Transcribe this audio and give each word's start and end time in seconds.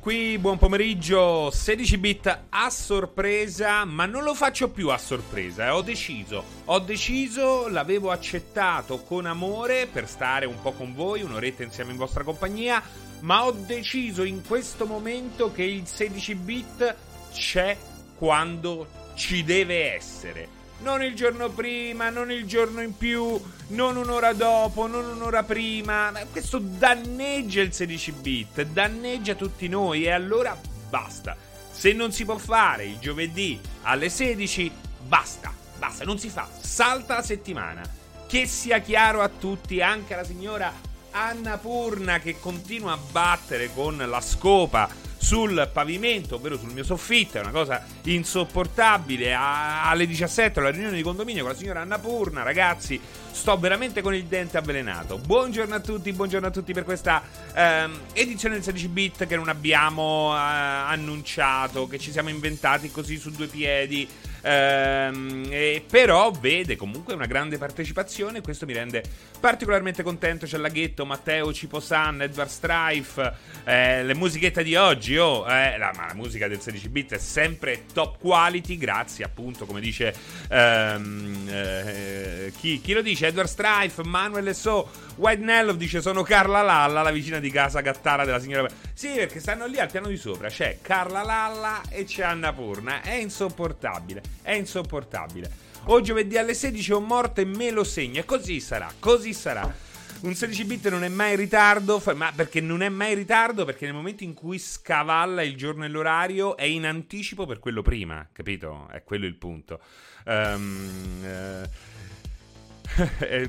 Qui, 0.00 0.38
buon 0.38 0.58
pomeriggio, 0.58 1.50
16 1.50 1.98
bit 1.98 2.38
a 2.50 2.70
sorpresa, 2.70 3.84
ma 3.84 4.06
non 4.06 4.22
lo 4.22 4.32
faccio 4.32 4.70
più 4.70 4.90
a 4.90 4.96
sorpresa, 4.96 5.66
eh. 5.66 5.70
ho 5.70 5.82
deciso, 5.82 6.44
ho 6.66 6.78
deciso, 6.78 7.66
l'avevo 7.66 8.12
accettato 8.12 9.02
con 9.02 9.26
amore 9.26 9.88
per 9.88 10.06
stare 10.08 10.46
un 10.46 10.62
po' 10.62 10.70
con 10.70 10.94
voi, 10.94 11.22
un'oretta 11.22 11.64
insieme 11.64 11.90
in 11.90 11.96
vostra 11.96 12.22
compagnia, 12.22 12.80
ma 13.22 13.44
ho 13.44 13.50
deciso 13.50 14.22
in 14.22 14.42
questo 14.46 14.86
momento 14.86 15.50
che 15.50 15.64
il 15.64 15.84
16 15.84 16.34
bit 16.36 16.96
c'è 17.32 17.76
quando 18.14 18.86
ci 19.14 19.42
deve 19.42 19.92
essere 19.92 20.61
non 20.82 21.02
il 21.02 21.14
giorno 21.14 21.48
prima, 21.48 22.10
non 22.10 22.30
il 22.30 22.44
giorno 22.44 22.82
in 22.82 22.96
più, 22.96 23.40
non 23.68 23.96
un'ora 23.96 24.32
dopo, 24.32 24.86
non 24.86 25.04
un'ora 25.06 25.44
prima. 25.44 26.12
Questo 26.30 26.58
danneggia 26.58 27.60
il 27.60 27.72
16 27.72 28.12
bit, 28.12 28.62
danneggia 28.62 29.34
tutti 29.34 29.68
noi 29.68 30.04
e 30.04 30.10
allora 30.10 30.58
basta. 30.88 31.36
Se 31.70 31.92
non 31.92 32.12
si 32.12 32.24
può 32.24 32.36
fare 32.36 32.84
il 32.84 32.98
giovedì 32.98 33.58
alle 33.82 34.08
16, 34.08 34.70
basta, 35.06 35.52
basta, 35.78 36.04
non 36.04 36.18
si 36.18 36.28
fa. 36.28 36.48
Salta 36.60 37.14
la 37.14 37.22
settimana. 37.22 37.82
Che 38.26 38.46
sia 38.46 38.78
chiaro 38.80 39.20
a 39.20 39.28
tutti, 39.28 39.80
anche 39.80 40.14
alla 40.14 40.24
signora 40.24 40.72
Anna 41.12 41.58
Purna 41.58 42.18
che 42.18 42.40
continua 42.40 42.92
a 42.92 42.98
battere 43.10 43.70
con 43.74 43.96
la 43.96 44.20
scopa 44.20 44.88
sul 45.22 45.70
pavimento, 45.72 46.34
ovvero 46.34 46.58
sul 46.58 46.72
mio 46.72 46.82
soffitto, 46.82 47.38
è 47.38 47.40
una 47.40 47.52
cosa 47.52 47.84
insopportabile. 48.02 49.32
A- 49.32 49.88
alle 49.88 50.04
17 50.06 50.58
alla 50.58 50.70
riunione 50.70 50.96
di 50.96 51.02
condominio 51.02 51.42
con 51.42 51.52
la 51.52 51.56
signora 51.56 51.80
Anna 51.80 52.00
Purna, 52.00 52.42
ragazzi, 52.42 53.00
sto 53.30 53.56
veramente 53.56 54.02
con 54.02 54.14
il 54.14 54.24
dente 54.24 54.58
avvelenato. 54.58 55.18
Buongiorno 55.18 55.76
a 55.76 55.80
tutti, 55.80 56.12
buongiorno 56.12 56.48
a 56.48 56.50
tutti 56.50 56.72
per 56.72 56.82
questa 56.82 57.22
ehm, 57.54 58.00
edizione 58.12 58.56
del 58.56 58.64
16 58.64 58.88
bit 58.88 59.26
che 59.26 59.36
non 59.36 59.48
abbiamo 59.48 60.34
eh, 60.34 60.38
annunciato, 60.38 61.86
che 61.86 62.00
ci 62.00 62.10
siamo 62.10 62.28
inventati 62.28 62.90
così 62.90 63.16
su 63.16 63.30
due 63.30 63.46
piedi. 63.46 64.08
Ehm, 64.42 65.82
però 65.88 66.30
vede 66.32 66.76
comunque 66.76 67.14
una 67.14 67.26
grande 67.26 67.58
partecipazione. 67.58 68.40
Questo 68.40 68.66
mi 68.66 68.72
rende 68.72 69.02
particolarmente 69.40 70.02
contento. 70.02 70.46
C'è 70.46 70.58
Laghetto, 70.58 71.06
Matteo 71.06 71.52
Ciposan, 71.52 72.22
Edward 72.22 72.48
Strife, 72.48 73.32
eh, 73.64 74.02
le 74.04 74.14
musichette 74.14 74.62
di 74.62 74.74
oggi. 74.74 75.16
Oh, 75.16 75.48
eh, 75.48 75.78
la, 75.78 75.92
ma 75.94 76.06
la 76.08 76.14
musica 76.14 76.48
del 76.48 76.60
16 76.60 76.88
bit 76.88 77.14
è 77.14 77.18
sempre 77.18 77.84
top 77.92 78.18
quality. 78.18 78.76
Grazie, 78.76 79.24
appunto, 79.24 79.64
come 79.64 79.80
dice 79.80 80.14
ehm, 80.48 81.48
eh, 81.48 82.52
chi, 82.58 82.80
chi, 82.80 82.92
lo 82.92 83.02
dice? 83.02 83.28
Edward 83.28 83.48
Strife, 83.48 84.02
Manuel 84.04 84.54
So. 84.54 85.10
White 85.16 85.42
Nello 85.42 85.72
dice: 85.72 86.00
Sono 86.00 86.22
Carla 86.22 86.62
Lalla, 86.62 87.02
la 87.02 87.10
vicina 87.10 87.38
di 87.38 87.50
casa 87.50 87.80
Gattara 87.80 88.24
della 88.24 88.40
signora. 88.40 88.68
Sì, 88.92 89.14
perché 89.14 89.40
stanno 89.40 89.66
lì 89.66 89.78
al 89.78 89.90
piano 89.90 90.08
di 90.08 90.16
sopra. 90.16 90.48
C'è 90.48 90.78
Carla 90.80 91.22
Lalla 91.22 91.82
e 91.88 92.04
c'è 92.04 92.22
Anna 92.22 92.52
Purna. 92.52 93.02
È 93.02 93.14
insopportabile. 93.14 94.22
È 94.42 94.52
insopportabile. 94.52 95.50
O 95.84 96.00
giovedì 96.00 96.38
alle 96.38 96.54
16 96.54 96.92
ho 96.92 97.00
morto 97.00 97.40
e 97.40 97.44
me 97.44 97.70
lo 97.70 97.84
segno. 97.84 98.20
E 98.20 98.24
così 98.24 98.60
sarà, 98.60 98.90
così 98.98 99.34
sarà. 99.34 99.90
Un 100.22 100.34
16 100.34 100.64
bit 100.64 100.88
non 100.88 101.02
è 101.02 101.08
mai 101.08 101.32
in 101.32 101.36
ritardo, 101.36 102.00
ma 102.14 102.30
perché 102.32 102.60
non 102.60 102.80
è 102.82 102.88
mai 102.88 103.10
in 103.10 103.18
ritardo? 103.18 103.64
Perché 103.64 103.86
nel 103.86 103.94
momento 103.94 104.22
in 104.22 104.34
cui 104.34 104.56
scavalla 104.56 105.42
il 105.42 105.56
giorno 105.56 105.84
e 105.84 105.88
l'orario 105.88 106.56
è 106.56 106.62
in 106.62 106.86
anticipo 106.86 107.44
per 107.44 107.58
quello 107.58 107.82
prima, 107.82 108.28
capito? 108.30 108.86
È 108.88 109.02
quello 109.02 109.26
il 109.26 109.34
punto. 109.34 109.80
Um, 110.24 111.24
uh, 111.24 111.68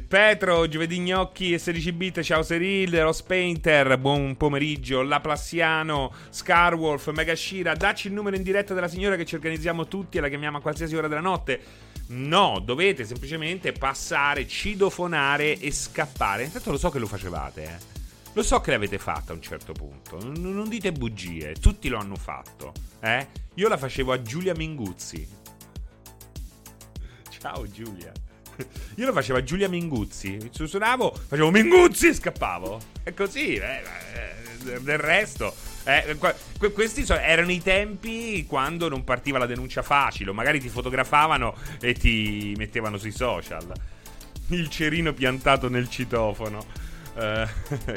Petro, 0.07 0.69
giovedì 0.69 0.99
gnocchi 0.99 1.51
e 1.51 1.57
16 1.57 1.91
bit, 1.91 2.21
ciao 2.21 2.43
Seril, 2.43 3.01
Ross 3.01 3.21
Painter, 3.23 3.97
buon 3.97 4.37
pomeriggio, 4.37 5.01
Laplassiano, 5.01 6.13
Scarwolf, 6.29 7.11
Megashira, 7.11 7.75
dacci 7.75 8.07
il 8.07 8.13
numero 8.13 8.37
in 8.37 8.43
diretta 8.43 8.73
della 8.73 8.87
signora 8.87 9.17
che 9.17 9.25
ci 9.25 9.35
organizziamo 9.35 9.87
tutti 9.87 10.17
e 10.17 10.21
la 10.21 10.29
chiamiamo 10.29 10.57
a 10.57 10.61
qualsiasi 10.61 10.95
ora 10.95 11.09
della 11.09 11.19
notte. 11.19 11.61
No, 12.07 12.61
dovete 12.63 13.03
semplicemente 13.03 13.73
passare, 13.73 14.47
cidofonare 14.47 15.59
e 15.59 15.71
scappare. 15.71 16.43
Intanto 16.43 16.71
lo 16.71 16.77
so 16.77 16.89
che 16.89 16.99
lo 16.99 17.07
facevate, 17.07 17.63
eh. 17.63 17.91
Lo 18.31 18.43
so 18.43 18.61
che 18.61 18.71
l'avete 18.71 18.97
fatta 18.97 19.33
a 19.33 19.35
un 19.35 19.41
certo 19.41 19.73
punto. 19.73 20.23
Non, 20.23 20.55
non 20.55 20.69
dite 20.69 20.93
bugie, 20.93 21.53
tutti 21.59 21.89
lo 21.89 21.97
hanno 21.97 22.15
fatto, 22.15 22.71
eh. 23.01 23.27
Io 23.55 23.67
la 23.67 23.77
facevo 23.77 24.13
a 24.13 24.21
Giulia 24.21 24.53
Minguzzi. 24.55 25.27
Ciao 27.29 27.69
Giulia. 27.69 28.22
Io 28.95 29.05
lo 29.05 29.13
facevo 29.13 29.39
a 29.39 29.43
Giulia 29.43 29.69
Minguzzi. 29.69 30.49
Suonavo, 30.51 31.13
facevo 31.27 31.51
Minguzzi 31.51 32.07
e 32.07 32.13
scappavo. 32.13 32.79
E 33.03 33.13
così, 33.13 33.55
eh, 33.55 33.81
eh, 34.13 34.79
del 34.79 34.97
resto. 34.97 35.53
Eh, 35.85 36.17
questi 36.73 37.05
erano 37.11 37.51
i 37.51 37.61
tempi 37.61 38.45
quando 38.47 38.87
non 38.87 39.03
partiva 39.03 39.37
la 39.37 39.45
denuncia 39.45 39.81
facile, 39.81 40.31
magari 40.31 40.61
ti 40.61 40.69
fotografavano 40.69 41.55
e 41.81 41.93
ti 41.93 42.53
mettevano 42.57 42.97
sui 42.97 43.11
social. 43.11 43.71
Il 44.47 44.69
cerino 44.69 45.13
piantato 45.13 45.69
nel 45.69 45.89
citofono. 45.89 46.65
Uh, 47.13 47.47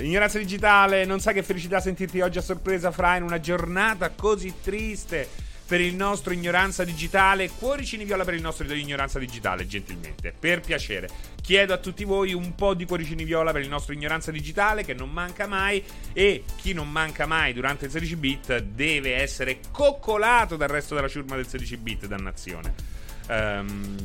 ignoranza 0.03 0.37
digitale, 0.37 1.07
non 1.07 1.21
sai 1.21 1.33
che 1.33 1.43
felicità 1.43 1.81
sentirti 1.81 2.21
oggi 2.21 2.37
a 2.37 2.43
sorpresa, 2.43 2.91
Fra, 2.91 3.17
in 3.17 3.23
una 3.23 3.41
giornata 3.41 4.11
così 4.11 4.53
triste 4.63 5.27
per 5.67 5.81
il 5.81 5.95
nostro 5.95 6.33
ignoranza 6.33 6.85
digitale. 6.85 7.51
Cuoricini 7.51 8.05
viola 8.05 8.25
per 8.25 8.35
il 8.35 8.41
nostro 8.41 8.73
ignoranza 8.73 9.19
digitale, 9.19 9.67
gentilmente. 9.67 10.33
Per 10.39 10.61
piacere. 10.61 11.09
Chiedo 11.43 11.73
a 11.73 11.79
tutti 11.79 12.05
voi 12.05 12.33
un 12.33 12.55
po' 12.55 12.75
di 12.75 12.85
cuoricini 12.85 13.25
viola 13.25 13.53
per 13.53 13.63
il 13.63 13.69
nostro 13.69 13.93
ignoranza 13.93 14.31
digitale, 14.31 14.85
che 14.85 14.95
non 14.95 15.11
manca 15.11 15.47
mai. 15.47 15.83
E 16.13 16.45
chi 16.57 16.73
non 16.73 16.91
manca 16.91 17.27
mai 17.27 17.53
durante 17.53 17.87
il 17.87 17.91
16 17.91 18.17
bit 18.17 18.59
deve 18.59 19.17
essere 19.17 19.61
coccolato 19.71 20.57
dal 20.57 20.69
resto 20.69 20.95
della 20.95 21.09
ciurma 21.09 21.37
del 21.37 21.47
16 21.47 21.77
bit, 21.79 22.07
dannazione. 22.07 22.75
Um, 23.29 23.97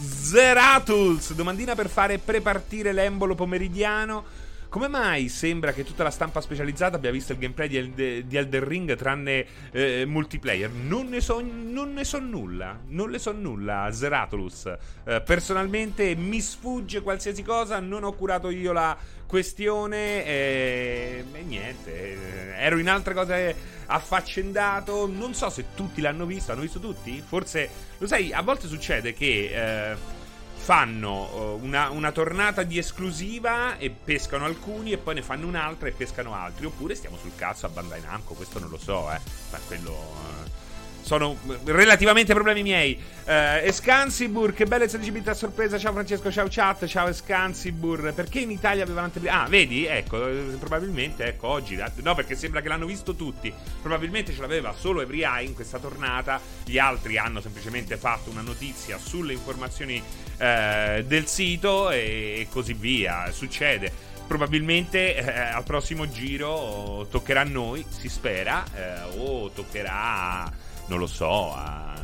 Zeratus, 0.00 1.34
domandina 1.34 1.76
per 1.76 1.88
fare 1.88 2.18
prepartire 2.18 2.92
l'embolo 2.92 3.34
pomeridiano. 3.34 4.42
Come 4.74 4.88
mai 4.88 5.28
sembra 5.28 5.72
che 5.72 5.84
tutta 5.84 6.02
la 6.02 6.10
stampa 6.10 6.40
specializzata 6.40 6.96
abbia 6.96 7.12
visto 7.12 7.30
il 7.30 7.38
gameplay 7.38 7.68
di, 7.68 7.76
Eld- 7.76 8.26
di 8.26 8.36
Elden 8.36 8.64
Ring 8.64 8.96
tranne 8.96 9.46
eh, 9.70 10.04
multiplayer? 10.04 10.68
Non 10.68 11.06
ne 11.06 11.20
so, 11.20 11.40
non 11.40 11.92
ne 11.92 12.02
so 12.02 12.18
nulla. 12.18 12.80
Non 12.88 13.10
ne 13.10 13.20
so 13.20 13.30
nulla, 13.30 13.88
Zeratolus. 13.92 14.74
Eh, 15.04 15.20
personalmente 15.20 16.16
mi 16.16 16.40
sfugge 16.40 17.02
qualsiasi 17.02 17.44
cosa, 17.44 17.78
non 17.78 18.02
ho 18.02 18.14
curato 18.14 18.50
io 18.50 18.72
la 18.72 18.98
questione 19.28 20.26
e, 20.26 21.24
e 21.32 21.42
niente. 21.42 22.56
Eh, 22.56 22.64
ero 22.64 22.76
in 22.78 22.88
altre 22.88 23.14
cose 23.14 23.54
affaccendato. 23.86 25.06
Non 25.06 25.34
so 25.34 25.50
se 25.50 25.66
tutti 25.76 26.00
l'hanno 26.00 26.26
visto. 26.26 26.50
Hanno 26.50 26.62
visto 26.62 26.80
tutti? 26.80 27.22
Forse, 27.24 27.68
lo 27.98 28.08
sai, 28.08 28.32
a 28.32 28.42
volte 28.42 28.66
succede 28.66 29.14
che 29.14 29.92
eh, 29.92 30.22
fanno 30.64 31.58
uh, 31.58 31.62
una, 31.62 31.90
una, 31.90 32.10
tornata 32.10 32.62
di 32.62 32.78
esclusiva 32.78 33.76
e 33.76 33.90
pescano 33.90 34.46
alcuni 34.46 34.92
e 34.92 34.96
poi 34.96 35.16
ne 35.16 35.22
fanno 35.22 35.46
un'altra 35.46 35.88
e 35.88 35.92
pescano 35.92 36.34
altri. 36.34 36.64
Oppure 36.64 36.94
stiamo 36.94 37.18
sul 37.18 37.34
cazzo 37.36 37.66
a 37.66 37.68
Bandai 37.68 38.00
Namco, 38.00 38.32
questo 38.32 38.58
non 38.58 38.70
lo 38.70 38.78
so, 38.78 39.12
eh. 39.12 39.20
Ma 39.50 39.58
quello... 39.66 39.90
Uh, 39.90 40.62
sono 41.04 41.36
relativamente 41.64 42.32
problemi 42.32 42.62
miei. 42.62 42.98
Uh, 43.24 43.66
Escansibur, 43.66 44.54
che 44.54 44.64
bella 44.64 44.88
16 44.88 45.10
bit 45.10 45.28
a 45.28 45.34
sorpresa. 45.34 45.78
Ciao 45.78 45.92
Francesco, 45.92 46.32
ciao 46.32 46.46
chat, 46.48 46.86
ciao 46.86 47.08
Escansibur. 47.08 48.14
Perché 48.14 48.40
in 48.40 48.50
Italia 48.50 48.84
avevano 48.84 49.06
anteprima? 49.06 49.42
Ah, 49.42 49.46
vedi, 49.46 49.84
ecco, 49.84 50.18
probabilmente, 50.58 51.26
ecco, 51.26 51.48
oggi. 51.48 51.78
No, 52.02 52.14
perché 52.14 52.34
sembra 52.34 52.62
che 52.62 52.68
l'hanno 52.68 52.86
visto 52.86 53.14
tutti. 53.14 53.52
Probabilmente 53.82 54.32
ce 54.32 54.40
l'aveva 54.40 54.74
solo 54.76 55.02
Every 55.02 55.22
Eye 55.22 55.46
in 55.46 55.54
questa 55.54 55.78
tornata. 55.78 56.40
Gli 56.64 56.78
altri 56.78 57.18
hanno 57.18 57.42
semplicemente 57.42 57.98
fatto 57.98 58.30
una 58.30 58.42
notizia 58.42 58.96
sulle 58.96 59.34
informazioni 59.34 60.02
eh, 60.38 61.04
del 61.06 61.26
sito 61.26 61.90
e 61.90 62.46
così 62.50 62.72
via. 62.72 63.30
Succede 63.30 64.12
probabilmente 64.26 65.16
eh, 65.16 65.38
al 65.40 65.64
prossimo 65.64 66.08
giro 66.08 67.06
toccherà 67.10 67.42
a 67.42 67.44
noi, 67.44 67.84
si 67.88 68.08
spera, 68.08 68.64
eh, 68.74 69.18
o 69.18 69.50
toccherà, 69.50 70.50
non 70.86 70.98
lo 70.98 71.06
so, 71.06 71.52
a 71.54 71.94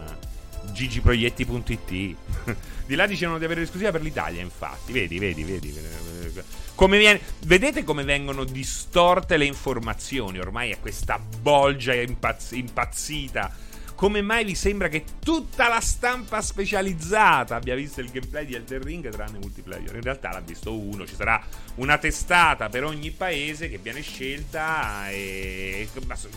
gigiproietti.it. 0.73 2.17
di 2.87 2.95
là 2.95 3.07
dicevano 3.07 3.39
di 3.39 3.45
avere 3.45 3.61
l'esclusiva 3.61 3.91
per 3.91 4.03
l'Italia, 4.03 4.41
infatti. 4.41 4.93
Vedi, 4.93 5.19
vedi, 5.19 5.45
vedi. 5.45 5.75
Come 6.75 6.99
viene, 6.99 7.21
vedete 7.45 7.85
come 7.85 8.05
vengono 8.05 8.45
distorte 8.45 9.37
le 9.37 9.45
informazioni? 9.45 10.39
Ormai 10.39 10.71
è 10.71 10.81
questa 10.81 11.19
bolgia 11.19 11.95
impazz- 11.95 12.53
impazzita 12.53 13.69
come 14.01 14.23
mai 14.23 14.45
vi 14.47 14.55
sembra 14.55 14.89
che 14.89 15.05
tutta 15.23 15.69
la 15.69 15.81
stampa 15.81 16.41
specializzata 16.41 17.57
abbia 17.57 17.75
visto 17.75 18.01
il 18.01 18.09
gameplay 18.11 18.47
di 18.47 18.55
Elden 18.55 18.83
Ring 18.83 19.07
tranne 19.11 19.37
multiplayer? 19.37 19.95
In 19.95 20.01
realtà 20.01 20.31
l'ha 20.31 20.41
visto 20.41 20.75
uno, 20.75 21.07
ci 21.07 21.15
sarà 21.15 21.39
una 21.75 21.99
testata 21.99 22.71
per 22.71 22.85
ogni 22.85 23.11
paese 23.11 23.69
che 23.69 23.77
viene 23.77 24.01
scelta 24.01 25.11
e 25.11 25.87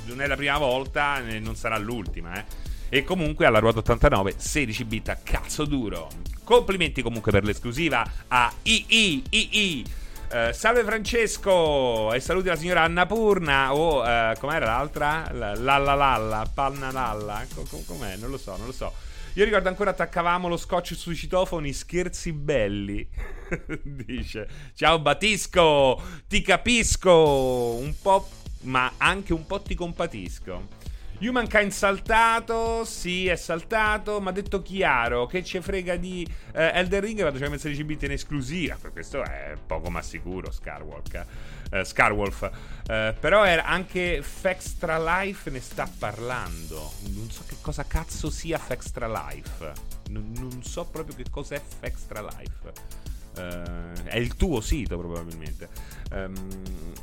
non 0.08 0.20
è 0.20 0.28
la 0.28 0.36
prima 0.36 0.58
volta, 0.58 1.22
non 1.40 1.56
sarà 1.56 1.78
l'ultima, 1.78 2.38
eh. 2.38 2.44
E 2.90 3.06
comunque 3.06 3.46
alla 3.46 3.60
ruota 3.60 3.80
89 3.80 4.34
16 4.36 4.84
bit 4.84 5.08
a 5.08 5.16
cazzo 5.24 5.64
duro. 5.64 6.10
Complimenti 6.44 7.02
comunque 7.02 7.32
per 7.32 7.46
l'esclusiva 7.46 8.06
a 8.28 8.54
II 8.62 9.24
II 9.30 9.86
Uh, 10.34 10.52
salve 10.52 10.84
Francesco 10.84 12.12
e 12.12 12.20
saluti 12.20 12.48
la 12.48 12.56
signora 12.56 12.82
Annapurna 12.82 13.76
o 13.76 14.02
uh, 14.02 14.36
com'era 14.40 14.66
l'altra? 14.66 15.30
Lalla 15.32 15.94
Lalla, 15.94 16.50
Panna 16.52 16.92
Lalla, 16.92 17.46
com- 17.54 17.86
com'è? 17.86 18.16
Non 18.16 18.32
lo 18.32 18.40
so, 18.40 18.58
non 18.58 18.66
lo 18.66 18.72
so. 18.72 18.92
Io 19.34 19.46
ricordo 19.46 19.70
ancora 19.70 19.92
attaccavamo 19.92 20.48
lo 20.48 20.58
scotch 20.58 20.96
sui 20.96 21.16
citofoni, 21.16 21.72
scherzi 21.72 22.34
belli. 22.34 23.08
Dice, 23.84 24.48
ciao 24.74 24.98
Batisco, 24.98 26.02
ti 26.28 26.42
capisco 26.42 27.76
un 27.76 27.94
po', 28.02 28.28
ma 28.62 28.94
anche 28.98 29.34
un 29.34 29.46
po' 29.46 29.62
ti 29.62 29.76
compatisco. 29.76 30.83
Humankind 31.26 31.72
saltato, 31.72 32.84
sì, 32.84 33.28
è 33.28 33.36
saltato, 33.36 34.20
ma 34.20 34.32
detto 34.32 34.62
chiaro, 34.62 35.26
che 35.26 35.44
ci 35.44 35.62
frega 35.62 35.96
di 35.96 36.28
eh, 36.54 36.72
Elden 36.74 37.00
Ring, 37.00 37.22
vado 37.22 37.38
a 37.38 37.40
mettere 37.42 37.60
16 37.60 37.84
bit 37.86 38.04
in 38.04 38.12
esclusiva, 38.12 38.78
per 38.80 38.92
questo 38.92 39.24
è 39.24 39.56
poco 39.66 39.90
ma 39.90 40.02
sicuro 40.02 40.52
Scarwalk, 40.52 41.26
eh, 41.72 41.86
Scarwolf. 41.86 42.50
Eh, 42.88 43.16
però 43.18 43.46
era 43.46 43.64
anche 43.64 44.22
Fextra 44.22 45.22
Life 45.22 45.50
ne 45.50 45.62
sta 45.62 45.90
parlando, 45.98 46.92
non 47.14 47.30
so 47.32 47.44
che 47.48 47.56
cosa 47.62 47.86
cazzo 47.86 48.30
sia 48.30 48.58
Fextra 48.58 49.08
Life, 49.08 49.72
non, 50.10 50.32
non 50.36 50.62
so 50.62 50.86
proprio 50.86 51.16
che 51.16 51.26
cos'è 51.30 51.62
Fextra 51.80 52.22
Life. 52.22 53.13
Uh, 53.36 54.04
è 54.04 54.18
il 54.18 54.36
tuo 54.36 54.62
sito 54.62 54.98
probabilmente. 54.98 55.70
Um, 56.12 56.34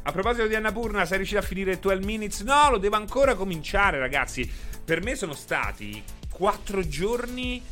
a 0.03 0.13
proposito 0.13 0.47
di 0.47 0.55
Annapurna, 0.55 1.05
sei 1.05 1.19
riuscito 1.19 1.41
a 1.41 1.45
finire 1.45 1.79
12 1.79 2.07
minutes? 2.07 2.41
No, 2.43 2.71
lo 2.71 2.79
devo 2.79 2.97
ancora 2.97 3.35
cominciare, 3.35 3.99
ragazzi. 3.99 4.49
Per 4.85 5.03
me 5.03 5.15
sono 5.15 5.35
stati 5.35 6.03
4 6.31 6.87
giorni 6.87 7.63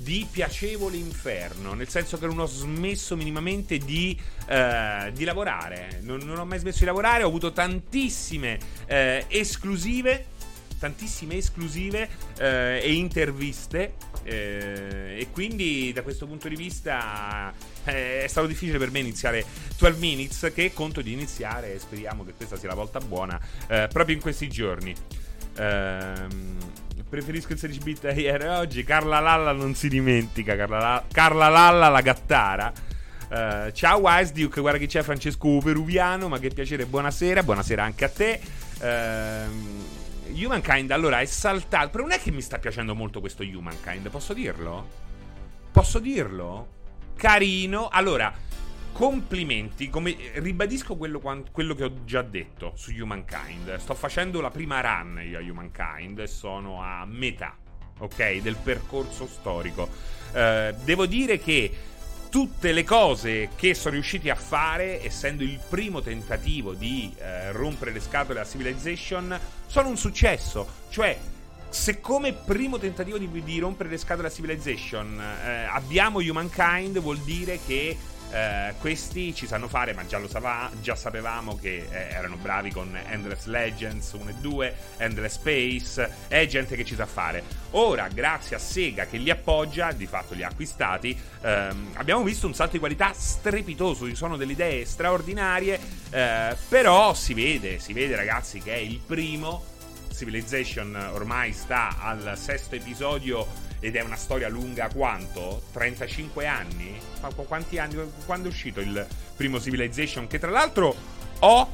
di 0.00 0.26
piacevole 0.30 0.96
inferno, 0.96 1.74
nel 1.74 1.88
senso 1.88 2.18
che 2.18 2.26
non 2.26 2.38
ho 2.38 2.46
smesso 2.46 3.16
minimamente 3.16 3.78
di, 3.78 4.18
uh, 4.48 5.10
di 5.10 5.24
lavorare. 5.24 6.00
Non, 6.02 6.20
non, 6.20 6.38
ho 6.38 6.44
mai 6.44 6.58
smesso 6.58 6.80
di 6.80 6.84
lavorare, 6.84 7.24
ho 7.24 7.28
avuto 7.28 7.52
tantissime 7.52 8.58
uh, 8.88 9.24
esclusive 9.28 10.36
tantissime 10.78 11.36
esclusive 11.36 12.08
eh, 12.38 12.80
e 12.82 12.92
interviste 12.92 13.94
eh, 14.22 15.16
e 15.18 15.28
quindi 15.32 15.92
da 15.92 16.02
questo 16.02 16.26
punto 16.26 16.48
di 16.48 16.56
vista 16.56 17.52
eh, 17.84 18.24
è 18.24 18.26
stato 18.28 18.46
difficile 18.46 18.78
per 18.78 18.90
me 18.90 19.00
iniziare 19.00 19.44
12 19.78 19.98
Minutes 20.00 20.52
che 20.54 20.72
conto 20.72 21.00
di 21.00 21.12
iniziare 21.12 21.74
e 21.74 21.78
speriamo 21.78 22.24
che 22.24 22.32
questa 22.32 22.56
sia 22.56 22.68
la 22.68 22.74
volta 22.74 23.00
buona 23.00 23.40
eh, 23.68 23.88
proprio 23.92 24.14
in 24.14 24.20
questi 24.22 24.48
giorni. 24.48 24.94
Ehm, 25.56 26.56
preferisco 27.08 27.52
il 27.52 27.58
16 27.58 27.80
bit 27.80 28.12
ieri 28.14 28.46
oggi. 28.46 28.84
Carla 28.84 29.18
Lalla 29.18 29.52
non 29.52 29.74
si 29.74 29.88
dimentica. 29.88 30.56
Carla, 30.56 30.78
La- 30.78 31.04
Carla 31.10 31.48
Lalla 31.48 31.88
la 31.88 32.00
gattara. 32.00 32.72
Uh, 33.30 33.70
ciao 33.72 33.98
Wise 33.98 34.32
Duke, 34.32 34.58
guarda 34.58 34.78
chi 34.78 34.86
c'è 34.86 35.02
Francesco 35.02 35.58
Peruviano, 35.58 36.28
ma 36.28 36.38
che 36.38 36.48
piacere, 36.48 36.86
buonasera, 36.86 37.42
buonasera 37.42 37.82
anche 37.82 38.04
a 38.06 38.08
te. 38.08 38.40
Uh, 38.80 39.97
Humankind 40.44 40.90
allora 40.90 41.20
è 41.20 41.24
saltato. 41.24 41.90
Però 41.90 42.02
non 42.04 42.12
è 42.12 42.20
che 42.20 42.30
mi 42.30 42.40
sta 42.40 42.58
piacendo 42.58 42.94
molto 42.94 43.20
questo 43.20 43.42
Humankind, 43.42 44.08
posso 44.10 44.32
dirlo? 44.32 44.88
Posso 45.70 45.98
dirlo? 45.98 46.76
Carino. 47.16 47.88
Allora, 47.88 48.32
complimenti. 48.92 49.90
Come, 49.90 50.16
ribadisco 50.34 50.96
quello, 50.96 51.20
quello, 51.52 51.74
che 51.74 51.84
ho 51.84 52.04
già 52.04 52.22
detto 52.22 52.72
su 52.76 52.92
Humankind. 52.92 53.76
Sto 53.76 53.94
facendo 53.94 54.40
la 54.40 54.50
prima 54.50 54.80
run 54.80 55.20
io 55.24 55.38
a 55.38 55.42
Humankind 55.42 56.18
e 56.18 56.26
sono 56.26 56.82
a 56.82 57.04
metà, 57.06 57.56
ok, 57.98 58.40
del 58.40 58.56
percorso 58.56 59.26
storico. 59.26 59.88
Uh, 60.32 60.74
devo 60.84 61.06
dire 61.06 61.38
che 61.38 61.72
tutte 62.28 62.72
le 62.72 62.84
cose 62.84 63.50
che 63.56 63.74
sono 63.74 63.94
riusciti 63.94 64.30
a 64.30 64.34
fare, 64.34 65.04
essendo 65.04 65.42
il 65.42 65.58
primo 65.68 66.00
tentativo 66.00 66.74
di 66.74 67.12
eh, 67.18 67.52
rompere 67.52 67.92
le 67.92 68.00
scatole 68.00 68.40
a 68.40 68.44
Civilization, 68.44 69.38
sono 69.66 69.88
un 69.88 69.96
successo. 69.96 70.66
Cioè, 70.90 71.18
se 71.68 72.00
come 72.00 72.32
primo 72.32 72.78
tentativo 72.78 73.18
di, 73.18 73.28
di 73.42 73.58
rompere 73.58 73.88
le 73.88 73.98
scatole 73.98 74.28
a 74.28 74.30
Civilization 74.30 75.20
eh, 75.20 75.64
abbiamo 75.70 76.18
Humankind, 76.18 76.98
vuol 77.00 77.18
dire 77.18 77.58
che 77.66 77.96
eh, 78.30 78.74
questi 78.80 79.34
ci 79.34 79.46
sanno 79.46 79.68
fare, 79.68 79.94
ma 79.94 80.04
già 80.06 80.20
sava- 80.28 80.70
già 80.80 80.94
sapevamo 80.94 81.56
che 81.56 81.86
eh, 81.90 82.08
erano 82.10 82.36
bravi 82.36 82.70
con 82.70 82.96
Endless 83.08 83.46
Legends 83.46 84.12
1 84.12 84.30
e 84.30 84.34
2, 84.34 84.74
Endless 84.98 85.34
Space, 85.34 86.10
è 86.28 86.46
gente 86.46 86.76
che 86.76 86.84
ci 86.84 86.94
sa 86.94 87.06
fare. 87.06 87.42
Ora, 87.70 88.08
grazie 88.08 88.56
a 88.56 88.58
Sega 88.58 89.06
che 89.06 89.16
li 89.16 89.30
appoggia, 89.30 89.92
di 89.92 90.06
fatto 90.06 90.34
li 90.34 90.42
ha 90.42 90.48
acquistati, 90.48 91.18
ehm, 91.42 91.92
abbiamo 91.94 92.22
visto 92.22 92.46
un 92.46 92.54
salto 92.54 92.72
di 92.72 92.78
qualità 92.78 93.12
strepitoso, 93.14 94.06
ci 94.06 94.14
sono 94.14 94.36
delle 94.36 94.52
idee 94.52 94.84
straordinarie, 94.84 95.78
eh, 96.10 96.56
però 96.68 97.14
si 97.14 97.34
vede, 97.34 97.78
si 97.78 97.92
vede 97.92 98.16
ragazzi 98.16 98.60
che 98.60 98.74
è 98.74 98.78
il 98.78 98.98
primo 99.04 99.76
Civilization 100.18 100.96
ormai 101.12 101.52
sta 101.52 101.96
al 102.00 102.32
sesto 102.36 102.74
episodio 102.74 103.46
ed 103.80 103.96
è 103.96 104.02
una 104.02 104.16
storia 104.16 104.48
lunga 104.48 104.88
quanto? 104.88 105.62
35 105.72 106.46
anni? 106.46 106.98
Qu- 107.20 107.46
quanti 107.46 107.78
anni? 107.78 107.96
Quando 108.24 108.48
è 108.48 108.50
uscito 108.50 108.80
il 108.80 109.06
primo 109.36 109.60
Civilization? 109.60 110.26
Che 110.26 110.38
tra 110.38 110.50
l'altro 110.50 110.94
ho 111.40 111.68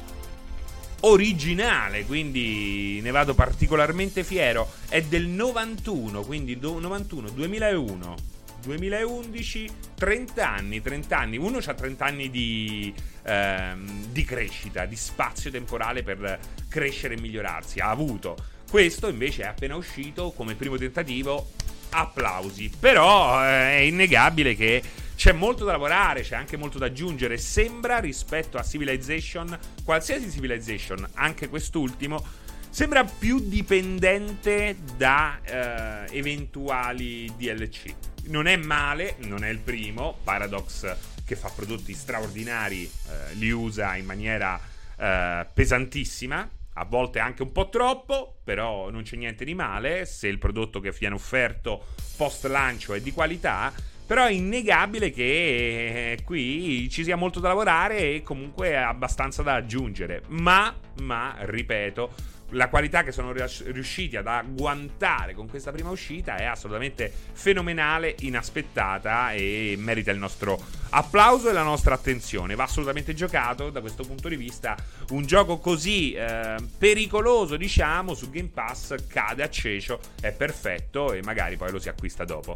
originale, 1.01 2.05
quindi 2.05 2.99
ne 3.01 3.11
vado 3.11 3.33
particolarmente 3.33 4.23
fiero. 4.23 4.71
È 4.87 5.01
del 5.01 5.27
91, 5.27 6.23
quindi 6.23 6.57
do- 6.57 6.79
91, 6.79 7.29
2001. 7.29 8.33
2011, 8.65 9.69
30 9.95 10.49
anni, 10.49 10.81
30 10.81 11.17
anni. 11.17 11.37
Uno 11.37 11.59
ha 11.63 11.73
30 11.73 12.05
anni 12.05 12.29
di, 12.31 12.93
ehm, 13.23 14.07
di 14.07 14.23
crescita, 14.23 14.85
di 14.85 14.95
spazio 14.95 15.51
temporale 15.51 16.01
per 16.01 16.39
crescere 16.67 17.13
e 17.13 17.21
migliorarsi. 17.21 17.79
Ha 17.79 17.89
avuto. 17.89 18.35
Questo 18.69 19.07
invece 19.07 19.43
è 19.43 19.45
appena 19.45 19.75
uscito 19.75 20.31
come 20.31 20.55
primo 20.55 20.77
tentativo. 20.77 21.51
Applausi. 21.89 22.71
Però 22.79 23.43
eh, 23.43 23.77
è 23.77 23.79
innegabile 23.81 24.55
che 24.55 24.81
c'è 25.15 25.31
molto 25.31 25.63
da 25.63 25.71
lavorare, 25.71 26.21
c'è 26.21 26.35
anche 26.35 26.57
molto 26.57 26.77
da 26.77 26.87
aggiungere. 26.87 27.37
Sembra 27.37 27.99
rispetto 27.99 28.57
a 28.57 28.63
Civilization, 28.63 29.57
qualsiasi 29.83 30.29
Civilization, 30.29 31.07
anche 31.13 31.49
quest'ultimo, 31.49 32.23
sembra 32.69 33.03
più 33.03 33.39
dipendente 33.39 34.75
da 34.97 35.39
eh, 35.43 36.17
eventuali 36.17 37.31
DLC 37.37 37.93
non 38.27 38.47
è 38.47 38.55
male, 38.55 39.15
non 39.19 39.43
è 39.43 39.49
il 39.49 39.59
primo. 39.59 40.17
Paradox 40.23 40.95
che 41.25 41.35
fa 41.35 41.49
prodotti 41.49 41.93
straordinari 41.93 42.83
eh, 42.83 43.33
li 43.35 43.49
usa 43.49 43.95
in 43.95 44.05
maniera 44.05 44.59
eh, 44.97 45.45
pesantissima. 45.51 46.47
A 46.77 46.85
volte 46.85 47.19
anche 47.19 47.41
un 47.41 47.51
po' 47.51 47.69
troppo, 47.69 48.37
però 48.43 48.89
non 48.89 49.03
c'è 49.03 49.15
niente 49.15 49.45
di 49.45 49.53
male 49.53 50.05
se 50.05 50.27
il 50.27 50.37
prodotto 50.37 50.79
che 50.79 50.91
viene 50.91 51.15
offerto 51.15 51.85
post 52.17 52.45
lancio 52.45 52.93
è 52.93 53.01
di 53.01 53.11
qualità. 53.11 53.73
Però 54.05 54.25
è 54.25 54.31
innegabile 54.31 55.09
che 55.09 56.11
eh, 56.11 56.23
qui 56.23 56.87
ci 56.91 57.03
sia 57.03 57.15
molto 57.15 57.39
da 57.39 57.47
lavorare 57.47 57.97
e 57.97 58.21
comunque 58.21 58.77
abbastanza 58.77 59.41
da 59.41 59.55
aggiungere. 59.55 60.21
Ma, 60.27 60.75
ma, 61.01 61.35
ripeto, 61.39 62.11
la 62.55 62.69
qualità 62.69 63.03
che 63.03 63.11
sono 63.11 63.33
riusciti 63.33 64.15
ad 64.17 64.27
agguantare 64.27 65.33
con 65.33 65.47
questa 65.47 65.71
prima 65.71 65.89
uscita 65.89 66.37
è 66.37 66.45
assolutamente 66.45 67.11
fenomenale, 67.33 68.15
inaspettata 68.19 69.31
e 69.33 69.75
merita 69.77 70.11
il 70.11 70.17
nostro 70.17 70.59
applauso 70.89 71.49
e 71.49 71.53
la 71.53 71.63
nostra 71.63 71.95
attenzione. 71.95 72.55
Va 72.55 72.63
assolutamente 72.63 73.13
giocato 73.13 73.69
da 73.69 73.81
questo 73.81 74.03
punto 74.03 74.29
di 74.29 74.37
vista. 74.37 74.75
Un 75.09 75.25
gioco 75.25 75.59
così 75.59 76.13
eh, 76.13 76.55
pericoloso, 76.77 77.57
diciamo, 77.57 78.13
su 78.13 78.29
Game 78.29 78.49
Pass 78.53 78.95
cade 79.07 79.43
a 79.43 79.49
cecio, 79.49 79.99
è 80.21 80.31
perfetto 80.31 81.13
e 81.13 81.21
magari 81.21 81.57
poi 81.57 81.71
lo 81.71 81.79
si 81.79 81.89
acquista 81.89 82.23
dopo. 82.23 82.55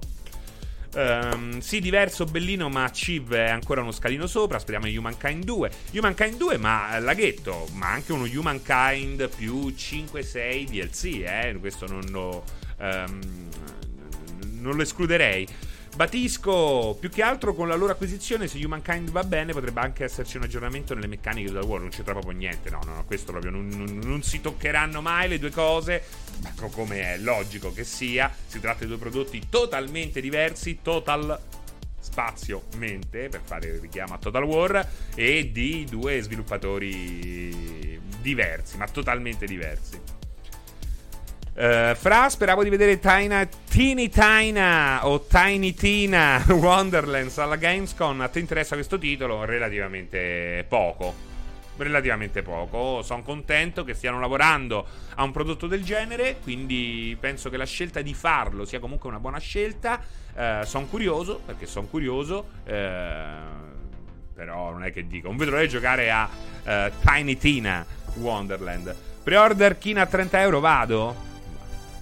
Um, 0.95 1.59
sì, 1.59 1.79
diverso, 1.79 2.25
bellino, 2.25 2.67
ma 2.67 2.89
Civ 2.89 3.33
è 3.33 3.49
ancora 3.49 3.81
uno 3.81 3.91
scalino 3.91 4.25
sopra. 4.27 4.57
Speriamo 4.59 4.87
in 4.87 4.97
Humankind 4.97 5.43
2. 5.43 5.71
Humankind 5.93 6.37
2, 6.37 6.57
ma 6.57 6.97
laghetto, 6.99 7.67
ma 7.73 7.91
anche 7.91 8.11
uno 8.11 8.23
Humankind 8.23 9.29
più 9.35 9.67
5-6 9.67 10.63
DLC, 10.65 11.03
eh? 11.25 11.57
Questo 11.59 11.85
non 11.87 12.05
lo, 12.09 12.43
um, 12.79 13.19
non 14.53 14.75
lo 14.75 14.81
escluderei. 14.81 15.47
Batisco, 15.99 16.95
più 16.97 17.09
che 17.09 17.21
altro 17.21 17.53
con 17.53 17.67
la 17.67 17.75
loro 17.75 17.91
acquisizione, 17.91 18.47
se 18.47 18.57
Humankind 18.63 19.11
va 19.11 19.25
bene, 19.25 19.51
potrebbe 19.51 19.81
anche 19.81 20.05
esserci 20.05 20.37
un 20.37 20.43
aggiornamento 20.43 20.93
nelle 20.93 21.07
meccaniche 21.07 21.51
del 21.51 21.61
War. 21.63 21.81
Non 21.81 21.89
c'entra 21.89 22.13
proprio 22.13 22.31
niente, 22.37 22.69
no, 22.69 22.79
no, 22.85 22.93
no 22.93 23.03
questo 23.03 23.33
proprio 23.33 23.51
non, 23.51 23.67
non, 23.67 23.99
non, 24.01 24.23
si 24.23 24.39
toccheranno 24.39 25.01
mai 25.01 25.27
le 25.27 25.39
due 25.39 25.49
cose. 25.49 26.01
Ma 26.41 26.53
come 26.71 27.01
è 27.01 27.17
logico 27.17 27.73
che 27.73 27.83
sia, 27.83 28.33
si 28.47 28.61
tratta 28.61 28.85
di 28.85 28.87
due 28.87 28.97
prodotti 28.97 29.47
totalmente 29.49 30.21
diversi, 30.21 30.79
total 30.81 31.37
spazio 31.99 32.63
mente 32.77 33.27
per 33.27 33.41
fare 33.43 33.67
il 33.67 33.79
richiamo 33.81 34.13
a 34.13 34.19
Total 34.19 34.43
War 34.43 34.89
e 35.13 35.51
di 35.51 35.83
due 35.83 36.21
sviluppatori 36.21 37.99
diversi, 38.21 38.77
ma 38.77 38.87
totalmente 38.87 39.45
diversi. 39.45 40.18
Uh, 41.59 41.93
Fra, 41.93 42.29
speravo 42.29 42.63
di 42.63 42.69
vedere 42.69 42.99
Tina, 42.99 43.45
Teeny 43.45 44.07
Tina 44.07 45.05
o 45.05 45.25
Tiny 45.25 45.73
Tina 45.73 46.41
Wonderlands 46.47 47.37
alla 47.37 47.57
Gamescom. 47.57 48.21
A 48.21 48.29
te 48.29 48.39
interessa 48.39 48.75
questo 48.75 48.97
titolo? 48.97 49.43
Relativamente 49.43 50.63
poco. 50.69 51.13
Relativamente 51.75 52.43
poco. 52.43 53.01
Sono 53.01 53.23
contento 53.23 53.83
che 53.83 53.93
stiano 53.93 54.21
lavorando 54.21 54.87
a 55.15 55.23
un 55.23 55.33
prodotto 55.33 55.67
del 55.67 55.83
genere. 55.83 56.37
Quindi 56.41 57.17
penso 57.19 57.49
che 57.49 57.57
la 57.57 57.65
scelta 57.65 58.01
di 58.01 58.13
farlo 58.13 58.63
sia 58.63 58.79
comunque 58.79 59.09
una 59.09 59.19
buona 59.19 59.39
scelta. 59.39 60.01
Uh, 60.33 60.63
sono 60.63 60.85
curioso, 60.85 61.41
perché 61.45 61.65
sono 61.65 61.87
curioso. 61.87 62.45
Uh, 62.63 62.71
però 64.33 64.71
non 64.71 64.85
è 64.85 64.93
che 64.93 65.05
dico. 65.05 65.27
Non 65.27 65.35
vedo 65.35 65.57
di 65.57 65.67
giocare 65.67 66.09
a 66.09 66.29
Tiny 67.03 67.35
Tina 67.35 67.85
Wonderland. 68.13 68.95
Pre-order 69.23 69.77
Kina 69.77 70.03
a 70.03 70.05
30 70.05 70.39
euro, 70.39 70.61
vado? 70.61 71.27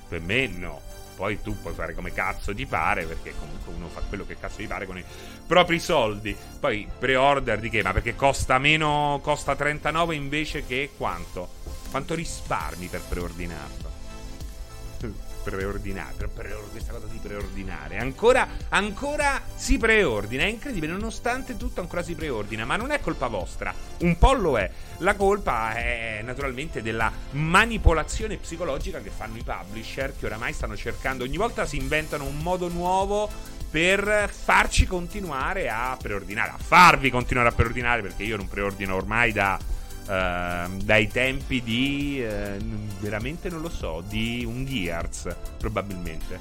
Per 0.08 0.22
me 0.22 0.48
no. 0.48 0.82
Poi 1.16 1.42
tu 1.42 1.60
puoi 1.60 1.74
fare 1.74 1.96
come 1.96 2.14
cazzo 2.14 2.54
ti 2.54 2.68
pare, 2.68 3.06
perché 3.06 3.34
comunque 3.40 3.74
uno 3.74 3.88
fa 3.88 4.02
quello 4.02 4.26
che 4.26 4.38
cazzo 4.40 4.58
ti 4.58 4.68
pare 4.68 4.86
con 4.86 5.00
i 5.00 5.04
propri 5.48 5.80
soldi. 5.80 6.36
Poi 6.60 6.88
pre-order 7.00 7.60
di 7.60 7.70
che? 7.70 7.82
Ma 7.82 7.92
perché 7.92 8.16
costa 8.16 8.60
meno, 8.60 9.20
costa 9.24 9.56
39 9.56 10.14
invece 10.14 10.66
che 10.66 10.92
quanto? 10.96 11.50
Quanto 11.90 12.14
risparmi 12.14 12.86
per 12.86 13.02
preordinarlo? 13.02 13.87
Preordinare. 15.52 16.28
Pre- 16.28 16.56
questa 16.72 16.92
cosa 16.92 17.08
di 17.08 17.20
preordinare. 17.22 17.98
Ancora, 17.98 18.48
ancora 18.70 19.42
si 19.56 19.78
preordina. 19.78 20.44
È 20.44 20.48
incredibile, 20.48 20.92
nonostante 20.92 21.58
tutto, 21.58 21.82
ancora 21.82 22.04
si 22.04 22.16
preordina. 22.16 22.66
Ma 22.66 22.76
non 22.76 22.92
è 22.92 23.00
colpa 23.00 23.28
vostra. 23.28 23.74
Un 24.00 24.18
po' 24.18 24.34
lo 24.34 24.58
è. 24.58 24.70
La 24.98 25.16
colpa 25.16 25.74
è 25.74 26.22
naturalmente 26.24 26.82
della 26.82 27.12
manipolazione 27.32 28.38
psicologica 28.38 29.00
che 29.00 29.10
fanno 29.10 29.38
i 29.38 29.44
publisher, 29.44 30.14
che 30.18 30.26
oramai 30.26 30.54
stanno 30.54 30.76
cercando. 30.76 31.24
Ogni 31.24 31.38
volta 31.38 31.66
si 31.66 31.78
inventano 31.78 32.26
un 32.26 32.38
modo 32.40 32.68
nuovo 32.68 33.30
per 33.70 34.30
farci 34.32 34.86
continuare 34.88 35.70
a 35.70 35.98
preordinare, 36.02 36.52
a 36.52 36.58
farvi 36.58 37.10
continuare 37.10 37.50
a 37.50 37.52
preordinare, 37.52 38.02
perché 38.02 38.24
io 38.24 38.38
non 38.38 38.48
preordino 38.48 38.96
ormai 38.96 39.32
da 39.32 39.58
Uh, 40.08 40.78
dai 40.86 41.10
tempi 41.10 41.62
di 41.62 42.24
uh, 42.24 42.58
veramente 43.02 43.50
non 43.50 43.60
lo 43.60 43.70
so 43.70 44.02
di 44.08 44.46
un 44.48 44.64
Gears 44.64 45.36
probabilmente. 45.58 46.40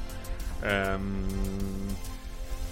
Um, 0.62 1.86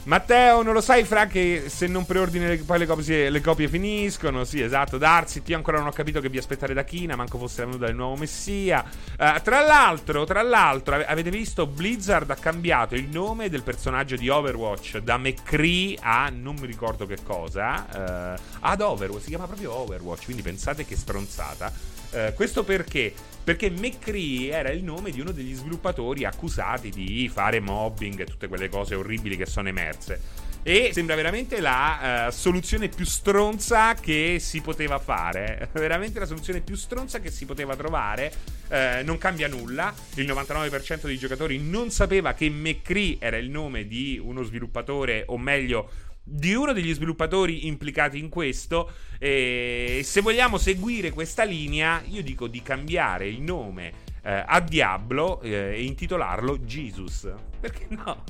Matteo, 0.05 0.63
non 0.63 0.75
lo 0.75 0.83
sai, 0.83 1.03
Fra, 1.05 1.27
che 1.27 1.65
se 1.69 1.87
non 1.87 2.05
preordini 2.05 2.47
le, 2.47 2.57
poi 2.59 2.79
le 2.79 2.87
copie, 2.87 3.31
le 3.31 3.41
copie 3.41 3.69
finiscono? 3.69 4.45
Sì, 4.45 4.61
esatto. 4.61 4.99
Darsit, 4.99 5.49
io 5.49 5.57
ancora 5.57 5.79
non 5.79 5.87
ho 5.87 5.93
capito 5.93 6.21
che 6.21 6.29
vi 6.29 6.37
aspettare 6.37 6.75
da 6.75 6.85
Kina, 6.85 7.17
manco 7.17 7.39
fosse 7.39 7.65
venuta 7.65 7.87
del 7.87 7.95
nuovo 7.95 8.17
Messia. 8.17 8.85
Uh, 9.19 9.41
tra 9.43 9.65
l'altro, 9.65 10.25
tra 10.25 10.43
l'altro, 10.43 11.03
avete 11.07 11.31
visto, 11.31 11.67
Blizzard 11.67 12.29
ha 12.31 12.35
cambiato 12.35 12.95
il 12.95 13.09
nome 13.09 13.49
del 13.49 13.63
personaggio 13.63 14.17
di 14.17 14.29
Overwatch 14.29 14.99
da 14.99 15.17
McCree 15.17 15.97
a 15.99 16.29
non 16.29 16.57
mi 16.57 16.67
ricordo 16.67 17.07
che 17.07 17.17
cosa, 17.23 18.37
uh, 18.37 18.41
ad 18.61 18.81
Overwatch, 18.83 19.23
si 19.23 19.29
chiama 19.31 19.47
proprio 19.47 19.73
Overwatch, 19.73 20.25
quindi 20.25 20.43
pensate 20.43 20.85
che 20.85 20.97
stronzata. 20.97 21.73
Uh, 22.11 22.35
questo 22.35 22.63
perché? 22.63 23.15
Perché 23.45 23.71
McCree 23.71 24.51
era 24.51 24.71
il 24.71 24.83
nome 24.83 25.11
di 25.11 25.21
uno 25.21 25.31
degli 25.31 25.55
sviluppatori 25.55 26.25
accusati 26.25 26.89
di 26.89 27.29
fare 27.33 27.61
mobbing 27.61 28.21
e 28.21 28.25
tutte 28.25 28.49
quelle 28.49 28.71
cose 28.71 28.95
orribili 28.95 29.37
che 29.37 29.45
sono 29.45 29.69
emerse. 29.69 30.45
E 30.67 30.93
sembra 30.95 31.15
veramente 31.15 31.61
la 31.61 32.29
uh, 32.29 32.31
soluzione 32.31 32.89
più 32.89 33.05
stronza 33.05 33.93
che 33.93 34.39
si 34.41 34.63
poteva 34.63 34.99
fare. 34.99 35.69
veramente 35.75 36.19
la 36.19 36.25
soluzione 36.25 36.63
più 36.63 36.75
stronza 36.75 37.21
che 37.21 37.31
si 37.31 37.45
poteva 37.45 37.77
trovare. 37.77 38.33
Uh, 38.69 39.05
non 39.05 39.19
cambia 39.19 39.47
nulla. 39.47 39.95
Il 40.15 40.27
99% 40.27 41.05
dei 41.05 41.19
giocatori 41.19 41.59
non 41.59 41.91
sapeva 41.91 42.33
che 42.33 42.49
McCree 42.49 43.19
era 43.19 43.37
il 43.37 43.51
nome 43.51 43.87
di 43.87 44.19
uno 44.19 44.43
sviluppatore, 44.43 45.25
o 45.27 45.37
meglio, 45.37 45.91
di 46.25 46.55
uno 46.55 46.73
degli 46.73 46.93
sviluppatori 46.93 47.67
implicati 47.67 48.19
in 48.19 48.31
questo. 48.31 48.91
E 49.19 50.01
se 50.03 50.23
vogliamo 50.23 50.57
seguire 50.57 51.11
questa 51.11 51.45
linea, 51.45 52.03
io 52.09 52.23
dico 52.23 52.49
di 52.49 52.63
cambiare 52.63 53.29
il 53.29 53.43
nome 53.43 53.93
eh, 54.23 54.43
a 54.45 54.59
Diablo 54.61 55.41
eh, 55.43 55.75
e 55.75 55.85
intitolarlo 55.85 56.59
Jesus. 56.61 57.31
Perché 57.61 57.87
no? 57.91 58.25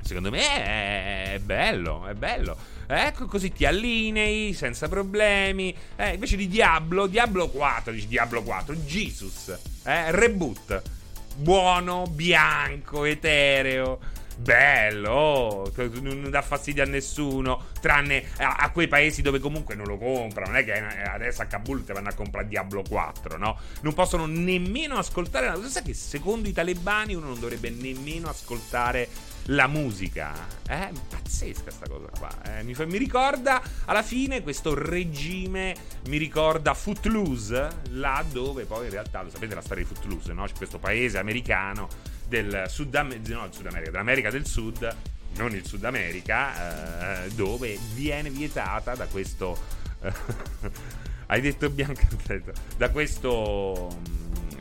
Secondo 0.00 0.30
me 0.30 1.34
è 1.34 1.40
bello, 1.42 2.06
è 2.06 2.14
bello. 2.14 2.56
Ecco, 2.86 3.26
così 3.26 3.52
ti 3.52 3.64
allinei 3.64 4.52
senza 4.52 4.88
problemi. 4.88 5.74
Eh, 5.96 6.14
invece 6.14 6.36
di 6.36 6.48
Diablo, 6.48 7.06
Diablo 7.06 7.48
4, 7.48 7.92
dici 7.92 8.08
Diablo 8.08 8.42
4, 8.42 8.84
Jesus. 8.84 9.56
Eh, 9.84 10.10
reboot. 10.10 10.82
Buono, 11.36 12.06
bianco, 12.08 13.04
etereo 13.04 14.20
bello, 14.36 15.10
oh, 15.10 15.72
non 16.00 16.30
dà 16.30 16.42
fastidio 16.42 16.82
a 16.82 16.86
nessuno, 16.86 17.66
tranne 17.80 18.24
a, 18.38 18.56
a, 18.56 18.70
quei 18.70 18.88
paesi 18.88 19.22
dove 19.22 19.38
comunque 19.38 19.74
non 19.74 19.86
lo 19.86 19.98
comprano. 19.98 20.48
Non 20.48 20.56
è 20.56 20.64
che 20.64 20.74
eh, 20.74 21.02
adesso 21.02 21.42
a 21.42 21.46
Kabul 21.46 21.84
ti 21.84 21.92
vanno 21.92 22.08
a 22.08 22.14
comprare 22.14 22.46
Diablo 22.48 22.82
4, 22.88 23.38
no? 23.38 23.58
Non 23.82 23.94
possono 23.94 24.26
nemmeno 24.26 24.96
ascoltare 24.96 25.46
la. 25.46 25.60
Sai 25.68 25.82
che 25.82 25.94
secondo 25.94 26.48
i 26.48 26.52
talebani 26.52 27.14
uno 27.14 27.26
non 27.26 27.40
dovrebbe 27.40 27.70
nemmeno 27.70 28.28
ascoltare 28.28 29.08
la 29.46 29.66
musica. 29.66 30.32
È 30.66 30.72
eh? 30.72 30.92
pazzesca 31.08 31.70
sta 31.70 31.88
cosa 31.88 32.08
qua. 32.16 32.30
Eh? 32.44 32.62
Mi, 32.62 32.74
fa, 32.74 32.84
mi, 32.86 32.98
ricorda 32.98 33.62
alla 33.86 34.02
fine 34.02 34.42
questo 34.42 34.74
regime, 34.74 35.74
mi 36.06 36.16
ricorda 36.16 36.74
Footloose, 36.74 37.68
là 37.90 38.24
dove 38.30 38.64
poi 38.64 38.84
in 38.84 38.90
realtà, 38.90 39.22
lo 39.22 39.30
sapete 39.30 39.54
la 39.54 39.62
storia 39.62 39.84
di 39.84 39.88
Footloose, 39.92 40.32
no? 40.32 40.44
C'è 40.46 40.54
questo 40.54 40.78
paese 40.78 41.18
americano 41.18 41.88
del 42.32 42.64
Sud, 42.68 42.94
Am- 42.94 43.20
no, 43.26 43.48
Sud 43.52 43.66
America, 43.66 43.90
dell'America 43.90 44.30
del 44.30 44.46
Sud, 44.46 44.96
non 45.36 45.54
il 45.54 45.66
Sud 45.66 45.84
America, 45.84 47.24
eh, 47.24 47.30
dove 47.32 47.78
viene 47.92 48.30
vietata 48.30 48.94
da 48.94 49.04
questo... 49.06 49.54
hai 51.26 51.40
detto 51.42 51.68
Bianca? 51.68 52.08
Da 52.78 52.88
questo... 52.88 54.00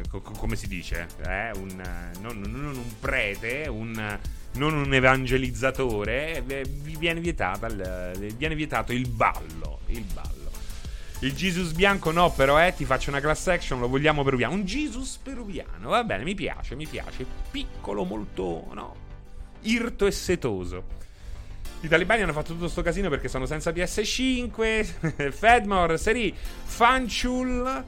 come 0.10 0.58
si 0.58 0.68
dice? 0.68 1.08
Eh, 1.26 1.52
un, 1.52 1.82
non, 2.20 2.42
non, 2.42 2.76
un 2.76 3.00
prete, 3.00 3.68
un, 3.70 4.20
non 4.56 4.74
un 4.74 4.94
evangelizzatore, 4.94 6.44
vi 6.46 6.98
viene, 6.98 7.22
vietata 7.22 7.68
viene 8.36 8.56
vietato 8.56 8.92
il 8.92 9.08
ballo. 9.08 9.80
Il 9.86 10.04
ballo. 10.14 10.41
Il 11.24 11.34
Jesus 11.36 11.72
bianco 11.74 12.10
no, 12.10 12.32
però 12.32 12.60
eh, 12.60 12.74
ti 12.76 12.84
faccio 12.84 13.12
una 13.12 13.20
class 13.20 13.48
action, 13.48 13.80
lo 13.80 13.88
vogliamo 13.88 14.24
peruviano. 14.24 14.54
Un 14.54 14.64
Jesus 14.64 15.18
peruviano, 15.18 15.90
va 15.90 16.04
bene, 16.04 16.24
mi 16.24 16.34
piace, 16.34 16.76
mi 16.76 16.88
piace. 16.88 17.26
Piccolo, 17.52 18.04
molto, 18.04 18.68
no, 18.74 18.96
irto 19.62 20.08
e 20.08 20.12
setoso. 20.12 21.00
I 21.82 21.88
talibani 21.88 22.24
hanno 22.24 22.34
fatto 22.34 22.54
tutto 22.54 22.68
sto 22.68 22.82
casino 22.82 23.10
perché 23.10 23.28
sono 23.28 23.46
senza 23.46 23.70
PS5. 23.72 25.30
Fedmore, 25.32 25.98
Seri, 26.00 26.34
Fanchul, 26.36 27.86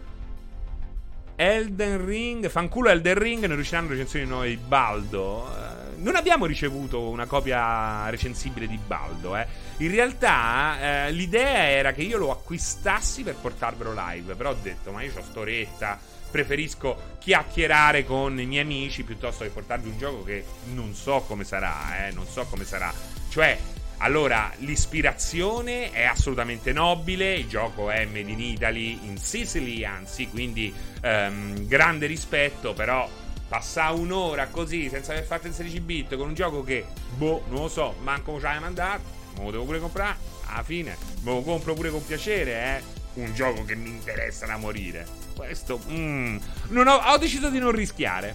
Elden 1.36 2.06
Ring, 2.06 2.48
fanculo 2.50 2.90
Elden 2.90 3.18
Ring, 3.18 3.46
non 3.46 3.56
riusciranno 3.56 3.88
a 3.88 3.92
recensioni 3.92 4.26
noi 4.28 4.58
Baldo. 4.58 5.83
Non 5.98 6.16
abbiamo 6.16 6.46
ricevuto 6.46 7.10
una 7.10 7.26
copia 7.26 8.10
recensibile 8.10 8.68
di 8.68 8.78
Baldo, 8.78 9.36
eh. 9.36 9.46
In 9.78 9.92
realtà 9.92 11.08
eh, 11.08 11.12
l'idea 11.12 11.70
era 11.70 11.94
che 11.94 12.02
io 12.02 12.18
lo 12.18 12.32
acquistassi 12.32 13.24
per 13.24 13.36
portarvelo 13.36 13.94
live, 13.96 14.36
però 14.36 14.52
ho 14.52 14.58
detto, 14.62 14.92
ma 14.92 15.02
io 15.02 15.12
ho 15.16 15.24
storetta, 15.24 16.00
preferisco 16.30 17.18
chiacchierare 17.20 18.06
con 18.06 18.40
i 18.40 18.46
miei 18.46 18.64
amici 18.64 19.04
piuttosto 19.04 19.44
che 19.44 19.50
portarvi 19.50 19.90
un 19.90 19.98
gioco 19.98 20.24
che 20.24 20.44
non 20.74 20.94
so 20.94 21.24
come 21.28 21.44
sarà, 21.44 22.08
eh, 22.08 22.12
non 22.12 22.26
so 22.26 22.46
come 22.50 22.66
sarà. 22.66 22.92
Cioè, 23.30 23.58
allora, 23.98 24.52
l'ispirazione 24.58 25.92
è 25.92 26.04
assolutamente 26.04 26.74
nobile, 26.74 27.36
il 27.36 27.48
gioco 27.48 27.90
è 27.90 28.06
made 28.06 28.32
in 28.32 28.42
Italy, 28.42 29.00
in 29.04 29.18
Sicily, 29.18 29.86
anzi, 29.86 30.28
quindi 30.28 30.74
um, 31.04 31.66
grande 31.68 32.06
rispetto, 32.06 32.74
però 32.74 33.08
passare 33.54 33.94
un'ora 33.94 34.48
così 34.48 34.90
senza 34.90 35.12
aver 35.12 35.26
fatto 35.26 35.46
il 35.46 35.54
16 35.54 35.80
bit 35.82 36.16
con 36.18 36.30
un 36.30 36.34
gioco 36.34 36.64
che, 36.64 36.88
boh, 37.16 37.44
non 37.50 37.62
lo 37.62 37.68
so, 37.68 37.94
manco 38.02 38.38
ce 38.38 38.46
l'hai 38.46 38.60
mandato, 38.60 39.04
me 39.38 39.44
lo 39.44 39.52
devo 39.52 39.66
pure 39.66 39.80
comprare, 39.80 40.16
alla 40.48 40.64
fine 40.64 40.98
me 41.22 41.34
lo 41.34 41.44
compro 41.44 41.76
pure 41.76 41.92
con 41.92 42.04
piacere, 42.04 42.52
eh. 42.52 43.02
Un 43.22 43.32
gioco 43.36 43.64
che 43.64 43.76
mi 43.76 43.90
interessa 43.90 44.48
da 44.48 44.58
morire. 44.58 45.06
Questo, 45.36 45.80
mm, 45.88 46.38
ho, 46.76 46.82
ho 46.82 47.18
deciso 47.20 47.52
di 47.52 47.60
non 47.60 47.72
rischiare. 47.72 48.34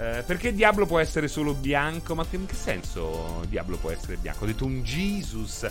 Eh, 0.00 0.22
perché 0.24 0.54
Diablo 0.54 0.86
può 0.86 0.98
essere 0.98 1.28
solo 1.28 1.52
bianco? 1.52 2.14
Ma 2.14 2.24
in 2.30 2.46
che 2.46 2.54
senso 2.54 3.44
Diablo 3.50 3.76
può 3.76 3.90
essere 3.90 4.16
bianco? 4.16 4.44
Ho 4.44 4.46
detto 4.46 4.64
un 4.64 4.82
Jesus. 4.82 5.70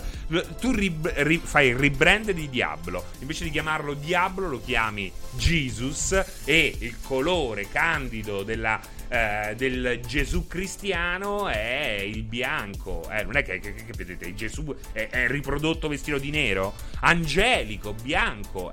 Tu 0.60 0.70
rib- 0.70 1.12
ri- 1.16 1.40
fai 1.42 1.70
il 1.70 1.74
rebrand 1.74 2.30
di 2.30 2.48
Diablo. 2.48 3.06
Invece 3.18 3.42
di 3.42 3.50
chiamarlo 3.50 3.94
Diablo, 3.94 4.46
lo 4.46 4.60
chiami 4.60 5.10
Jesus. 5.32 6.12
E 6.44 6.76
il 6.78 6.94
colore 7.02 7.68
candido 7.70 8.44
della, 8.44 8.80
eh, 9.08 9.54
del 9.56 10.00
Gesù 10.06 10.46
cristiano 10.46 11.48
è 11.48 12.00
il 12.00 12.22
bianco. 12.22 13.10
Eh, 13.10 13.24
non 13.24 13.34
è 13.34 13.42
che, 13.42 13.58
che, 13.58 13.74
che 13.74 13.92
vedete, 13.96 14.32
Gesù 14.36 14.72
è, 14.92 15.08
è, 15.10 15.26
riprodotto 15.26 15.88
vestito 15.88 16.18
di 16.18 16.30
nero. 16.30 16.74
Angelico, 17.00 17.94
bianco, 17.94 18.70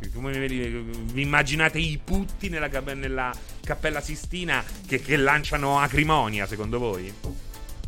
è 0.00 0.48
Vi 1.12 1.22
immaginate 1.22 1.78
i 1.78 2.00
putti 2.02 2.48
nella, 2.48 2.68
nella 2.94 3.32
Cappella 3.62 4.00
Sistina 4.00 4.64
che, 4.86 5.00
che 5.00 5.16
lanciano 5.16 5.78
acrimonia, 5.78 6.46
secondo 6.46 6.78
voi? 6.78 7.12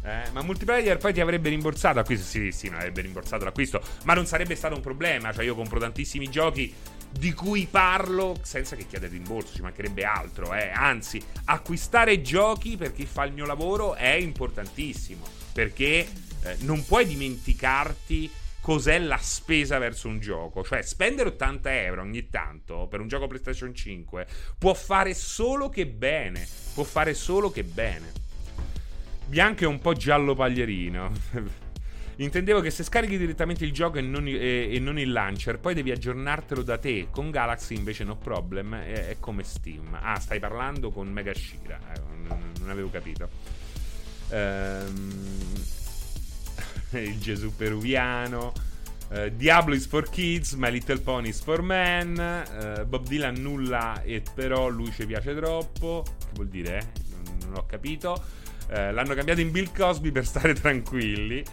Eh, 0.05 0.31
ma 0.33 0.43
multiplayer 0.43 0.99
poi 0.99 1.13
ti 1.13 1.21
avrebbe 1.21 1.49
rimborsato 1.49 1.97
l'acquisto? 1.97 2.27
Sì, 2.27 2.51
sì, 2.51 2.69
non 2.69 2.79
avrebbe 2.79 3.03
rimborsato 3.03 3.45
l'acquisto, 3.45 3.81
ma 4.05 4.15
non 4.15 4.27
sarebbe 4.27 4.57
stato 4.57 4.75
un 4.75 4.81
problema. 4.81 5.33
Cioè, 5.33 5.45
io 5.45 5.55
compro 5.55 5.79
tantissimi 5.79 6.29
giochi 6.29 6.75
di 7.13 7.33
cui 7.33 7.69
parlo 7.71 8.39
senza 8.43 8.75
che 8.75 8.87
chieda 8.87 9.07
rimborso, 9.07 9.55
ci 9.55 9.63
mancherebbe 9.63 10.05
altro. 10.05 10.55
Eh. 10.55 10.71
Anzi, 10.71 11.21
acquistare 11.45 12.21
giochi 12.21 12.77
per 12.77 12.93
chi 12.93 13.07
fa 13.07 13.25
il 13.25 13.33
mio 13.33 13.47
lavoro 13.47 13.95
è 13.95 14.13
importantissimo 14.13 15.25
perché 15.53 16.07
eh, 16.45 16.57
non 16.61 16.85
puoi 16.85 17.07
dimenticarti 17.07 18.31
cos'è 18.63 18.99
la 18.99 19.19
spesa 19.19 19.77
verso 19.77 20.09
un 20.09 20.21
gioco. 20.21 20.65
Cioè, 20.65 20.81
spendere 20.81 21.29
80 21.31 21.83
euro 21.83 22.01
ogni 22.01 22.31
tanto 22.31 22.87
per 22.87 23.01
un 23.01 23.09
gioco 23.09 23.27
PlayStation 23.27 23.75
5 23.75 24.27
può 24.57 24.73
fare 24.73 25.13
solo 25.13 25.69
che 25.69 25.87
bene. 25.87 26.49
Può 26.73 26.85
fare 26.85 27.13
solo 27.13 27.51
che 27.51 27.65
bene 27.65 28.23
bianco 29.33 29.65
e 29.65 29.67
un 29.67 29.79
po' 29.79 29.95
giallo 29.95 30.35
paglierino. 30.35 31.11
Intendevo 32.17 32.61
che 32.61 32.71
se 32.71 32.85
scarichi 32.85 33.17
direttamente 33.17 33.65
il 33.65 33.73
gioco 33.73 33.97
e 33.97 34.03
non, 34.03 34.27
e, 34.27 34.75
e 34.75 34.79
non, 34.79 34.99
il 34.99 35.11
launcher, 35.11 35.59
poi 35.59 35.73
devi 35.73 35.91
aggiornartelo 35.91 36.63
da 36.63 36.77
te. 36.77 37.09
Con 37.11 37.31
Galaxy 37.31 37.75
invece 37.75 38.05
no 38.05 38.17
problem, 38.17 38.75
è, 38.75 39.09
è 39.09 39.17
come 39.19 39.43
Steam. 39.43 39.99
Ah, 39.99 40.21
stai 40.21 40.39
parlando 40.39 40.91
con 40.91 41.09
Mega 41.11 41.33
Shira. 41.33 41.79
Eh, 41.95 42.01
non, 42.29 42.53
non, 42.61 42.69
avevo 42.69 42.91
capito. 42.91 43.31
Ehm, 44.29 45.81
il 47.01 47.19
Gesù 47.19 47.55
peruviano. 47.55 48.53
Uh, 49.11 49.29
Diablo 49.29 49.75
is 49.75 49.87
for 49.87 50.09
kids, 50.09 50.55
My 50.55 50.71
Little 50.71 51.01
Pony 51.01 51.29
is 51.29 51.41
for 51.41 51.63
men. 51.63 52.17
Uh, 52.19 52.85
Bob 52.85 53.07
Dylan 53.07 53.35
nulla 53.37 54.03
e 54.03 54.23
però 54.35 54.69
lui 54.69 54.91
ci 54.93 55.05
piace 55.07 55.35
troppo. 55.35 56.05
Che 56.19 56.27
vuol 56.35 56.49
dire? 56.49 56.79
Eh? 56.79 56.87
Non, 57.15 57.39
non 57.47 57.57
ho 57.59 57.67
capito. 57.67 58.41
Eh, 58.69 58.91
l'hanno 58.91 59.15
cambiato 59.15 59.41
in 59.41 59.51
Bill 59.51 59.71
Cosby 59.75 60.11
per 60.11 60.25
stare 60.25 60.55
tranquilli. 60.59 61.45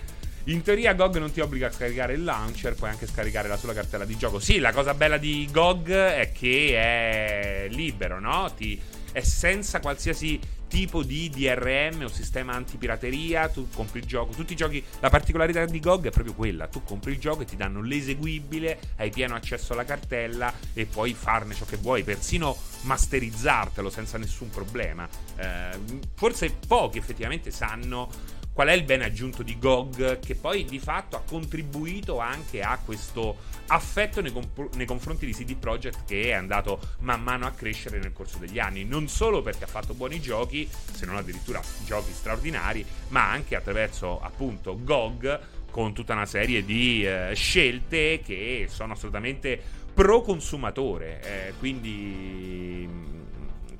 In 0.46 0.62
teoria 0.62 0.94
GOG 0.94 1.18
non 1.18 1.32
ti 1.32 1.42
obbliga 1.42 1.68
a 1.68 1.72
scaricare 1.72 2.14
il 2.14 2.24
launcher, 2.24 2.74
puoi 2.74 2.90
anche 2.90 3.06
scaricare 3.06 3.48
la 3.48 3.58
sola 3.58 3.74
cartella 3.74 4.06
di 4.06 4.18
gioco. 4.18 4.40
Sì, 4.40 4.60
la 4.60 4.72
cosa 4.72 4.94
bella 4.94 5.18
di 5.18 5.48
GOG 5.52 5.90
è 5.90 6.32
che 6.32 6.76
è 6.76 7.68
libero, 7.70 8.20
no? 8.20 8.52
Ti, 8.56 8.82
è 9.12 9.22
senza 9.22 9.80
qualsiasi 9.80 10.40
tipo 10.70 11.04
di 11.04 11.30
DRM 11.30 12.04
o 12.04 12.08
sistema 12.08 12.54
antipirateria. 12.54 13.50
Tu 13.50 13.68
compri 13.74 14.00
il 14.00 14.06
gioco. 14.06 14.32
Tutti 14.32 14.54
i 14.54 14.56
giochi. 14.56 14.82
La 15.02 15.10
particolarità 15.10 15.66
di 15.66 15.80
GOG 15.82 16.08
è 16.08 16.12
proprio 16.12 16.34
quella: 16.34 16.68
tu 16.68 16.84
compri 16.84 17.12
il 17.12 17.20
gioco 17.20 17.42
e 17.42 17.46
ti 17.46 17.58
danno 17.58 17.82
l'eseguibile, 17.82 18.80
hai 18.98 19.10
pieno 19.10 19.36
accesso 19.36 19.74
alla 19.74 19.84
cartella 19.84 20.54
e 20.74 20.86
puoi 20.86 21.14
farne 21.14 21.54
ciò 21.54 21.66
che 21.66 21.76
vuoi, 21.76 22.04
persino 22.04 22.56
masterizzartelo 22.84 23.90
senza 23.90 24.18
nessun 24.18 24.50
problema. 24.50 25.08
Eh, 25.36 25.78
forse 26.14 26.56
pochi 26.66 26.98
effettivamente 27.00 27.52
sanno 27.52 28.38
qual 28.54 28.68
è 28.68 28.74
il 28.74 28.84
bene 28.84 29.06
aggiunto 29.06 29.42
di 29.42 29.58
GOG 29.58 30.20
che 30.20 30.36
poi 30.36 30.66
di 30.66 30.80
fatto 30.80 31.16
ha 31.16 31.22
contribuito 31.26 32.20
anche 32.20 32.62
a 32.62 32.78
questo 32.84 33.38
affetto 33.70 34.22
nei, 34.22 34.32
comp- 34.32 34.76
nei, 34.76 34.86
confronti 34.86 35.26
di 35.26 35.34
CD 35.34 35.56
Projekt 35.56 36.06
che 36.06 36.24
è 36.24 36.32
andato 36.32 36.80
man 37.00 37.22
mano 37.22 37.46
a 37.46 37.52
crescere 37.52 38.00
nel 38.00 38.14
corso 38.14 38.38
degli 38.38 38.60
anni, 38.60 38.84
non 38.84 39.08
solo 39.08 39.42
perché 39.42 39.64
ha 39.64 39.68
fatto 39.68 39.94
buoni 39.94 40.20
giochi, 40.20 40.70
se 40.92 41.06
non 41.06 41.16
addirittura 41.16 41.62
giochi 41.86 42.12
straordinari, 42.12 42.86
ma 43.10 43.30
anche 43.30 43.56
attraverso 43.56 44.22
appunto 44.22 44.78
GOG 44.82 45.40
con 45.72 45.94
tutta 45.94 46.14
una 46.14 46.26
serie 46.26 46.64
di 46.66 47.06
eh, 47.06 47.32
scelte 47.36 48.22
che 48.24 48.68
sono 48.70 48.94
assolutamente 48.94 49.62
pro 49.94 50.22
consumatore, 50.22 51.22
eh, 51.22 51.54
quindi 51.58 53.18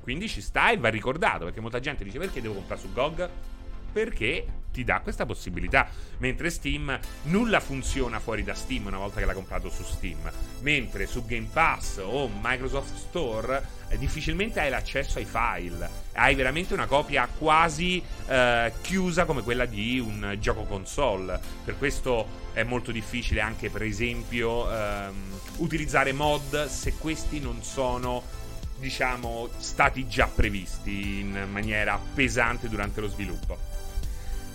quindi 0.02 0.28
ci 0.28 0.42
sta 0.42 0.72
e 0.72 0.78
va 0.78 0.90
ricordato 0.90 1.46
perché 1.46 1.60
molta 1.60 1.80
gente 1.80 2.04
dice 2.04 2.18
perché 2.18 2.42
devo 2.42 2.56
comprare 2.56 2.82
su 2.82 2.92
GOG? 2.92 3.30
Perché 3.92 4.46
ti 4.72 4.84
dà 4.84 5.00
questa 5.02 5.26
possibilità. 5.26 5.90
Mentre 6.18 6.50
Steam 6.50 6.98
nulla 7.24 7.60
funziona 7.60 8.20
fuori 8.20 8.44
da 8.44 8.54
Steam 8.54 8.86
una 8.86 8.98
volta 8.98 9.20
che 9.20 9.26
l'ha 9.26 9.34
comprato 9.34 9.70
su 9.70 9.84
Steam. 9.84 10.32
Mentre 10.62 11.06
su 11.06 11.26
Game 11.26 11.50
Pass 11.52 12.00
o 12.02 12.30
Microsoft 12.42 12.96
Store 12.96 13.62
eh, 13.90 13.98
difficilmente 13.98 14.60
hai 14.60 14.70
l'accesso 14.70 15.20
ai 15.20 15.26
file. 15.26 15.90
Hai 16.14 16.36
veramente 16.36 16.74
una 16.74 16.86
copia 16.86 17.28
quasi 17.28 18.02
eh, 18.28 18.72
chiusa 18.82 19.26
come 19.26 19.42
quella 19.42 19.66
di 19.66 20.00
un 20.00 20.38
gioco 20.40 20.64
console. 20.64 21.40
Per 21.64 21.78
questo 21.78 22.48
è 22.54 22.64
molto 22.64 22.92
difficile 22.92 23.42
anche, 23.42 23.70
per 23.70 23.84
esempio, 23.84 24.72
ehm, 24.72 25.40
utilizzare 25.58 26.12
mod 26.14 26.68
se 26.68 26.94
questi 26.98 27.40
non 27.40 27.64
sono 27.64 28.38
diciamo 28.80 29.50
stati 29.58 30.08
già 30.08 30.28
previsti 30.34 31.20
in 31.20 31.48
maniera 31.52 32.00
pesante 32.14 32.70
durante 32.70 33.02
lo 33.02 33.08
sviluppo. 33.08 33.69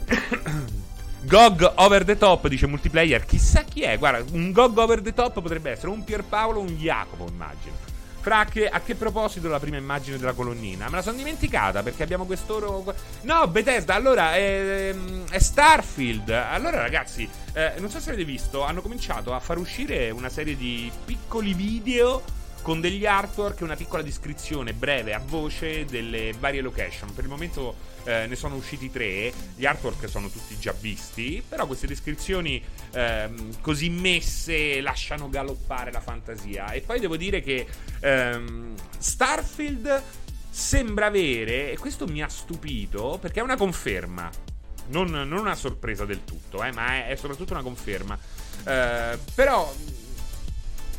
GOG 1.25 1.73
over 1.77 2.05
the 2.05 2.17
top 2.17 2.49
dice 2.49 2.67
multiplayer. 2.67 3.25
Chissà 3.25 3.63
chi 3.63 3.83
è. 3.83 3.99
Guarda, 3.99 4.25
un 4.33 4.53
GOG 4.53 4.77
over 4.79 5.01
the 5.01 5.15
top 5.15 5.41
potrebbe 5.41 5.71
essere 5.71 5.89
un 5.89 6.05
Pierpaolo 6.05 6.59
o 6.59 6.63
un 6.63 6.77
Jacopo, 6.77 7.27
immagino. 7.29 7.93
Fra 8.21 8.47
che, 8.47 8.69
a 8.69 8.81
che 8.81 8.95
proposito 8.95 9.49
la 9.49 9.61
prima 9.61 9.77
immagine 9.77 10.17
della 10.17 10.33
colonnina? 10.33 10.89
Me 10.89 10.97
la 10.97 11.03
sono 11.03 11.17
dimenticata 11.17 11.83
perché 11.83 12.03
abbiamo 12.03 12.25
quest'oro. 12.25 12.95
No, 13.23 13.47
Bethesda, 13.49 13.95
allora 13.95 14.35
è, 14.35 14.95
è 15.29 15.39
Starfield. 15.39 16.31
Allora, 16.31 16.81
ragazzi, 16.81 17.29
eh, 17.53 17.75
non 17.79 17.91
so 17.91 18.01
se 18.01 18.11
avete 18.11 18.25
visto, 18.25 18.63
hanno 18.63 18.81
cominciato 18.81 19.35
a 19.35 19.41
far 19.41 19.59
uscire 19.59 20.11
una 20.11 20.31
serie 20.31 20.57
di 20.57 20.91
piccoli 21.05 21.53
video 21.53 22.23
con 22.65 22.81
degli 22.81 23.05
artwork 23.05 23.61
e 23.61 23.65
una 23.65 23.77
piccola 23.77 24.01
descrizione 24.01 24.73
breve 24.73 25.13
a 25.13 25.19
voce 25.23 25.85
delle 25.85 26.33
varie 26.39 26.63
location. 26.63 27.13
Per 27.13 27.23
il 27.23 27.29
momento 27.29 27.77
eh, 28.05 28.27
ne 28.27 28.35
sono 28.37 28.55
usciti 28.55 28.91
tre, 28.91 29.31
gli 29.55 29.67
artwork 29.67 30.09
sono 30.09 30.31
tutti 30.31 30.59
già 30.59 30.73
visti, 30.73 31.45
però 31.47 31.67
queste 31.67 31.87
descrizioni 31.87 32.65
ehm, 32.93 33.61
così 33.61 33.91
messe 33.91 34.81
lasciano 34.81 35.29
galoppare 35.29 35.93
la 35.93 36.01
fantasia. 36.01 36.73
E 36.73 36.81
poi 36.81 37.01
devo 37.01 37.19
dire 37.19 37.43
che 37.43 37.67
ehm, 38.01 38.75
Starfield 38.97 40.03
sembra 40.49 41.05
avere, 41.05 41.71
e 41.71 41.77
questo 41.77 42.07
mi 42.07 42.23
ha 42.23 42.29
stupito, 42.29 43.19
perché 43.21 43.41
è 43.41 43.43
una 43.43 43.57
conferma. 43.57 44.31
Non, 44.87 45.11
non 45.11 45.33
una 45.33 45.55
sorpresa 45.55 46.07
del 46.07 46.25
tutto, 46.25 46.65
eh, 46.65 46.73
ma 46.73 46.95
è, 46.95 47.09
è, 47.09 47.17
soprattutto 47.17 47.53
una 47.53 47.63
conferma. 47.63 48.19
Eh, 48.65 49.19
però 49.35 49.71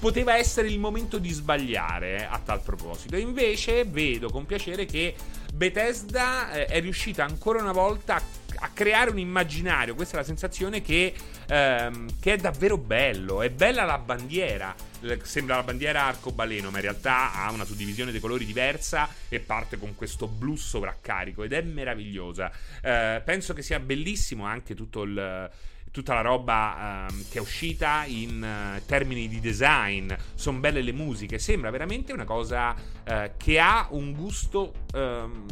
poteva 0.06 0.38
essere 0.38 0.68
il 0.68 0.78
momento 0.78 1.18
di 1.18 1.32
sbagliare 1.32 2.28
a 2.28 2.38
tal 2.38 2.62
proposito. 2.62 3.18
Invece 3.18 3.86
vedo 3.86 4.30
con 4.30 4.46
piacere 4.46 4.86
che 4.86 5.16
Bethesda 5.52 6.52
eh, 6.52 6.66
è 6.68 6.80
riuscita 6.80 7.24
ancora 7.24 7.60
una 7.60 7.72
volta 7.72 8.22
a 8.58 8.70
creare 8.72 9.10
un 9.10 9.18
immaginario. 9.18 9.96
Questa 9.96 10.14
è 10.14 10.20
la 10.20 10.26
sensazione 10.26 10.84
che, 10.84 11.12
ehm, 11.48 12.20
che, 12.20 12.34
è 12.34 12.38
davvero 12.38 12.78
bello. 12.78 13.42
È 13.42 13.50
bella 13.50 13.84
la 13.84 13.98
bandiera. 13.98 14.76
Sembra 15.24 15.56
la 15.56 15.64
bandiera 15.64 16.04
arcobaleno, 16.04 16.70
ma 16.70 16.78
in 16.78 16.84
realtà 16.84 17.34
ha 17.34 17.50
una 17.50 17.66
suddivisione 17.66 18.12
dei 18.12 18.20
colori 18.20 18.46
diversa 18.46 19.10
e 19.28 19.40
parte 19.40 19.80
con 19.80 19.96
questo 19.96 20.28
blu 20.28 20.56
sovraccarico 20.56 21.42
ed 21.42 21.54
è 21.54 21.64
meravigliosa. 21.64 22.52
Eh, 22.80 23.24
penso 23.26 23.56
che 23.56 23.64
sia 23.64 23.80
bellissimo 23.80 24.46
anche 24.46 24.76
tutto 24.76 25.02
il 25.02 25.50
tutta 25.96 26.14
la 26.14 26.20
roba 26.20 27.08
um, 27.10 27.24
che 27.30 27.38
è 27.38 27.42
uscita 27.42 28.04
in 28.06 28.42
uh, 28.44 28.86
termini 28.86 29.30
di 29.30 29.40
design, 29.40 30.12
sono 30.34 30.60
belle 30.60 30.82
le 30.82 30.92
musiche, 30.92 31.40
sembra 31.40 31.70
veramente 31.70 32.12
una 32.12 32.26
cosa 32.26 32.72
uh, 32.74 33.32
che 33.38 33.58
ha 33.62 33.88
un 33.92 34.12
gusto 34.12 34.74
um, 34.94 35.46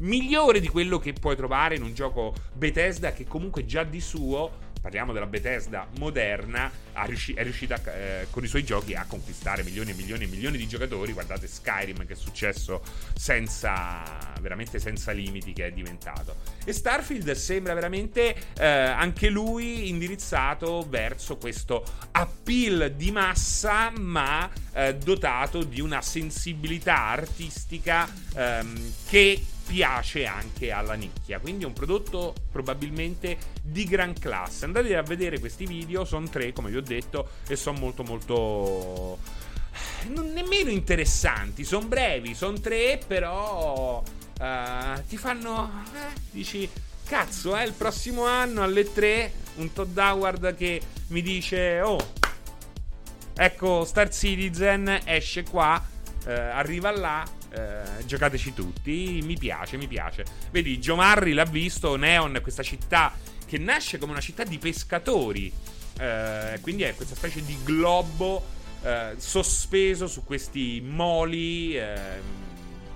migliore 0.00 0.58
di 0.58 0.66
quello 0.66 0.98
che 0.98 1.12
puoi 1.12 1.36
trovare 1.36 1.76
in 1.76 1.84
un 1.84 1.94
gioco 1.94 2.34
Bethesda 2.52 3.12
che 3.12 3.24
comunque 3.24 3.64
già 3.64 3.84
di 3.84 4.00
suo 4.00 4.70
parliamo 4.82 5.12
della 5.12 5.26
Bethesda 5.26 5.86
moderna, 5.98 6.70
è 6.92 7.42
riuscita 7.42 7.80
eh, 7.84 8.26
con 8.30 8.42
i 8.42 8.48
suoi 8.48 8.64
giochi 8.64 8.94
a 8.94 9.04
conquistare 9.06 9.62
milioni 9.62 9.92
e 9.92 9.94
milioni 9.94 10.24
e 10.24 10.26
milioni 10.26 10.58
di 10.58 10.66
giocatori. 10.66 11.12
Guardate 11.12 11.46
Skyrim 11.46 12.04
che 12.04 12.14
è 12.14 12.16
successo 12.16 12.82
senza, 13.14 14.02
veramente 14.40 14.80
senza 14.80 15.12
limiti 15.12 15.52
che 15.52 15.66
è 15.66 15.72
diventato. 15.72 16.36
E 16.64 16.72
Starfield 16.72 17.30
sembra 17.30 17.74
veramente 17.74 18.34
eh, 18.58 18.66
anche 18.66 19.30
lui 19.30 19.88
indirizzato 19.88 20.84
verso 20.88 21.36
questo 21.36 21.84
appeal 22.10 22.92
di 22.96 23.12
massa, 23.12 23.92
ma 23.96 24.50
eh, 24.72 24.96
dotato 24.96 25.62
di 25.62 25.80
una 25.80 26.02
sensibilità 26.02 26.96
artistica 26.96 28.12
ehm, 28.34 28.92
che 29.08 29.40
piace 29.72 30.26
anche 30.26 30.70
alla 30.70 30.92
nicchia. 30.92 31.38
Quindi 31.38 31.64
è 31.64 31.66
un 31.66 31.72
prodotto 31.72 32.34
probabilmente 32.50 33.38
di 33.62 33.84
gran 33.84 34.12
classe. 34.12 34.66
Andate 34.66 34.94
a 34.94 35.00
vedere 35.00 35.38
questi 35.38 35.64
video, 35.64 36.04
sono 36.04 36.28
tre, 36.28 36.52
come 36.52 36.68
vi 36.68 36.76
ho 36.76 36.82
detto, 36.82 37.30
e 37.46 37.56
sono 37.56 37.78
molto 37.78 38.02
molto 38.02 39.18
non 40.08 40.30
nemmeno 40.34 40.68
interessanti, 40.68 41.64
sono 41.64 41.86
brevi, 41.86 42.34
sono 42.34 42.60
tre, 42.60 43.00
però 43.06 44.02
uh, 44.02 45.02
ti 45.08 45.16
fanno 45.16 45.84
eh, 45.94 46.20
dici 46.30 46.68
cazzo, 47.06 47.56
eh, 47.56 47.64
il 47.64 47.72
prossimo 47.72 48.26
anno 48.26 48.62
alle 48.62 48.92
tre 48.92 49.32
un 49.54 49.72
Todd 49.72 49.96
Howard 49.96 50.54
che 50.54 50.82
mi 51.08 51.22
dice 51.22 51.80
"Oh, 51.80 52.12
Ecco, 53.34 53.86
Star 53.86 54.10
Citizen 54.12 55.00
esce 55.04 55.44
qua, 55.44 55.82
eh, 56.26 56.32
arriva 56.32 56.90
là, 56.90 57.24
eh, 57.52 58.04
giocateci 58.06 58.54
tutti, 58.54 59.20
mi 59.22 59.36
piace, 59.36 59.76
mi 59.76 59.86
piace. 59.86 60.24
Vedi, 60.50 60.80
Giomarri 60.80 61.32
l'ha 61.32 61.44
visto, 61.44 61.96
Neon, 61.96 62.38
questa 62.42 62.62
città 62.62 63.14
che 63.46 63.58
nasce 63.58 63.98
come 63.98 64.12
una 64.12 64.20
città 64.20 64.44
di 64.44 64.58
pescatori, 64.58 65.52
eh, 65.98 66.58
quindi 66.62 66.84
è 66.84 66.94
questa 66.94 67.14
specie 67.14 67.44
di 67.44 67.56
globo 67.64 68.42
eh, 68.82 69.14
sospeso 69.16 70.06
su 70.06 70.24
questi 70.24 70.80
moli 70.84 71.76
eh, 71.76 72.40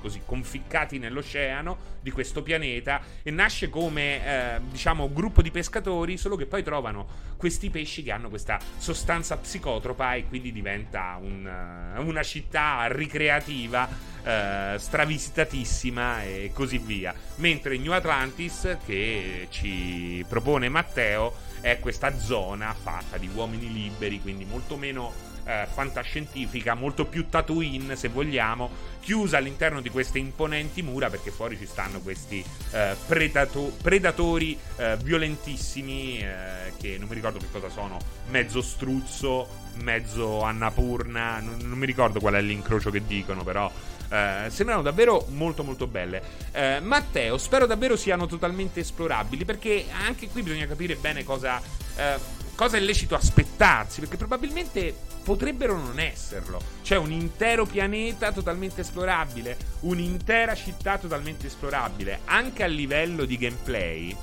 così 0.00 0.22
conficcati 0.24 0.98
nell'oceano 0.98 1.94
di 2.00 2.10
questo 2.10 2.42
pianeta 2.42 3.00
e 3.22 3.30
nasce 3.30 3.68
come 3.68 4.24
eh, 4.24 4.60
diciamo 4.70 5.12
gruppo 5.12 5.42
di 5.42 5.50
pescatori 5.50 6.16
solo 6.16 6.36
che 6.36 6.46
poi 6.46 6.62
trovano 6.62 7.34
questi 7.36 7.70
pesci 7.70 8.02
che 8.02 8.12
hanno 8.12 8.28
questa 8.28 8.58
sostanza 8.78 9.36
psicotropa 9.36 10.14
e 10.14 10.26
quindi 10.26 10.52
diventa 10.52 11.18
un, 11.20 11.94
uh, 11.96 12.00
una 12.06 12.22
città 12.22 12.86
ricreativa 12.88 13.88
uh, 13.88 14.78
stravisitatissima 14.78 16.22
e 16.24 16.50
così 16.54 16.78
via. 16.78 17.14
Mentre 17.36 17.76
New 17.76 17.92
Atlantis 17.92 18.78
che 18.84 19.48
ci 19.50 20.24
propone 20.28 20.68
Matteo 20.68 21.34
è 21.60 21.78
questa 21.80 22.16
zona 22.18 22.74
fatta 22.74 23.18
di 23.18 23.28
uomini 23.32 23.72
liberi 23.72 24.20
quindi 24.20 24.44
molto 24.44 24.76
meno 24.76 25.34
eh, 25.46 25.66
fantascientifica, 25.72 26.74
molto 26.74 27.06
più 27.06 27.28
Tatooine 27.28 27.96
se 27.96 28.08
vogliamo, 28.08 28.68
chiusa 29.00 29.38
all'interno 29.38 29.80
di 29.80 29.88
queste 29.88 30.18
imponenti 30.18 30.82
mura 30.82 31.08
perché 31.08 31.30
fuori 31.30 31.56
ci 31.56 31.66
stanno 31.66 32.00
questi 32.00 32.44
eh, 32.72 32.96
predato- 33.06 33.72
predatori 33.80 34.58
eh, 34.76 34.96
violentissimi 35.02 36.18
eh, 36.18 36.72
che 36.78 36.98
non 36.98 37.08
mi 37.08 37.14
ricordo 37.14 37.38
che 37.38 37.46
cosa 37.50 37.68
sono, 37.68 37.98
mezzo 38.28 38.60
struzzo, 38.60 39.48
mezzo 39.74 40.42
annapurna, 40.42 41.40
non, 41.40 41.58
non 41.62 41.78
mi 41.78 41.86
ricordo 41.86 42.20
qual 42.20 42.34
è 42.34 42.40
l'incrocio 42.40 42.90
che 42.90 43.04
dicono 43.06 43.42
però. 43.44 43.70
Uh, 44.06 44.48
sembrano 44.50 44.82
davvero 44.82 45.26
molto 45.30 45.64
molto 45.64 45.88
belle. 45.88 46.22
Uh, 46.52 46.84
Matteo, 46.84 47.36
spero 47.38 47.66
davvero 47.66 47.96
siano 47.96 48.26
totalmente 48.26 48.78
esplorabili 48.78 49.44
perché 49.44 49.86
anche 49.90 50.28
qui 50.28 50.42
bisogna 50.42 50.66
capire 50.66 50.94
bene 50.94 51.24
cosa, 51.24 51.60
uh, 51.60 52.44
cosa 52.56 52.78
è 52.78 52.80
lecito 52.80 53.14
aspettarsi 53.14 54.00
perché 54.00 54.16
probabilmente 54.16 54.92
potrebbero 55.22 55.76
non 55.76 56.00
esserlo. 56.00 56.60
C'è 56.82 56.96
un 56.96 57.12
intero 57.12 57.66
pianeta 57.66 58.32
totalmente 58.32 58.80
esplorabile, 58.80 59.56
un'intera 59.80 60.54
città 60.54 60.98
totalmente 60.98 61.46
esplorabile, 61.46 62.20
anche 62.24 62.64
a 62.64 62.66
livello 62.66 63.24
di 63.24 63.36
gameplay. 63.36 64.16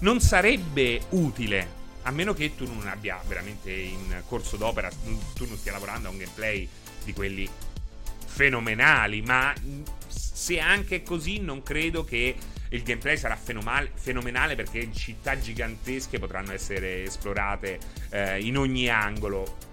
Non 0.00 0.20
sarebbe 0.20 1.00
utile, 1.10 1.80
a 2.02 2.10
meno 2.10 2.34
che 2.34 2.54
tu 2.54 2.66
non 2.66 2.86
abbia 2.88 3.20
veramente 3.26 3.70
in 3.70 4.22
corso 4.26 4.56
d'opera, 4.56 4.90
tu 5.34 5.46
non 5.46 5.56
stia 5.56 5.72
lavorando 5.72 6.08
a 6.08 6.10
un 6.10 6.18
gameplay 6.18 6.68
di 7.04 7.12
quelli 7.12 7.48
fenomenali, 8.26 9.22
ma 9.22 9.54
se 10.08 10.58
anche 10.58 11.04
così 11.04 11.38
non 11.38 11.62
credo 11.62 12.04
che 12.04 12.34
il 12.72 12.82
gameplay 12.82 13.16
sarà 13.16 13.36
fenomenale 13.36 14.54
perché 14.54 14.78
città 14.92 15.38
gigantesche 15.38 16.18
potranno 16.18 16.52
essere 16.52 17.04
esplorate 17.04 17.78
eh, 18.10 18.40
in 18.40 18.56
ogni 18.56 18.88
angolo 18.88 19.70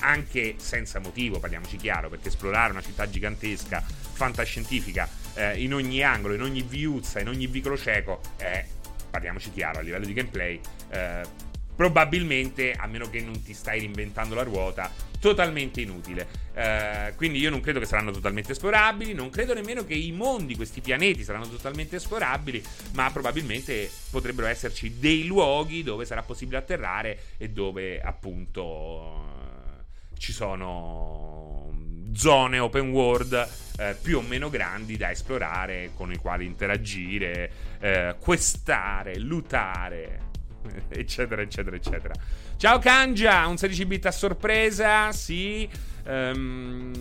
anche 0.00 0.54
senza 0.56 0.98
motivo, 0.98 1.38
parliamoci 1.38 1.76
chiaro, 1.76 2.08
perché 2.08 2.28
esplorare 2.28 2.72
una 2.72 2.80
città 2.80 3.08
gigantesca, 3.08 3.82
fantascientifica, 3.82 5.08
eh, 5.34 5.62
in 5.62 5.74
ogni 5.74 6.02
angolo, 6.02 6.34
in 6.34 6.42
ogni 6.42 6.62
viuzza, 6.62 7.20
in 7.20 7.28
ogni 7.28 7.46
vicolo 7.46 7.76
cieco, 7.76 8.20
è, 8.36 8.64
parliamoci 9.10 9.50
chiaro, 9.52 9.80
a 9.80 9.82
livello 9.82 10.06
di 10.06 10.14
gameplay, 10.14 10.58
eh, 10.90 11.22
probabilmente, 11.80 12.74
a 12.74 12.86
meno 12.86 13.08
che 13.08 13.22
non 13.22 13.42
ti 13.42 13.54
stai 13.54 13.78
reinventando 13.78 14.34
la 14.34 14.42
ruota, 14.42 14.92
totalmente 15.18 15.80
inutile. 15.80 16.28
Uh, 16.52 17.14
quindi 17.16 17.38
io 17.38 17.48
non 17.48 17.60
credo 17.60 17.78
che 17.78 17.86
saranno 17.86 18.10
totalmente 18.10 18.52
esplorabili, 18.52 19.14
non 19.14 19.30
credo 19.30 19.54
nemmeno 19.54 19.86
che 19.86 19.94
i 19.94 20.12
mondi, 20.12 20.56
questi 20.56 20.82
pianeti 20.82 21.24
saranno 21.24 21.48
totalmente 21.48 21.96
esplorabili, 21.96 22.62
ma 22.92 23.10
probabilmente 23.10 23.90
potrebbero 24.10 24.46
esserci 24.48 24.98
dei 24.98 25.24
luoghi 25.24 25.82
dove 25.82 26.04
sarà 26.04 26.22
possibile 26.22 26.58
atterrare 26.58 27.18
e 27.38 27.48
dove 27.48 27.98
appunto 27.98 29.78
ci 30.18 30.34
sono 30.34 31.72
zone 32.12 32.58
open 32.58 32.90
world 32.90 33.32
uh, 33.78 33.82
più 34.02 34.18
o 34.18 34.20
meno 34.20 34.50
grandi 34.50 34.98
da 34.98 35.10
esplorare, 35.10 35.92
con 35.94 36.12
i 36.12 36.18
quali 36.18 36.44
interagire, 36.44 37.50
questare, 38.20 39.18
lootare 39.18 40.28
eccetera, 40.88 41.42
eccetera, 41.42 41.76
eccetera. 41.76 42.14
Ciao 42.56 42.78
Kangia, 42.78 43.46
un 43.46 43.56
16 43.56 43.84
bit 43.86 44.06
a 44.06 44.10
sorpresa, 44.10 45.12
sì. 45.12 45.68
Um, 46.04 46.92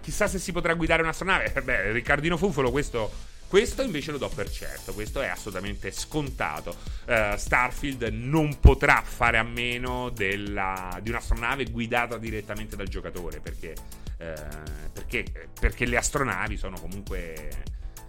chissà 0.00 0.26
se 0.26 0.38
si 0.38 0.52
potrà 0.52 0.74
guidare 0.74 1.02
un'astronave. 1.02 1.52
Eh, 1.52 1.62
beh, 1.62 1.92
Riccardino 1.92 2.36
Fufolo, 2.36 2.70
questo... 2.70 3.30
Questo 3.52 3.82
invece 3.82 4.12
lo 4.12 4.16
do 4.16 4.30
per 4.30 4.50
certo, 4.50 4.94
questo 4.94 5.20
è 5.20 5.26
assolutamente 5.26 5.90
scontato. 5.92 6.74
Uh, 7.06 7.36
Starfield 7.36 8.04
non 8.04 8.58
potrà 8.58 9.02
fare 9.04 9.36
a 9.36 9.42
meno 9.42 10.08
della, 10.08 10.98
di 11.02 11.10
un'astronave 11.10 11.64
guidata 11.64 12.16
direttamente 12.16 12.76
dal 12.76 12.88
giocatore, 12.88 13.40
perché, 13.40 13.74
uh, 14.20 14.90
perché, 14.90 15.50
perché 15.60 15.84
le 15.84 15.98
astronavi 15.98 16.56
sono 16.56 16.80
comunque 16.80 17.50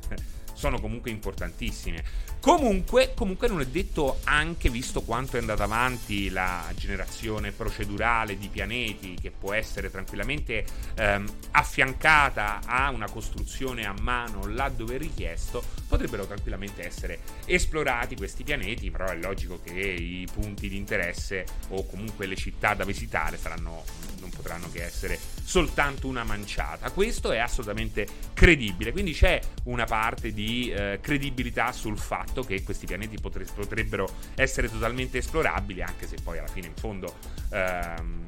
sono 0.53 0.79
comunque 0.79 1.11
importantissime. 1.11 2.03
Comunque, 2.43 3.13
comunque 3.15 3.47
non 3.47 3.61
è 3.61 3.65
detto 3.65 4.19
anche 4.25 4.67
visto 4.67 5.03
quanto 5.03 5.37
è 5.37 5.39
andata 5.39 5.63
avanti 5.63 6.29
la 6.29 6.69
generazione 6.75 7.53
procedurale 7.53 8.37
di 8.37 8.49
pianeti 8.49 9.13
che 9.13 9.31
può 9.31 9.53
essere 9.53 9.89
tranquillamente 9.89 10.65
ehm, 10.95 11.25
affiancata 11.51 12.59
a 12.65 12.89
una 12.89 13.09
costruzione 13.09 13.85
a 13.85 13.93
mano 14.01 14.45
là 14.47 14.67
dove 14.67 14.95
è 14.95 14.97
richiesto, 14.97 15.63
potrebbero 15.87 16.25
tranquillamente 16.25 16.85
essere 16.85 17.19
esplorati 17.45 18.17
questi 18.17 18.43
pianeti, 18.43 18.91
però 18.91 19.05
è 19.05 19.15
logico 19.15 19.61
che 19.63 19.79
i 19.79 20.27
punti 20.29 20.67
di 20.67 20.75
interesse 20.75 21.45
o 21.69 21.85
comunque 21.85 22.25
le 22.25 22.35
città 22.35 22.73
da 22.73 22.83
visitare 22.83 23.37
saranno 23.37 23.85
non 24.19 24.31
potranno 24.31 24.69
che 24.71 24.83
essere 24.83 25.19
soltanto 25.43 26.07
una 26.07 26.23
manciata. 26.23 26.91
Questo 26.91 27.31
è 27.31 27.37
assolutamente 27.37 28.07
credibile, 28.33 28.91
quindi 28.91 29.13
c'è 29.13 29.39
una 29.65 29.85
parte 29.85 30.33
di 30.33 30.71
eh, 30.71 30.99
credibilità 31.01 31.71
sul 31.71 31.97
fatto 31.97 32.32
che 32.41 32.63
questi 32.63 32.85
pianeti 32.85 33.17
potre- 33.19 33.45
potrebbero 33.53 34.09
essere 34.35 34.69
totalmente 34.69 35.19
esplorabili, 35.19 35.81
anche 35.81 36.07
se 36.07 36.17
poi 36.23 36.39
alla 36.39 36.47
fine 36.47 36.67
in 36.67 36.75
fondo 36.75 37.13
ehm, 37.51 38.23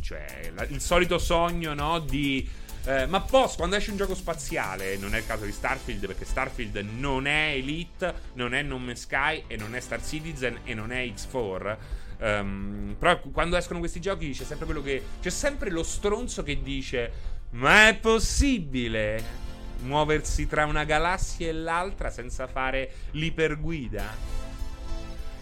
cioè 0.00 0.50
la, 0.54 0.64
il 0.64 0.80
solito 0.80 1.18
sogno 1.18 1.72
no, 1.74 1.98
di 2.00 2.46
eh, 2.86 3.06
ma 3.06 3.22
post, 3.22 3.56
quando 3.56 3.76
esce 3.76 3.90
un 3.90 3.96
gioco 3.96 4.14
spaziale, 4.14 4.98
non 4.98 5.14
è 5.14 5.18
il 5.18 5.26
caso 5.26 5.46
di 5.46 5.52
Starfield, 5.52 6.06
perché 6.06 6.26
Starfield 6.26 6.76
non 6.98 7.26
è 7.26 7.54
Elite, 7.54 8.14
non 8.34 8.52
è 8.52 8.60
No 8.60 8.78
Man's 8.78 9.00
Sky 9.00 9.44
e 9.46 9.56
non 9.56 9.74
è 9.74 9.80
Star 9.80 10.04
Citizen 10.04 10.60
e 10.64 10.74
non 10.74 10.92
è 10.92 11.02
X4. 11.06 11.76
Um, 12.16 12.94
però 12.98 13.18
quando 13.32 13.56
escono 13.56 13.78
questi 13.78 14.00
giochi 14.00 14.32
c'è 14.32 14.44
sempre 14.44 14.66
quello 14.66 14.82
che. 14.82 15.02
C'è 15.20 15.30
sempre 15.30 15.70
lo 15.70 15.82
stronzo 15.82 16.42
che 16.42 16.62
dice: 16.62 17.12
Ma 17.52 17.88
è 17.88 17.96
possibile 17.96 19.43
muoversi 19.84 20.46
tra 20.46 20.66
una 20.66 20.84
galassia 20.84 21.48
e 21.48 21.52
l'altra 21.52 22.10
senza 22.10 22.46
fare 22.46 22.90
l'iperguida? 23.12 24.42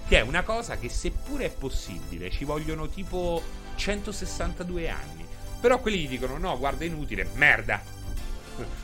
Che 0.07 0.19
è 0.19 0.21
una 0.21 0.43
cosa 0.43 0.77
che, 0.77 0.89
seppure 0.89 1.47
è 1.47 1.51
possibile, 1.51 2.31
ci 2.31 2.45
vogliono 2.45 2.89
tipo 2.89 3.43
162 3.77 4.89
anni. 4.89 5.27
Però 5.61 5.81
quelli 5.81 6.01
gli 6.01 6.09
dicono: 6.09 6.37
No, 6.39 6.59
guarda, 6.59 6.85
è 6.85 6.89
inutile, 6.89 7.29
merda, 7.35 7.81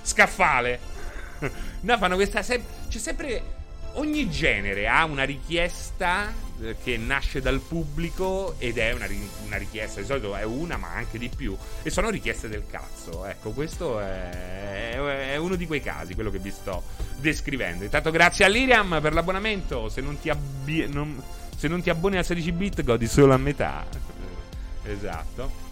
scaffale. 0.02 0.78
no, 1.80 1.98
fanno 1.98 2.14
questa. 2.14 2.42
Sem- 2.42 2.62
c'è 2.88 2.98
sempre. 2.98 3.56
Ogni 3.94 4.30
genere 4.30 4.86
ha 4.88 5.04
una 5.04 5.24
richiesta 5.24 6.32
eh, 6.60 6.76
che 6.82 6.96
nasce 6.96 7.40
dal 7.40 7.60
pubblico 7.60 8.54
ed 8.58 8.78
è 8.78 8.92
una, 8.92 9.06
una, 9.44 9.56
richiesta, 9.56 10.00
di 10.00 10.06
solito 10.06 10.34
è 10.36 10.44
una 10.44 10.76
ma 10.76 10.92
anche 10.94 11.18
di 11.18 11.28
più, 11.28 11.56
e 11.82 11.90
sono 11.90 12.10
richieste 12.10 12.48
del 12.48 12.64
cazzo. 12.66 13.24
Ecco, 13.24 13.50
questo 13.50 14.00
è, 14.00 14.92
è 14.92 15.36
uno 15.36 15.56
di 15.56 15.66
quei 15.66 15.80
casi, 15.80 16.14
quello 16.14 16.30
che 16.30 16.38
vi 16.38 16.50
sto 16.50 16.82
descrivendo. 17.18 17.84
Intanto 17.84 18.10
grazie 18.10 18.44
a 18.44 18.48
Liriam 18.48 18.98
per 19.00 19.12
l'abbonamento, 19.12 19.88
se 19.88 20.00
non 20.00 20.18
ti, 20.18 20.30
abbi- 20.30 20.88
non, 20.88 21.20
se 21.56 21.68
non 21.68 21.82
ti 21.82 21.90
abboni 21.90 22.18
a 22.18 22.22
16 22.22 22.52
bit 22.52 22.82
godi 22.82 23.06
solo 23.06 23.34
a 23.34 23.38
metà. 23.38 23.84
esatto. 24.84 25.66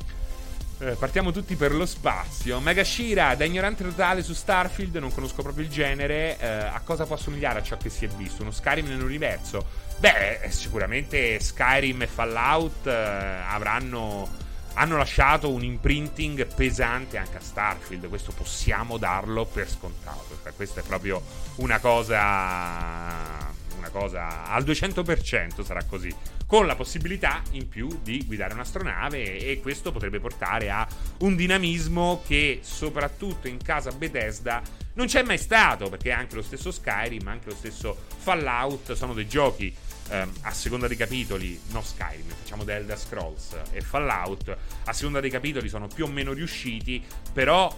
Eh, 0.79 0.95
partiamo 0.99 1.33
tutti 1.33 1.57
per 1.57 1.75
lo 1.75 1.87
spazio. 1.87 2.61
Mega 2.61 2.85
Shira, 2.85 3.35
da 3.35 3.45
ignorante 3.45 3.83
totale 3.83 4.23
su 4.23 4.35
Starfield, 4.35 4.97
non 4.97 5.12
conosco 5.12 5.41
proprio 5.41 5.65
il 5.65 5.71
genere. 5.71 6.39
Eh, 6.39 6.47
a 6.47 6.81
cosa 6.85 7.07
può 7.07 7.17
assomigliare 7.17 7.61
a 7.61 7.62
ciò 7.62 7.79
che 7.79 7.89
si 7.89 8.05
è 8.05 8.09
visto? 8.09 8.43
Uno 8.43 8.51
Skyrim 8.51 8.87
nell'universo? 8.87 9.65
Beh, 9.97 10.41
eh, 10.43 10.51
sicuramente 10.51 11.41
Skyrim 11.41 12.03
e 12.03 12.07
Fallout 12.07 12.87
eh, 12.87 12.93
avranno. 12.93 14.45
Hanno 14.79 14.99
lasciato 14.99 15.51
un 15.51 15.65
imprinting 15.65 16.55
pesante 16.55 17.17
anche 17.17 17.39
a 17.39 17.41
Starfield. 17.41 18.07
Questo 18.11 18.33
possiamo 18.33 18.99
darlo 18.99 19.47
per 19.47 19.71
scontato. 19.71 20.39
Cioè, 20.43 20.53
questa 20.55 20.81
è 20.81 20.83
proprio 20.83 21.23
una 21.57 21.79
cosa 21.79 23.51
una 23.87 23.90
cosa 23.90 24.44
al 24.46 24.64
200% 24.64 25.62
sarà 25.62 25.83
così, 25.85 26.12
con 26.46 26.66
la 26.66 26.75
possibilità 26.75 27.42
in 27.53 27.68
più 27.68 28.01
di 28.03 28.25
guidare 28.25 28.55
un'astronave 28.55 29.38
e 29.38 29.61
questo 29.61 29.92
potrebbe 29.92 30.18
portare 30.20 30.70
a 30.70 30.87
un 31.20 31.37
dinamismo 31.37 32.22
che 32.27 32.61
soprattutto 32.62 33.49
in 33.49 33.59
casa 33.62 33.92
Bethesda 33.92 34.62
non 34.94 35.07
c'è 35.07 35.22
mai 35.22 35.38
stato, 35.38 35.88
perché 35.88 36.11
anche 36.11 36.35
lo 36.35 36.42
stesso 36.42 36.70
Skyrim, 36.70 37.27
anche 37.29 37.49
lo 37.49 37.55
stesso 37.55 37.96
Fallout 38.18 38.92
sono 38.94 39.12
dei 39.12 39.29
giochi 39.29 39.75
ehm, 40.09 40.33
a 40.42 40.53
seconda 40.53 40.88
dei 40.88 40.96
capitoli, 40.96 41.61
no 41.70 41.83
Skyrim, 41.83 42.29
facciamo 42.29 42.64
The 42.64 42.77
Elder 42.77 42.99
Scrolls 42.99 43.57
e 43.72 43.81
Fallout, 43.83 44.57
a 44.85 44.92
seconda 44.92 45.20
dei 45.20 45.31
capitoli 45.31 45.68
sono 45.68 45.87
più 45.87 46.05
o 46.05 46.09
meno 46.09 46.33
riusciti, 46.33 47.05
però 47.33 47.75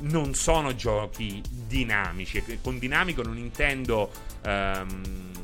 non 0.00 0.34
sono 0.34 0.74
giochi 0.74 1.42
dinamici. 1.48 2.42
Con 2.62 2.78
dinamico 2.78 3.22
non 3.22 3.36
intendo 3.36 4.10
ehm, 4.42 5.39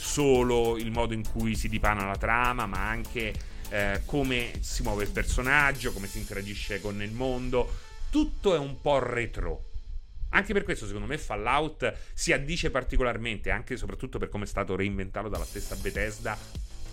solo 0.00 0.78
il 0.78 0.90
modo 0.90 1.12
in 1.12 1.28
cui 1.28 1.54
si 1.54 1.68
dipana 1.68 2.06
la 2.06 2.16
trama, 2.16 2.66
ma 2.66 2.88
anche 2.88 3.32
eh, 3.68 4.00
come 4.06 4.52
si 4.60 4.82
muove 4.82 5.04
il 5.04 5.10
personaggio, 5.10 5.92
come 5.92 6.06
si 6.06 6.18
interagisce 6.18 6.80
con 6.80 7.02
il 7.02 7.12
mondo. 7.12 7.70
Tutto 8.10 8.54
è 8.54 8.58
un 8.58 8.80
po' 8.80 8.98
retro. 8.98 9.66
Anche 10.30 10.52
per 10.52 10.64
questo, 10.64 10.86
secondo 10.86 11.06
me, 11.06 11.18
Fallout 11.18 11.92
si 12.14 12.32
addice 12.32 12.70
particolarmente, 12.70 13.50
anche 13.50 13.74
e 13.74 13.76
soprattutto 13.76 14.18
per 14.18 14.30
come 14.30 14.44
è 14.44 14.48
stato 14.48 14.74
reinventato 14.74 15.28
dalla 15.28 15.44
stessa 15.44 15.76
Bethesda 15.76 16.36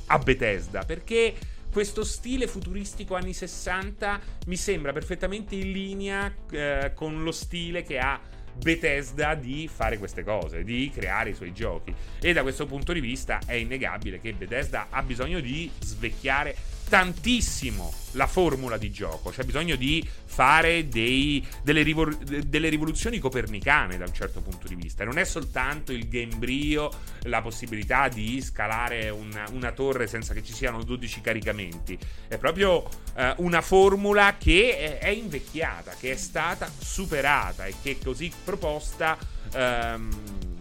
a 0.07 0.19
Bethesda, 0.19 0.83
perché 0.83 1.33
questo 1.71 2.03
stile 2.03 2.47
futuristico 2.47 3.15
anni 3.15 3.33
60 3.33 4.19
mi 4.47 4.55
sembra 4.55 4.93
perfettamente 4.93 5.55
in 5.55 5.71
linea 5.71 6.33
eh, 6.49 6.91
con 6.95 7.23
lo 7.23 7.31
stile 7.31 7.83
che 7.83 7.99
ha 7.99 8.19
Bethesda 8.57 9.35
di 9.35 9.69
fare 9.71 9.97
queste 9.97 10.23
cose, 10.23 10.63
di 10.63 10.91
creare 10.93 11.31
i 11.31 11.33
suoi 11.35 11.53
giochi. 11.53 11.93
E 12.19 12.33
da 12.33 12.41
questo 12.41 12.65
punto 12.65 12.93
di 12.93 12.99
vista 12.99 13.39
è 13.45 13.53
innegabile 13.53 14.19
che 14.19 14.33
Bethesda 14.33 14.87
ha 14.89 15.01
bisogno 15.03 15.39
di 15.39 15.69
svecchiare 15.79 16.55
tantissimo 16.87 17.93
la 18.11 18.27
formula 18.27 18.77
di 18.77 18.91
gioco. 18.91 19.29
C'è 19.29 19.43
bisogno 19.43 19.75
di 19.75 20.07
fare 20.25 20.87
dei, 20.87 21.45
delle, 21.61 21.83
rivol- 21.83 22.17
delle, 22.17 22.69
rivoluzioni 22.69 23.19
copernicane 23.19 23.97
da 23.97 24.05
un 24.05 24.13
certo 24.13 24.41
punto 24.41 24.67
di 24.67 24.75
vista. 24.75 25.03
Non 25.03 25.17
è 25.17 25.23
soltanto 25.23 25.91
il 25.91 26.07
gambrio, 26.07 26.89
la 27.23 27.41
possibilità 27.41 28.07
di 28.07 28.41
scalare 28.41 29.09
una, 29.09 29.45
una 29.51 29.71
torre 29.71 30.07
senza 30.07 30.33
che 30.33 30.43
ci 30.43 30.53
siano 30.53 30.83
12 30.83 31.21
caricamenti. 31.21 31.97
È 32.27 32.37
proprio 32.37 32.87
eh, 33.15 33.33
una 33.37 33.61
formula 33.61 34.35
che 34.37 34.77
è, 34.77 35.05
è, 35.05 35.09
invecchiata, 35.09 35.93
che 35.99 36.11
è 36.11 36.15
stata 36.15 36.71
superata 36.77 37.65
e 37.65 37.75
che 37.81 37.97
così 38.03 38.31
proposta. 38.43 39.17
Ehm, 39.53 40.55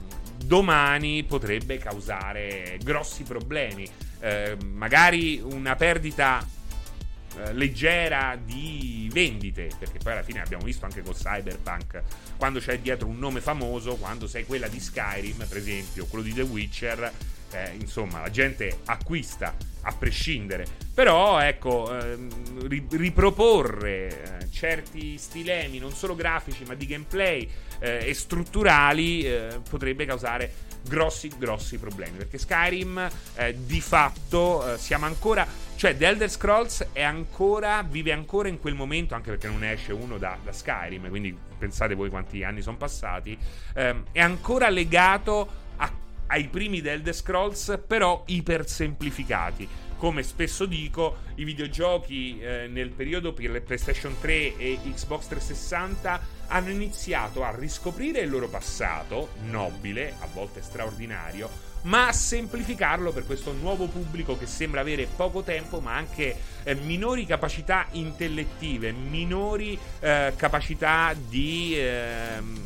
domani 0.47 1.25
potrebbe 1.25 1.79
causare 1.79 2.79
grossi 2.83 3.25
problemi 3.25 3.89
eh, 4.21 4.57
magari 4.73 5.41
una 5.43 5.77
perdita 5.77 6.45
eh, 7.39 7.53
leggera 7.53 8.39
di 8.43 9.11
vendite, 9.13 9.71
perché 9.79 9.99
poi 9.99 10.13
alla 10.13 10.23
fine 10.23 10.41
abbiamo 10.41 10.65
visto 10.65 10.85
anche 10.85 11.03
con 11.03 11.13
Cyberpunk, 11.13 12.03
quando 12.37 12.61
c'è 12.61 12.79
dietro 12.79 13.09
un 13.09 13.19
nome 13.19 13.41
famoso, 13.41 13.97
quando 13.97 14.27
sei 14.27 14.45
quella 14.47 14.69
di 14.69 14.81
Skyrim, 14.81 15.47
per 15.47 15.59
esempio, 15.59 16.07
quello 16.07 16.25
di 16.25 16.33
The 16.33 16.43
Witcher, 16.43 17.13
eh, 17.53 17.73
insomma, 17.79 18.21
la 18.21 18.31
gente 18.31 18.81
acquista 18.87 19.55
a 19.83 19.93
prescindere. 19.93 20.67
Però, 20.95 21.39
ecco, 21.39 21.97
ehm, 21.97 22.67
riproporre 22.91 24.41
eh, 24.41 24.51
certi 24.51 25.19
stilemi, 25.19 25.79
non 25.79 25.93
solo 25.93 26.15
grafici, 26.15 26.65
ma 26.65 26.75
di 26.75 26.87
gameplay 26.87 27.49
eh, 27.79 28.09
e 28.09 28.15
strutturali, 28.15 29.23
eh, 29.23 29.61
potrebbe 29.69 30.05
causare 30.05 30.53
grossi, 30.87 31.31
grossi 31.37 31.79
problemi. 31.79 32.17
Perché 32.17 32.39
Skyrim, 32.39 33.09
eh, 33.35 33.57
di 33.65 33.81
fatto, 33.81 34.75
eh, 34.75 34.79
siamo 34.79 35.07
ancora. 35.07 35.47
Cioè, 35.77 35.97
The 35.97 36.07
Elder 36.07 36.31
Scrolls 36.31 36.89
è 36.93 37.03
ancora. 37.03 37.83
vive 37.89 38.13
ancora 38.13 38.49
in 38.49 38.59
quel 38.59 38.75
momento, 38.75 39.15
anche 39.15 39.31
perché 39.31 39.49
non 39.49 39.59
ne 39.59 39.73
esce 39.73 39.93
uno 39.93 40.19
da, 40.19 40.39
da 40.43 40.53
Skyrim, 40.53 41.09
quindi 41.09 41.37
pensate 41.59 41.95
voi 41.95 42.09
quanti 42.09 42.43
anni 42.45 42.63
sono 42.63 42.77
passati. 42.77 43.37
Ehm, 43.75 44.05
è 44.13 44.21
ancora 44.21 44.69
legato 44.69 45.49
a, 45.77 45.93
ai 46.29 46.49
primi 46.49 46.81
The 46.81 46.93
Elder 46.93 47.15
Scrolls, 47.15 47.81
però 47.87 48.23
iper 48.27 48.67
semplificati 48.69 49.69
come 49.99 50.23
spesso 50.23 50.67
dico, 50.67 51.17
i 51.37 51.45
videogiochi 51.45 52.39
eh, 52.39 52.67
nel 52.71 52.91
periodo 52.91 53.33
per 53.33 53.63
PlayStation 53.63 54.15
3 54.21 54.57
e 54.59 54.79
Xbox 54.93 55.27
360 55.29 56.36
hanno 56.49 56.71
iniziato 56.71 57.45
a 57.45 57.55
riscoprire 57.55 58.21
il 58.21 58.31
loro 58.31 58.49
passato, 58.49 59.31
nobile, 59.45 60.15
a 60.21 60.27
volte 60.33 60.63
straordinario, 60.63 61.49
ma 61.83 62.09
a 62.09 62.13
semplificarlo 62.13 63.13
per 63.13 63.27
questo 63.27 63.53
nuovo 63.53 63.87
pubblico 63.87 64.37
che 64.37 64.47
sembra 64.47 64.81
avere 64.81 65.07
poco 65.07 65.43
tempo, 65.43 65.81
ma 65.81 65.95
anche 65.95 66.37
eh, 66.65 66.75
minori 66.75 67.27
capacità 67.27 67.87
intellettive, 67.93 68.93
minori 68.93 69.79
eh, 70.01 70.33
capacità 70.37 71.15
di 71.17 71.75
ehm, 71.77 72.61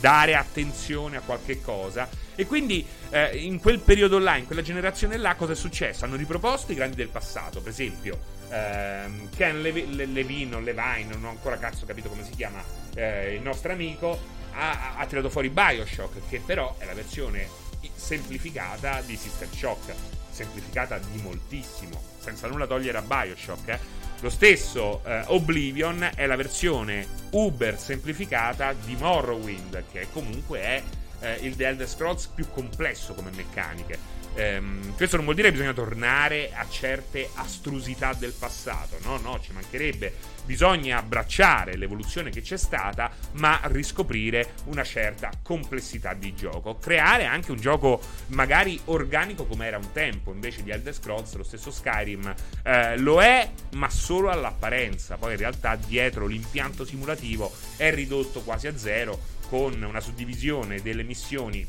dare 0.00 0.34
attenzione 0.34 1.16
a 1.16 1.20
qualche 1.20 1.60
cosa 1.60 2.08
e 2.38 2.46
quindi 2.46 2.86
eh, 3.10 3.36
in 3.36 3.58
quel 3.58 3.80
periodo 3.80 4.20
là, 4.20 4.36
in 4.36 4.46
quella 4.46 4.62
generazione 4.62 5.16
là, 5.16 5.34
cosa 5.34 5.54
è 5.54 5.56
successo? 5.56 6.04
Hanno 6.04 6.14
riproposto 6.14 6.70
i 6.70 6.76
grandi 6.76 6.94
del 6.94 7.08
passato, 7.08 7.60
per 7.60 7.72
esempio 7.72 8.16
ehm, 8.50 9.28
Ken 9.34 9.60
Levi- 9.60 9.92
Le- 9.92 10.06
Levine 10.06 10.54
o 10.54 10.60
Levine, 10.60 11.08
non 11.14 11.24
ho 11.24 11.30
ancora 11.30 11.58
cazzo 11.58 11.84
capito 11.84 12.08
come 12.08 12.22
si 12.22 12.30
chiama 12.36 12.62
eh, 12.94 13.34
il 13.34 13.42
nostro 13.42 13.72
amico, 13.72 14.16
ha, 14.52 14.94
ha 14.98 15.06
tirato 15.06 15.30
fuori 15.30 15.48
Bioshock, 15.48 16.28
che 16.28 16.40
però 16.46 16.76
è 16.78 16.84
la 16.84 16.94
versione 16.94 17.48
semplificata 17.96 19.00
di 19.00 19.16
System 19.16 19.50
Shock, 19.50 19.92
semplificata 20.30 20.96
di 21.10 21.20
moltissimo, 21.20 22.00
senza 22.20 22.46
nulla 22.46 22.68
togliere 22.68 22.98
a 22.98 23.02
Bioshock. 23.02 23.68
Eh. 23.68 23.78
Lo 24.20 24.30
stesso 24.30 25.02
eh, 25.04 25.24
Oblivion 25.26 26.08
è 26.14 26.24
la 26.26 26.36
versione 26.36 27.04
uber 27.30 27.76
semplificata 27.76 28.72
di 28.74 28.94
Morrowind, 28.94 29.82
che 29.90 30.06
comunque 30.12 30.60
è 30.60 30.82
eh, 31.20 31.38
il 31.42 31.56
The 31.56 31.66
Elder 31.66 31.88
Scrolls 31.88 32.26
più 32.26 32.48
complesso 32.50 33.14
come 33.14 33.30
meccaniche. 33.34 34.18
Ehm, 34.38 34.94
questo 34.94 35.16
non 35.16 35.24
vuol 35.24 35.36
dire 35.36 35.48
che 35.48 35.54
bisogna 35.54 35.72
tornare 35.72 36.52
a 36.54 36.64
certe 36.68 37.28
astrusità 37.34 38.12
del 38.12 38.32
passato, 38.32 38.96
no, 39.02 39.18
no, 39.18 39.40
ci 39.40 39.52
mancherebbe. 39.52 40.36
Bisogna 40.44 40.98
abbracciare 40.98 41.76
l'evoluzione 41.76 42.30
che 42.30 42.40
c'è 42.40 42.56
stata, 42.56 43.10
ma 43.32 43.60
riscoprire 43.64 44.54
una 44.66 44.84
certa 44.84 45.30
complessità 45.42 46.14
di 46.14 46.34
gioco. 46.34 46.78
Creare 46.78 47.24
anche 47.24 47.50
un 47.50 47.60
gioco 47.60 48.00
magari 48.28 48.80
organico 48.86 49.44
come 49.44 49.66
era 49.66 49.76
un 49.76 49.92
tempo, 49.92 50.32
invece 50.32 50.62
di 50.62 50.70
Elder 50.70 50.94
Scrolls, 50.94 51.34
lo 51.34 51.42
stesso 51.42 51.70
Skyrim 51.70 52.34
eh, 52.62 52.96
lo 52.96 53.20
è, 53.20 53.50
ma 53.72 53.90
solo 53.90 54.30
all'apparenza. 54.30 55.16
Poi 55.16 55.32
in 55.32 55.38
realtà 55.38 55.74
dietro 55.74 56.26
l'impianto 56.26 56.84
simulativo 56.84 57.52
è 57.76 57.92
ridotto 57.92 58.40
quasi 58.40 58.68
a 58.68 58.78
zero 58.78 59.36
con 59.48 59.82
una 59.82 60.00
suddivisione 60.00 60.80
delle 60.82 61.02
missioni 61.02 61.66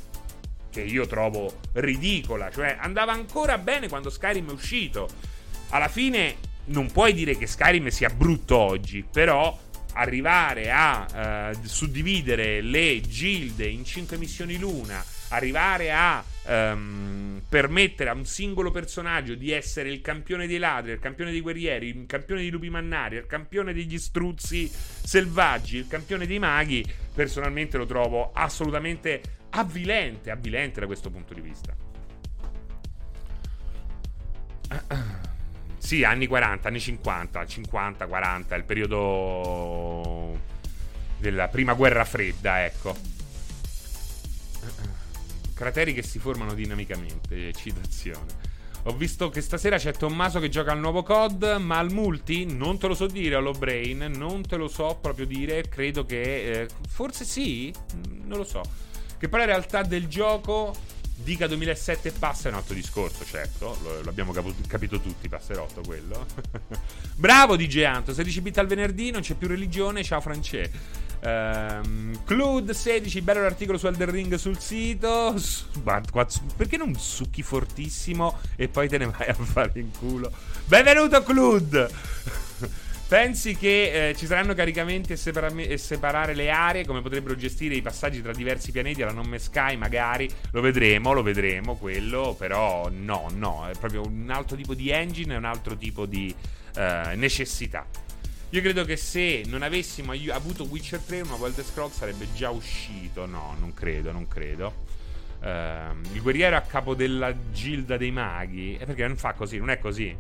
che 0.70 0.82
io 0.82 1.08
trovo 1.08 1.60
ridicola, 1.74 2.52
cioè 2.52 2.78
andava 2.80 3.12
ancora 3.12 3.58
bene 3.58 3.88
quando 3.88 4.10
Skyrim 4.10 4.50
è 4.50 4.54
uscito. 4.54 5.10
Alla 5.70 5.88
fine 5.88 6.36
non 6.66 6.92
puoi 6.92 7.14
dire 7.14 7.38
che 7.38 7.48
Skyrim 7.48 7.88
sia 7.88 8.10
brutto 8.10 8.58
oggi, 8.58 9.04
però 9.10 9.58
arrivare 9.94 10.72
a 10.72 11.52
uh, 11.54 11.66
suddividere 11.66 12.62
le 12.62 13.02
gilde 13.02 13.68
in 13.68 13.84
5 13.84 14.18
missioni 14.18 14.58
l'una, 14.58 15.04
arrivare 15.30 15.92
a 15.92 16.24
um, 16.46 17.42
permettere 17.48 18.10
a 18.10 18.14
un 18.14 18.26
singolo 18.26 18.72
personaggio 18.72 19.36
di 19.36 19.52
essere 19.52 19.90
il 19.90 20.02
campione 20.02 20.48
dei 20.48 20.58
ladri, 20.58 20.92
il 20.92 21.00
campione 21.00 21.32
dei 21.32 21.42
guerrieri, 21.42 21.88
il 21.88 22.06
campione 22.06 22.42
dei 22.42 22.50
lupi 22.50 22.70
mannari, 22.70 23.16
il 23.18 23.26
campione 23.26 23.74
degli 23.74 23.98
struzzi 23.98 24.70
selvaggi, 24.70 25.78
il 25.78 25.88
campione 25.88 26.26
dei 26.26 26.40
maghi, 26.40 26.86
personalmente 27.14 27.78
lo 27.78 27.86
trovo 27.86 28.32
assolutamente 28.34 29.22
avvilente, 29.52 30.32
avvilente 30.32 30.80
da 30.80 30.86
questo 30.86 31.10
punto 31.10 31.34
di 31.34 31.42
vista. 31.42 31.76
Sì, 35.78 36.04
anni 36.04 36.28
40, 36.28 36.68
anni 36.68 36.80
50, 36.80 37.46
50, 37.48 38.06
40, 38.06 38.56
il 38.56 38.64
periodo 38.64 40.38
della 41.18 41.48
prima 41.48 41.74
guerra 41.74 42.06
fredda, 42.06 42.64
ecco. 42.64 43.19
Crateri 45.60 45.94
che 45.94 46.04
si 46.04 46.20
formano 46.20 46.54
dinamicamente, 46.54 47.52
citazione. 47.52 48.28
Ho 48.84 48.94
visto 48.94 49.30
che 49.30 49.42
stasera 49.42 49.78
c'è 49.78 49.92
Tommaso 49.92 50.40
che 50.40 50.48
gioca 50.48 50.72
al 50.72 50.80
nuovo 50.80 51.04
COD, 51.04 51.58
ma 51.60 51.80
al 51.80 51.92
multi 51.92 52.46
non 52.46 52.80
te 52.80 52.88
lo 52.88 52.96
so 52.96 53.08
dire, 53.08 53.36
Hollow 53.36 53.58
Brain, 53.58 54.10
non 54.16 54.42
te 54.48 54.56
lo 54.56 54.70
so 54.70 54.98
proprio 55.02 55.26
dire, 55.26 55.68
credo 55.68 56.06
che... 56.06 56.62
Eh, 56.62 56.68
forse 56.88 57.26
sì, 57.26 57.74
non 58.24 58.38
lo 58.38 58.46
so. 58.46 58.62
Che 59.18 59.28
poi 59.28 59.40
la 59.40 59.48
realtà 59.48 59.82
del 59.82 60.08
gioco 60.08 60.74
dica 61.14 61.46
2007 61.46 62.08
e 62.08 62.12
passa 62.14 62.48
è 62.48 62.52
un 62.54 62.58
altro 62.58 62.74
discorso, 62.74 63.26
certo, 63.26 63.78
lo, 63.84 64.02
l'abbiamo 64.04 64.32
cap- 64.32 64.66
capito 64.66 65.02
tutti, 65.02 65.28
passerotto 65.28 65.82
quello. 65.82 66.26
Bravo 67.18 67.58
DJ 67.58 67.84
Anto, 67.84 68.14
16 68.14 68.40
bit 68.40 68.58
al 68.60 68.68
venerdì, 68.68 69.12
non 69.12 69.20
c'è 69.20 69.34
più 69.34 69.50
religione, 69.50 70.06
ciao 70.06 70.22
Francesco. 70.22 70.99
Um, 71.22 72.18
Clud 72.24 72.72
16, 72.72 73.22
bello 73.22 73.42
l'articolo 73.42 73.78
su 73.78 73.88
Elden 73.88 74.10
Ring 74.10 74.36
sul 74.36 74.58
sito. 74.60 75.36
Perché 76.56 76.78
non 76.78 76.96
succhi 76.96 77.44
fortissimo 77.44 78.38
e 78.56 78.68
poi 78.68 78.88
te 78.88 78.98
ne 78.98 79.08
vai 79.08 79.28
a 79.28 79.34
fare 79.34 79.80
in 79.80 79.92
culo? 79.98 80.32
Benvenuto 80.66 81.22
Clud! 81.24 81.90
Pensi 83.10 83.56
che 83.56 84.10
eh, 84.10 84.16
ci 84.16 84.28
saranno 84.28 84.54
caricamenti 84.54 85.14
e, 85.14 85.16
separa- 85.16 85.52
e, 85.56 85.78
separare 85.80 86.36
le 86.36 86.52
aree? 86.52 86.86
Come 86.86 87.02
potrebbero 87.02 87.36
gestire 87.36 87.74
i 87.74 87.82
passaggi 87.82 88.22
tra 88.22 88.32
diversi 88.32 88.72
pianeti 88.72 89.02
alla 89.02 89.14
Nome 89.14 89.40
Sky? 89.40 89.78
Magari 89.78 90.30
lo 90.52 90.62
vedremo, 90.62 91.12
lo 91.12 91.24
vedremo 91.24 91.76
quello. 91.76 92.36
Però 92.38 92.88
no, 92.94 93.26
no, 93.34 93.68
è 93.68 93.76
proprio 93.80 94.06
un 94.06 94.30
altro 94.30 94.56
tipo 94.56 94.76
di 94.76 94.92
engine 94.92 95.34
e 95.34 95.38
un 95.38 95.46
altro 95.46 95.76
tipo 95.76 96.06
di 96.06 96.34
eh, 96.76 97.14
necessità. 97.16 97.84
Io 98.52 98.62
credo 98.62 98.84
che 98.84 98.96
se 98.96 99.44
non 99.46 99.62
avessimo 99.62 100.14
avuto 100.32 100.64
Witcher 100.64 101.00
3, 101.00 101.22
una 101.22 101.36
Wild 101.36 101.62
Scroll 101.62 101.92
sarebbe 101.92 102.28
già 102.34 102.50
uscito. 102.50 103.28
No, 103.28 103.56
non 103.60 103.76
credo, 103.76 104.12
non 104.12 104.28
credo. 104.28 104.86
Uh, 105.40 105.96
il 106.14 106.22
guerriero 106.22 106.56
a 106.56 106.62
capo 106.62 106.96
della 106.96 107.32
gilda 107.52 107.96
dei 107.96 108.10
maghi. 108.10 108.76
E 108.76 108.86
perché 108.86 109.06
non 109.06 109.18
fa 109.18 109.34
così, 109.34 109.60
non 109.60 109.70
è 109.70 109.78
così. 109.78 110.18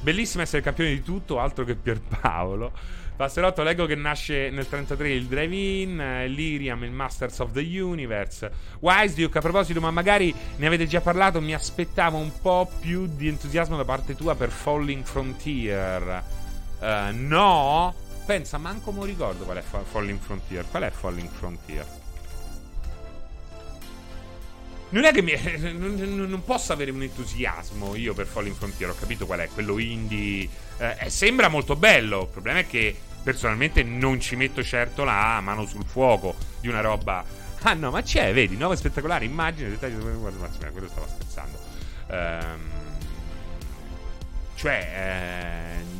Bellissimo 0.00 0.42
essere 0.42 0.60
campione 0.60 0.90
di 0.90 1.02
tutto, 1.04 1.38
altro 1.38 1.64
che 1.64 1.76
Pierpaolo. 1.76 2.72
Passerotto, 3.14 3.62
leggo 3.62 3.86
che 3.86 3.94
nasce 3.94 4.50
nel 4.50 4.68
33 4.68 5.12
il 5.12 5.26
Drive-In, 5.26 6.00
eh, 6.00 6.28
Liriam, 6.28 6.82
il 6.82 6.90
Masters 6.90 7.38
of 7.38 7.52
the 7.52 7.80
Universe. 7.80 8.50
Wise 8.80 9.14
Duke, 9.14 9.38
a 9.38 9.40
proposito, 9.40 9.80
ma 9.80 9.92
magari 9.92 10.34
ne 10.56 10.66
avete 10.66 10.88
già 10.88 11.00
parlato, 11.00 11.40
mi 11.40 11.54
aspettavo 11.54 12.18
un 12.18 12.32
po' 12.42 12.68
più 12.80 13.06
di 13.06 13.28
entusiasmo 13.28 13.76
da 13.76 13.84
parte 13.84 14.16
tua 14.16 14.34
per 14.34 14.50
Falling 14.50 15.04
Frontier. 15.04 16.44
Uh, 16.78 17.10
no, 17.12 17.94
pensa, 18.26 18.58
manco 18.58 18.92
mi 18.92 19.06
ricordo 19.06 19.44
qual 19.44 19.58
è 19.58 19.62
Falling 19.62 20.18
Frontier. 20.18 20.64
Qual 20.70 20.82
è 20.82 20.90
Falling 20.90 21.30
Frontier? 21.30 21.86
Non 24.88 25.04
è 25.04 25.12
che 25.12 25.22
mi, 25.22 25.32
non, 25.76 25.94
non, 26.28 26.44
posso 26.44 26.72
avere 26.72 26.90
un 26.90 27.02
entusiasmo 27.02 27.96
io 27.96 28.14
per 28.14 28.26
Falling 28.26 28.54
Frontier, 28.54 28.90
ho 28.90 28.94
capito 28.94 29.26
qual 29.26 29.40
è, 29.40 29.48
quello 29.48 29.78
indie. 29.78 30.48
Eh, 30.78 30.96
eh, 31.00 31.10
sembra 31.10 31.48
molto 31.48 31.74
bello, 31.76 32.22
il 32.22 32.28
problema 32.28 32.60
è 32.60 32.66
che 32.66 32.94
personalmente 33.22 33.82
non 33.82 34.20
ci 34.20 34.36
metto 34.36 34.62
certo 34.62 35.02
la 35.02 35.40
mano 35.40 35.66
sul 35.66 35.84
fuoco 35.84 36.36
di 36.60 36.68
una 36.68 36.80
roba. 36.80 37.24
Ah 37.62 37.74
no, 37.74 37.90
ma 37.90 38.02
c'è, 38.02 38.32
vedi, 38.32 38.56
nuova 38.56 38.76
spettacolare 38.76 39.24
immagine, 39.24 39.70
dettagli. 39.70 39.94
Guarda, 39.94 40.70
quello 40.70 40.86
stava 40.86 41.08
scherzando. 41.08 41.58
Ehm, 42.08 42.60
cioè, 44.54 45.82
eh, 45.82 45.95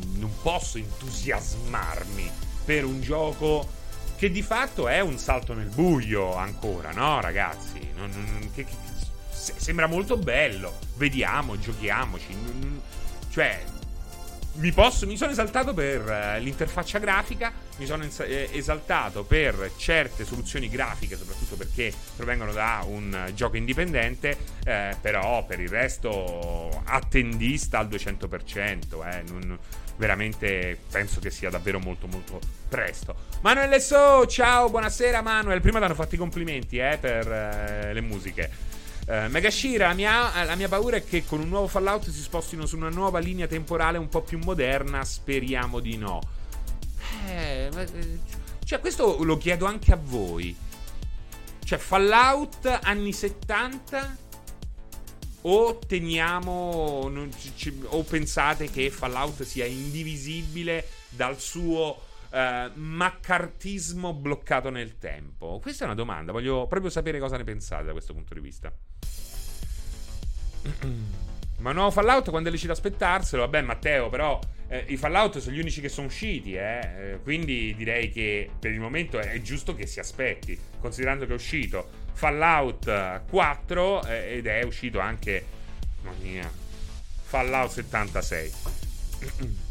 posso 0.47 0.77
entusiasmarmi 0.77 2.31
per 2.63 2.85
un 2.85 3.01
gioco 3.01 3.67
che 4.15 4.31
di 4.31 4.41
fatto 4.41 4.87
è 4.87 5.01
un 5.01 5.17
salto 5.17 5.53
nel 5.53 5.67
buio 5.67 6.35
ancora, 6.35 6.91
no, 6.91 7.19
ragazzi? 7.19 7.91
Non, 7.93 8.09
non, 8.11 8.49
che, 8.55 8.63
che, 8.63 8.73
sembra 9.29 9.87
molto 9.87 10.15
bello. 10.15 10.79
Vediamo, 10.95 11.59
giochiamoci. 11.59 12.33
Cioè, 13.29 13.61
mi, 14.53 14.71
posso, 14.71 15.05
mi 15.05 15.17
sono 15.17 15.31
esaltato 15.31 15.73
per 15.73 16.01
uh, 16.01 16.41
l'interfaccia 16.41 16.99
grafica, 16.99 17.51
mi 17.79 17.85
sono 17.85 18.05
eh, 18.05 18.49
esaltato 18.53 19.25
per 19.25 19.73
certe 19.75 20.23
soluzioni 20.23 20.69
grafiche, 20.69 21.17
soprattutto 21.17 21.57
perché 21.57 21.93
provengono 22.15 22.53
da 22.53 22.85
un 22.87 23.31
gioco 23.35 23.57
indipendente, 23.57 24.37
eh, 24.63 24.95
però 25.01 25.45
per 25.45 25.59
il 25.59 25.67
resto 25.67 26.83
attendista 26.85 27.79
al 27.79 27.89
200%, 27.89 29.11
eh, 29.11 29.23
non, 29.27 29.59
veramente 29.97 30.77
penso 30.89 31.19
che 31.19 31.29
sia 31.29 31.49
davvero 31.49 31.79
molto 31.79 32.07
molto 32.07 32.39
presto. 32.69 33.15
Manuel 33.41 33.81
So, 33.81 34.25
ciao, 34.27 34.69
buonasera 34.69 35.21
Manuel, 35.21 35.61
prima 35.61 35.79
ti 35.79 35.85
hanno 35.85 35.95
fatto 35.95 36.15
i 36.15 36.17
complimenti 36.17 36.77
eh, 36.77 36.97
per 36.99 37.27
eh, 37.27 37.93
le 37.93 38.01
musiche. 38.01 38.75
Uh, 39.07 39.29
Megashira, 39.29 39.87
la 39.87 39.93
mia, 39.93 40.43
la 40.43 40.55
mia, 40.55 40.67
paura 40.67 40.97
è 40.97 41.05
che 41.05 41.23
con 41.23 41.39
un 41.39 41.47
nuovo 41.47 41.67
Fallout 41.67 42.09
si 42.09 42.21
spostino 42.21 42.65
su 42.65 42.75
una 42.75 42.89
nuova 42.89 43.19
linea 43.19 43.47
temporale 43.47 43.97
un 43.97 44.09
po' 44.09 44.21
più 44.21 44.37
moderna. 44.37 45.05
Speriamo 45.05 45.79
di 45.79 45.95
no. 45.95 46.19
Eh, 47.25 47.69
eh, 47.73 48.19
cioè, 48.65 48.81
questo 48.81 49.23
lo 49.23 49.37
chiedo 49.37 49.65
anche 49.65 49.93
a 49.93 49.99
voi. 50.01 50.53
Cioè, 51.63 51.77
Fallout 51.77 52.79
anni 52.83 53.13
70 53.13 54.17
o 55.49 55.79
teniamo 55.79 57.09
o 57.85 58.03
pensate 58.03 58.69
che 58.69 58.89
Fallout 58.89 59.43
sia 59.43 59.65
indivisibile 59.65 60.85
dal 61.09 61.39
suo 61.39 62.01
uh, 62.29 62.71
maccartismo 62.73 64.13
bloccato 64.13 64.69
nel 64.69 64.97
tempo? 64.97 65.59
Questa 65.61 65.83
è 65.83 65.87
una 65.87 65.95
domanda, 65.95 66.33
voglio 66.33 66.67
proprio 66.67 66.91
sapere 66.91 67.19
cosa 67.19 67.37
ne 67.37 67.45
pensate 67.45 67.85
da 67.85 67.93
questo 67.93 68.13
punto 68.13 68.33
di 68.33 68.39
vista. 68.41 68.71
Ma 71.59 71.71
nuovo 71.71 71.91
Fallout 71.91 72.29
quando 72.29 72.49
è 72.49 72.51
lecito 72.51 72.73
aspettarselo? 72.73 73.41
Vabbè, 73.43 73.61
Matteo, 73.61 74.09
però 74.09 74.39
eh, 74.67 74.83
i 74.89 74.97
Fallout 74.97 75.39
sono 75.39 75.55
gli 75.55 75.59
unici 75.59 75.79
che 75.81 75.89
sono 75.89 76.07
usciti, 76.07 76.53
eh? 76.55 77.13
eh? 77.13 77.19
quindi 77.23 77.73
direi 77.75 78.11
che 78.11 78.49
per 78.59 78.71
il 78.71 78.79
momento 78.79 79.17
è 79.17 79.41
giusto 79.41 79.73
che 79.73 79.87
si 79.87 79.99
aspetti, 79.99 80.59
considerando 80.79 81.25
che 81.25 81.31
è 81.31 81.35
uscito 81.35 82.05
Fallout 82.17 83.21
4 83.29 84.05
eh, 84.07 84.37
ed 84.37 84.47
è 84.47 84.63
uscito 84.63 84.99
anche 84.99 85.45
mamma 86.01 86.17
mia, 86.19 86.51
Fallout 87.23 87.69
76. 87.69 88.53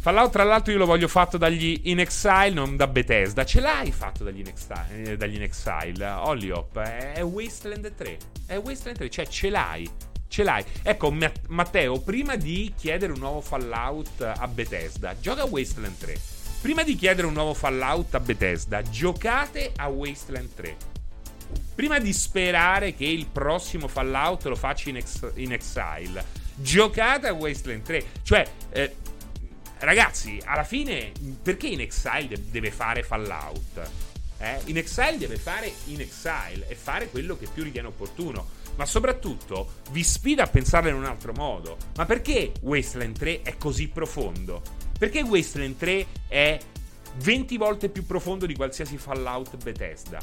Fallout, 0.00 0.32
tra 0.32 0.42
l'altro, 0.42 0.72
io 0.72 0.78
lo 0.78 0.86
voglio 0.86 1.06
fatto 1.06 1.36
dagli 1.36 1.82
In 1.84 2.00
Exile, 2.00 2.50
non 2.50 2.74
da 2.76 2.88
Bethesda. 2.88 3.44
Ce 3.44 3.60
l'hai 3.60 3.92
fatto 3.92 4.24
dagli 4.24 4.40
In 4.40 4.48
Exile, 4.48 5.12
eh, 5.12 5.16
dagli 5.16 5.36
in 5.36 5.42
exile 5.42 6.04
Hollyhop. 6.06 6.80
È, 6.80 7.12
è 7.12 7.22
Wasteland 7.22 7.94
3. 7.94 8.18
È 8.46 8.56
Wasteland 8.56 8.98
3, 8.98 9.10
cioè 9.10 9.26
ce 9.28 9.48
l'hai. 9.48 9.88
Ce 10.26 10.42
l'hai. 10.42 10.64
Ecco, 10.82 11.16
Matteo, 11.48 12.00
prima 12.00 12.34
di 12.34 12.72
chiedere 12.76 13.12
un 13.12 13.20
nuovo 13.20 13.40
Fallout 13.40 14.22
a 14.22 14.48
Bethesda, 14.48 15.14
gioca 15.20 15.44
Wasteland 15.44 15.96
3. 15.98 16.39
Prima 16.60 16.82
di 16.82 16.94
chiedere 16.94 17.26
un 17.26 17.32
nuovo 17.32 17.54
Fallout 17.54 18.14
a 18.14 18.20
Bethesda, 18.20 18.82
giocate 18.82 19.72
a 19.76 19.88
Wasteland 19.88 20.54
3. 20.54 20.76
Prima 21.74 21.98
di 21.98 22.12
sperare 22.12 22.94
che 22.94 23.06
il 23.06 23.26
prossimo 23.26 23.88
Fallout 23.88 24.44
lo 24.44 24.56
faccia 24.56 24.90
in, 24.90 24.96
ex- 24.96 25.32
in 25.36 25.52
Exile, 25.52 26.24
giocate 26.54 27.28
a 27.28 27.32
Wasteland 27.32 27.82
3. 27.82 28.04
Cioè, 28.22 28.46
eh, 28.70 28.94
Ragazzi, 29.80 30.38
alla 30.44 30.62
fine, 30.62 31.10
perché 31.42 31.66
in 31.66 31.80
Exile 31.80 32.50
deve 32.50 32.70
fare 32.70 33.02
Fallout? 33.02 33.80
Eh? 34.36 34.60
In 34.66 34.76
Exile 34.76 35.16
deve 35.16 35.36
fare 35.36 35.72
in 35.86 36.00
Exile 36.00 36.68
e 36.68 36.74
fare 36.74 37.08
quello 37.08 37.38
che 37.38 37.46
più 37.52 37.62
ritiene 37.62 37.88
opportuno. 37.88 38.46
Ma 38.76 38.84
soprattutto 38.84 39.76
vi 39.92 40.04
sfido 40.04 40.42
a 40.42 40.46
pensarla 40.46 40.90
in 40.90 40.96
un 40.96 41.06
altro 41.06 41.32
modo. 41.32 41.78
Ma 41.96 42.04
perché 42.04 42.52
Wasteland 42.60 43.16
3 43.16 43.40
è 43.40 43.56
così 43.56 43.88
profondo? 43.88 44.62
Perché 45.00 45.22
Wasteland 45.22 45.78
3 45.78 46.06
è 46.28 46.58
20 47.14 47.56
volte 47.56 47.88
più 47.88 48.04
profondo 48.04 48.44
di 48.44 48.54
qualsiasi 48.54 48.98
Fallout 48.98 49.56
Bethesda? 49.56 50.18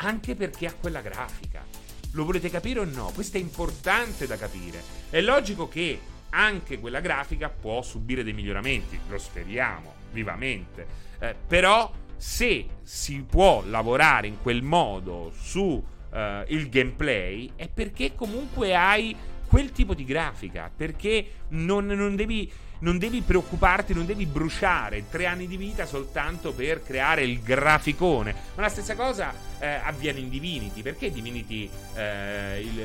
Anche 0.00 0.34
perché 0.34 0.66
ha 0.66 0.74
quella 0.78 1.00
grafica. 1.00 1.64
Lo 2.12 2.26
volete 2.26 2.50
capire 2.50 2.80
o 2.80 2.84
no? 2.84 3.10
Questo 3.14 3.38
è 3.38 3.40
importante 3.40 4.26
da 4.26 4.36
capire. 4.36 4.82
È 5.08 5.22
logico 5.22 5.66
che 5.66 5.98
anche 6.28 6.78
quella 6.78 7.00
grafica 7.00 7.48
può 7.48 7.80
subire 7.80 8.22
dei 8.22 8.34
miglioramenti, 8.34 9.00
lo 9.08 9.16
speriamo 9.16 9.94
vivamente. 10.12 10.86
Eh, 11.20 11.34
però 11.46 11.90
se 12.14 12.66
si 12.82 13.24
può 13.26 13.62
lavorare 13.64 14.26
in 14.26 14.42
quel 14.42 14.62
modo 14.62 15.32
su 15.40 15.82
eh, 16.12 16.44
il 16.48 16.68
gameplay 16.68 17.52
è 17.56 17.66
perché 17.70 18.14
comunque 18.14 18.76
hai 18.76 19.16
quel 19.48 19.72
tipo 19.72 19.94
di 19.94 20.04
grafica, 20.04 20.70
perché 20.74 21.26
non, 21.48 21.86
non, 21.86 22.14
devi, 22.14 22.50
non, 22.80 22.98
devi, 22.98 23.20
preoccuparti, 23.20 23.94
non 23.94 24.06
devi 24.06 24.26
bruciare 24.26 25.08
tre 25.08 25.26
anni 25.26 25.46
di 25.46 25.56
vita 25.56 25.86
soltanto 25.86 26.52
per 26.52 26.82
creare 26.82 27.22
il 27.22 27.40
graficone. 27.40 28.34
Ma 28.54 28.62
la 28.62 28.68
stessa 28.68 28.94
cosa 28.94 29.32
eh, 29.58 29.80
avviene 29.82 30.20
in 30.20 30.28
Divinity, 30.28 30.82
perché 30.82 31.10
Divinity 31.10 31.68
eh, 31.94 32.60
il, 32.60 32.78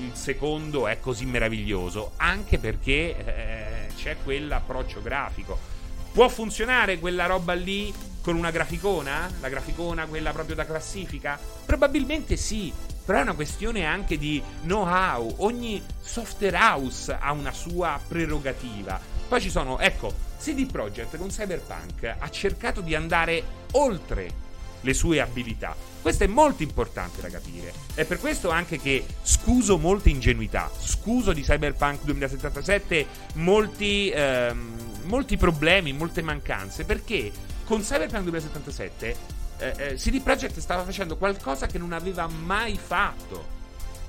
il 0.00 0.10
secondo 0.14 0.86
è 0.86 1.00
così 1.00 1.24
meraviglioso? 1.24 2.12
Anche 2.16 2.58
perché 2.58 3.16
eh, 3.16 3.86
c'è 3.96 4.16
quell'approccio 4.22 5.02
grafico. 5.02 5.72
Può 6.12 6.28
funzionare 6.28 6.98
quella 6.98 7.26
roba 7.26 7.54
lì 7.54 7.92
con 8.20 8.36
una 8.36 8.50
graficona? 8.50 9.30
La 9.40 9.48
graficona, 9.48 10.06
quella 10.06 10.32
proprio 10.32 10.54
da 10.54 10.64
classifica? 10.64 11.38
Probabilmente 11.66 12.36
sì, 12.36 12.72
però 13.04 13.18
è 13.18 13.22
una 13.22 13.34
questione 13.34 13.84
anche 13.84 14.16
di 14.16 14.42
know-how. 14.62 15.34
Ogni 15.38 15.82
software 16.00 16.56
house 16.56 17.16
ha 17.18 17.32
una 17.32 17.52
sua 17.52 18.00
prerogativa. 18.06 19.13
Poi 19.28 19.40
ci 19.40 19.50
sono, 19.50 19.78
ecco, 19.78 20.12
CD 20.38 20.70
Projekt 20.70 21.16
con 21.16 21.28
Cyberpunk 21.28 22.16
ha 22.18 22.30
cercato 22.30 22.80
di 22.80 22.94
andare 22.94 23.42
oltre 23.72 24.42
le 24.84 24.94
sue 24.94 25.20
abilità. 25.20 25.74
Questo 26.02 26.24
è 26.24 26.26
molto 26.26 26.62
importante 26.62 27.22
da 27.22 27.30
capire. 27.30 27.72
È 27.94 28.04
per 28.04 28.20
questo 28.20 28.50
anche 28.50 28.78
che 28.78 29.04
scuso 29.22 29.78
molte 29.78 30.10
ingenuità, 30.10 30.70
scuso 30.78 31.32
di 31.32 31.40
Cyberpunk 31.40 32.02
2077 32.04 33.06
molti, 33.34 34.10
ehm, 34.10 35.00
molti 35.04 35.38
problemi, 35.38 35.92
molte 35.94 36.20
mancanze, 36.20 36.84
perché 36.84 37.32
con 37.64 37.80
Cyberpunk 37.80 38.22
2077 38.24 39.16
eh, 39.56 39.74
eh, 39.76 39.94
CD 39.94 40.20
Projekt 40.20 40.58
stava 40.58 40.84
facendo 40.84 41.16
qualcosa 41.16 41.66
che 41.66 41.78
non 41.78 41.92
aveva 41.92 42.26
mai 42.26 42.76
fatto. 42.76 43.53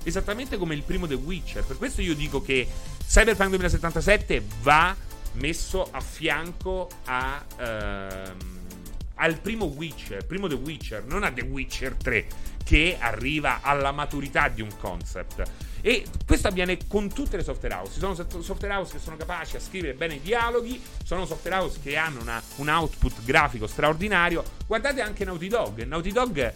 Esattamente 0.06 0.58
come 0.58 0.76
il 0.76 0.84
primo 0.84 1.08
The 1.08 1.16
Witcher. 1.16 1.64
Per 1.64 1.78
questo 1.78 2.02
io 2.02 2.16
dico 2.16 2.42
che 2.42 2.68
Cyberpunk 3.08 3.50
2077 3.50 4.44
va 4.62 4.96
messo 5.34 5.88
a 5.92 6.00
fianco 6.00 6.90
a, 7.06 7.44
ehm, 7.58 8.38
al 9.16 9.40
primo 9.40 9.66
Witcher, 9.66 10.26
primo 10.26 10.48
The 10.48 10.56
Witcher, 10.56 11.04
non 11.06 11.24
a 11.24 11.32
The 11.32 11.42
Witcher 11.42 11.96
3, 11.96 12.28
che 12.64 12.98
arriva 13.00 13.60
alla 13.62 13.92
maturità 13.92 14.48
di 14.48 14.62
un 14.62 14.70
concept. 14.78 15.44
E 15.82 16.06
questo 16.26 16.48
avviene 16.48 16.78
con 16.88 17.14
tutte 17.14 17.38
le 17.38 17.44
software 17.44 17.76
house. 17.76 17.94
Ci 17.94 18.00
sono 18.00 18.16
software 18.16 18.74
house 18.74 18.94
che 18.94 19.00
sono 19.00 19.16
capaci 19.18 19.56
a 19.56 19.60
scrivere 19.60 19.94
bene 19.94 20.16
i 20.16 20.22
dialoghi, 20.22 20.82
sono 21.04 21.26
software 21.26 21.58
house 21.58 21.80
che 21.82 21.96
hanno 21.96 22.22
una, 22.22 22.42
un 22.56 22.68
output 22.68 23.24
grafico 23.24 23.68
straordinario. 23.68 24.44
Guardate 24.66 25.02
anche 25.02 25.24
Naughty 25.26 25.48
Dog. 25.48 25.84
Naughty 25.84 26.12
Dog 26.12 26.54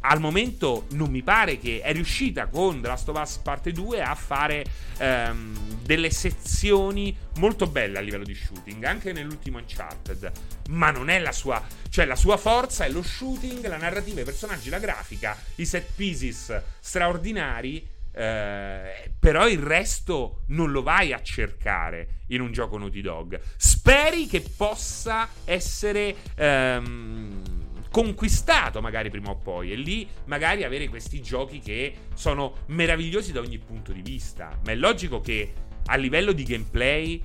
al 0.00 0.20
momento 0.20 0.86
non 0.92 1.10
mi 1.10 1.22
pare 1.22 1.58
che 1.58 1.80
è 1.82 1.92
riuscita 1.92 2.46
con 2.46 2.80
The 2.80 2.88
Last 2.88 3.08
of 3.08 3.20
Us 3.20 3.36
Parte 3.38 3.72
2 3.72 4.00
a 4.00 4.14
fare 4.14 4.64
um, 4.98 5.78
delle 5.82 6.10
sezioni 6.10 7.14
molto 7.36 7.66
belle 7.66 7.98
a 7.98 8.00
livello 8.00 8.24
di 8.24 8.34
shooting, 8.34 8.82
anche 8.84 9.12
nell'ultimo 9.12 9.58
Uncharted. 9.58 10.32
Ma 10.70 10.90
non 10.90 11.10
è 11.10 11.18
la 11.18 11.32
sua. 11.32 11.62
Cioè, 11.88 12.04
la 12.04 12.16
sua 12.16 12.36
forza 12.36 12.84
è 12.84 12.90
lo 12.90 13.02
shooting, 13.02 13.66
la 13.66 13.76
narrativa, 13.76 14.20
i 14.20 14.24
personaggi, 14.24 14.70
la 14.70 14.78
grafica, 14.78 15.36
i 15.56 15.66
set 15.66 15.90
pieces 15.94 16.60
straordinari. 16.78 17.86
Eh, 18.12 19.12
però 19.20 19.48
il 19.48 19.60
resto 19.60 20.42
non 20.48 20.72
lo 20.72 20.82
vai 20.82 21.12
a 21.12 21.22
cercare 21.22 22.24
in 22.28 22.40
un 22.40 22.52
gioco 22.52 22.78
Naughty 22.78 23.02
Dog. 23.02 23.38
Speri 23.56 24.26
che 24.26 24.42
possa 24.56 25.28
essere. 25.44 26.16
Um, 26.36 27.59
conquistato 27.90 28.80
magari 28.80 29.10
prima 29.10 29.30
o 29.30 29.36
poi 29.36 29.72
e 29.72 29.76
lì 29.76 30.08
magari 30.26 30.64
avere 30.64 30.88
questi 30.88 31.20
giochi 31.20 31.58
che 31.58 31.94
sono 32.14 32.58
meravigliosi 32.66 33.32
da 33.32 33.40
ogni 33.40 33.58
punto 33.58 33.92
di 33.92 34.02
vista. 34.02 34.58
Ma 34.64 34.72
è 34.72 34.76
logico 34.76 35.20
che 35.20 35.52
a 35.86 35.96
livello 35.96 36.32
di 36.32 36.44
gameplay 36.44 37.22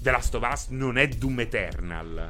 The 0.00 0.10
Last 0.10 0.34
of 0.34 0.48
Us 0.50 0.68
non 0.68 0.98
è 0.98 1.08
Doom 1.08 1.40
Eternal. 1.40 2.28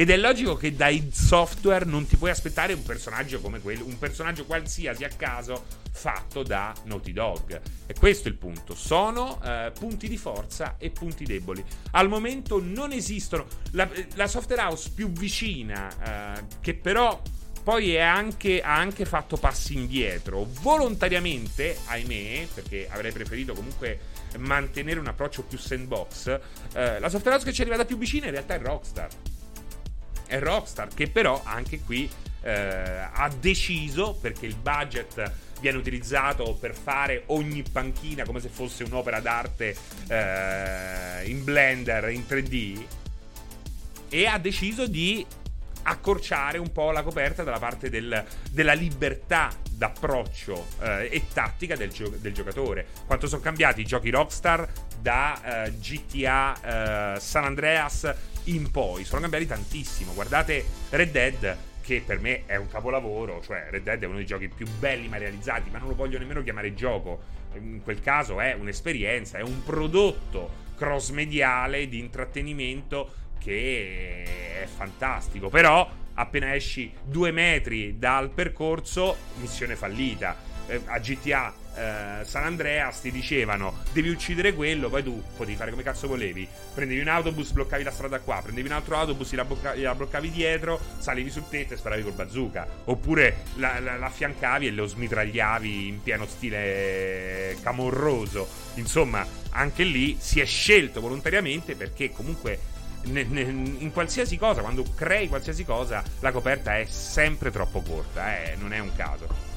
Ed 0.00 0.08
è 0.08 0.16
logico 0.16 0.56
che 0.56 0.74
dai 0.74 1.10
software 1.12 1.84
non 1.84 2.06
ti 2.06 2.16
puoi 2.16 2.30
aspettare 2.30 2.72
un 2.72 2.82
personaggio 2.82 3.38
come 3.38 3.60
quello, 3.60 3.84
un 3.84 3.98
personaggio 3.98 4.46
qualsiasi 4.46 5.04
a 5.04 5.10
caso 5.10 5.66
fatto 5.92 6.42
da 6.42 6.72
Naughty 6.84 7.12
Dog. 7.12 7.60
E 7.84 7.92
questo 7.92 8.28
è 8.28 8.30
il 8.30 8.38
punto. 8.38 8.74
Sono 8.74 9.38
eh, 9.44 9.70
punti 9.78 10.08
di 10.08 10.16
forza 10.16 10.76
e 10.78 10.88
punti 10.88 11.26
deboli. 11.26 11.62
Al 11.90 12.08
momento 12.08 12.62
non 12.64 12.92
esistono. 12.92 13.44
La, 13.72 13.86
la 14.14 14.26
software 14.26 14.62
house 14.62 14.90
più 14.94 15.12
vicina, 15.12 16.38
eh, 16.38 16.44
che 16.62 16.72
però 16.72 17.20
poi 17.62 18.00
anche, 18.00 18.62
ha 18.62 18.76
anche 18.76 19.04
fatto 19.04 19.36
passi 19.36 19.74
indietro, 19.74 20.48
volontariamente, 20.62 21.76
ahimè, 21.84 22.46
perché 22.54 22.88
avrei 22.88 23.12
preferito 23.12 23.52
comunque 23.52 24.00
mantenere 24.38 24.98
un 24.98 25.08
approccio 25.08 25.42
più 25.42 25.58
sandbox. 25.58 26.40
Eh, 26.72 26.98
la 26.98 27.10
software 27.10 27.36
house 27.36 27.44
che 27.44 27.52
ci 27.52 27.60
è 27.60 27.64
arrivata 27.64 27.84
più 27.84 27.98
vicina 27.98 28.24
in 28.24 28.32
realtà 28.32 28.54
è 28.54 28.60
Rockstar 28.60 29.08
è 30.30 30.38
Rockstar, 30.38 30.88
che 30.94 31.08
però 31.08 31.42
anche 31.44 31.80
qui 31.80 32.08
eh, 32.42 33.08
ha 33.12 33.28
deciso, 33.38 34.16
perché 34.20 34.46
il 34.46 34.54
budget 34.54 35.32
viene 35.60 35.76
utilizzato 35.76 36.54
per 36.54 36.74
fare 36.74 37.24
ogni 37.26 37.62
panchina 37.70 38.24
come 38.24 38.40
se 38.40 38.48
fosse 38.48 38.84
un'opera 38.84 39.20
d'arte 39.20 39.76
eh, 40.08 41.28
in 41.28 41.42
Blender 41.42 42.08
in 42.10 42.24
3D, 42.26 42.84
e 44.08 44.26
ha 44.26 44.38
deciso 44.38 44.86
di 44.86 45.26
accorciare 45.82 46.58
un 46.58 46.70
po' 46.72 46.92
la 46.92 47.02
coperta 47.02 47.42
dalla 47.42 47.58
parte 47.58 47.90
del, 47.90 48.24
della 48.50 48.72
libertà 48.72 49.50
d'approccio 49.68 50.66
eh, 50.82 51.08
e 51.10 51.26
tattica 51.32 51.74
del, 51.74 51.90
gio- 51.90 52.14
del, 52.18 52.32
giocatore. 52.32 52.86
Quanto 53.06 53.26
sono 53.26 53.40
cambiati 53.40 53.80
i 53.80 53.86
giochi 53.86 54.10
Rockstar 54.10 54.68
da 55.00 55.64
eh, 55.64 55.72
GTA 55.78 57.14
eh, 57.14 57.20
San 57.20 57.44
Andreas 57.44 58.14
in 58.54 58.70
poi 58.70 59.04
sono 59.04 59.20
cambiati 59.20 59.46
tantissimo. 59.46 60.12
Guardate 60.12 60.64
Red 60.90 61.10
Dead, 61.10 61.56
che 61.82 62.02
per 62.04 62.20
me 62.20 62.46
è 62.46 62.56
un 62.56 62.68
capolavoro, 62.68 63.40
cioè 63.42 63.68
Red 63.70 63.82
Dead 63.82 64.02
è 64.02 64.06
uno 64.06 64.16
dei 64.16 64.26
giochi 64.26 64.48
più 64.48 64.66
belli 64.78 65.08
mai 65.08 65.20
realizzati, 65.20 65.70
ma 65.70 65.78
non 65.78 65.88
lo 65.88 65.94
voglio 65.94 66.18
nemmeno 66.18 66.42
chiamare 66.42 66.74
gioco. 66.74 67.38
In 67.54 67.80
quel 67.82 68.00
caso 68.00 68.40
è 68.40 68.54
un'esperienza, 68.54 69.38
è 69.38 69.42
un 69.42 69.62
prodotto 69.64 70.68
cross 70.76 71.10
mediale 71.10 71.88
di 71.88 71.98
intrattenimento 71.98 73.14
che 73.38 74.62
è 74.62 74.66
fantastico. 74.66 75.48
Però 75.48 75.88
appena 76.14 76.54
esci 76.54 76.92
due 77.02 77.30
metri 77.32 77.98
dal 77.98 78.30
percorso, 78.30 79.16
missione 79.40 79.76
fallita. 79.76 80.36
Eh, 80.66 80.80
a 80.84 80.98
GTA 80.98 81.52
eh, 81.74 82.24
San 82.24 82.44
Andreas 82.44 83.00
ti 83.00 83.10
dicevano 83.10 83.82
devi 83.92 84.08
uccidere 84.08 84.54
quello, 84.54 84.88
poi 84.88 85.02
tu 85.02 85.22
potevi 85.36 85.56
fare 85.56 85.70
come 85.70 85.82
cazzo 85.82 86.08
volevi. 86.08 86.46
Prendevi 86.74 87.00
un 87.00 87.08
autobus, 87.08 87.50
bloccavi 87.52 87.82
la 87.82 87.90
strada 87.90 88.20
qua, 88.20 88.40
prendevi 88.42 88.68
un 88.68 88.74
altro 88.74 88.96
autobus, 88.96 89.32
la, 89.32 89.44
blocca- 89.44 89.74
la 89.76 89.94
bloccavi 89.94 90.30
dietro, 90.30 90.80
salivi 90.98 91.30
sul 91.30 91.48
tetto 91.48 91.74
e 91.74 91.76
sparavi 91.76 92.02
col 92.02 92.12
bazooka. 92.12 92.66
Oppure 92.84 93.44
la, 93.56 93.78
la, 93.80 93.96
l'affiancavi 93.96 94.66
e 94.66 94.70
lo 94.70 94.86
smitragliavi 94.86 95.88
in 95.88 96.02
pieno 96.02 96.26
stile 96.26 97.56
camorroso. 97.62 98.48
Insomma, 98.74 99.26
anche 99.50 99.84
lì 99.84 100.16
si 100.18 100.40
è 100.40 100.44
scelto 100.44 101.00
volontariamente 101.00 101.74
perché 101.74 102.10
comunque 102.12 102.78
in 103.02 103.90
qualsiasi 103.92 104.36
cosa, 104.36 104.60
quando 104.60 104.84
crei 104.94 105.28
qualsiasi 105.28 105.64
cosa, 105.64 106.02
la 106.20 106.32
coperta 106.32 106.76
è 106.76 106.84
sempre 106.84 107.50
troppo 107.50 107.80
corta, 107.80 108.42
eh, 108.42 108.56
non 108.56 108.72
è 108.72 108.78
un 108.78 108.94
caso. 108.94 109.49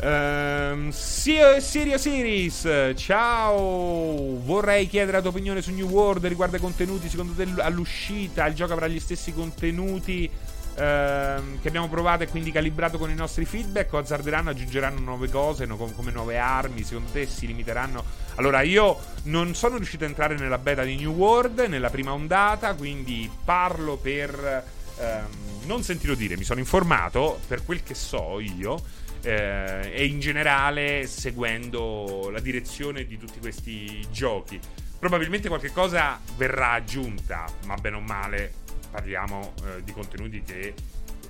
Um, 0.00 0.90
Sirio 0.90 1.60
Series, 1.60 2.92
ciao. 2.96 4.40
Vorrei 4.42 4.88
chiedere 4.88 5.18
la 5.18 5.20
tua 5.20 5.30
opinione 5.30 5.62
su 5.62 5.72
New 5.72 5.88
World 5.88 6.26
riguardo 6.26 6.56
ai 6.56 6.62
contenuti. 6.62 7.08
Secondo 7.08 7.34
te 7.34 7.46
all'uscita 7.60 8.46
il 8.46 8.54
gioco 8.54 8.72
avrà 8.72 8.88
gli 8.88 8.98
stessi 8.98 9.32
contenuti 9.32 10.28
ehm, 10.74 11.60
che 11.60 11.68
abbiamo 11.68 11.88
provato 11.88 12.24
e 12.24 12.28
quindi 12.28 12.50
calibrato 12.50 12.98
con 12.98 13.10
i 13.10 13.14
nostri 13.14 13.44
feedback? 13.44 13.92
O 13.92 13.98
azzarderanno, 13.98 14.50
aggiungeranno 14.50 14.98
nuove 14.98 15.28
cose 15.28 15.66
no, 15.66 15.76
come 15.76 16.10
nuove 16.10 16.38
armi? 16.38 16.82
Secondo 16.82 17.10
te 17.12 17.26
si 17.26 17.46
limiteranno? 17.46 18.02
Allora, 18.36 18.62
io 18.62 18.98
non 19.24 19.54
sono 19.54 19.76
riuscito 19.76 20.04
a 20.04 20.08
entrare 20.08 20.36
nella 20.36 20.58
beta 20.58 20.82
di 20.82 20.96
New 20.96 21.12
World 21.12 21.60
nella 21.60 21.90
prima 21.90 22.12
ondata, 22.12 22.74
quindi 22.74 23.30
parlo 23.44 23.96
per. 23.96 24.64
Ehm, 24.98 25.50
non 25.64 25.84
sentirò 25.84 26.14
dire, 26.14 26.36
mi 26.36 26.42
sono 26.42 26.58
informato 26.58 27.38
per 27.46 27.64
quel 27.64 27.84
che 27.84 27.94
so 27.94 28.40
io 28.40 28.82
eh, 29.22 29.90
e 29.92 30.04
in 30.06 30.20
generale 30.20 31.06
seguendo 31.06 32.28
la 32.30 32.40
direzione 32.40 33.06
di 33.06 33.18
tutti 33.18 33.38
questi 33.38 34.06
giochi. 34.10 34.58
Probabilmente 34.98 35.48
qualche 35.48 35.72
cosa 35.72 36.20
verrà 36.36 36.72
aggiunta, 36.72 37.44
ma 37.64 37.74
bene 37.74 37.96
o 37.96 38.00
male 38.00 38.52
parliamo 38.90 39.54
eh, 39.64 39.82
di 39.82 39.92
contenuti 39.92 40.42
che 40.42 40.74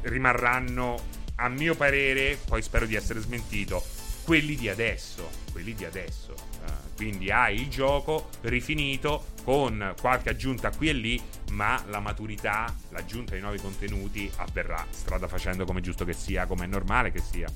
rimarranno, 0.02 1.20
a 1.36 1.48
mio 1.48 1.74
parere, 1.74 2.38
poi 2.46 2.60
spero 2.62 2.86
di 2.86 2.94
essere 2.94 3.20
smentito, 3.20 3.82
quelli 4.24 4.54
di 4.54 4.68
adesso, 4.68 5.28
quelli 5.50 5.74
di 5.74 5.84
adesso. 5.84 6.32
Uh, 6.32 6.94
quindi 6.94 7.30
hai 7.30 7.60
il 7.60 7.68
gioco 7.68 8.28
rifinito 8.42 9.26
con 9.42 9.94
qualche 10.00 10.30
aggiunta 10.30 10.70
qui 10.70 10.88
e 10.88 10.92
lì, 10.92 11.22
ma 11.50 11.82
la 11.88 11.98
maturità, 11.98 12.72
l'aggiunta 12.90 13.34
di 13.34 13.40
nuovi 13.40 13.58
contenuti 13.58 14.30
avverrà 14.36 14.86
strada 14.90 15.26
facendo 15.26 15.64
come 15.64 15.80
giusto 15.80 16.04
che 16.04 16.12
sia, 16.12 16.46
come 16.46 16.64
è 16.64 16.68
normale 16.68 17.10
che 17.10 17.20
sia. 17.20 17.48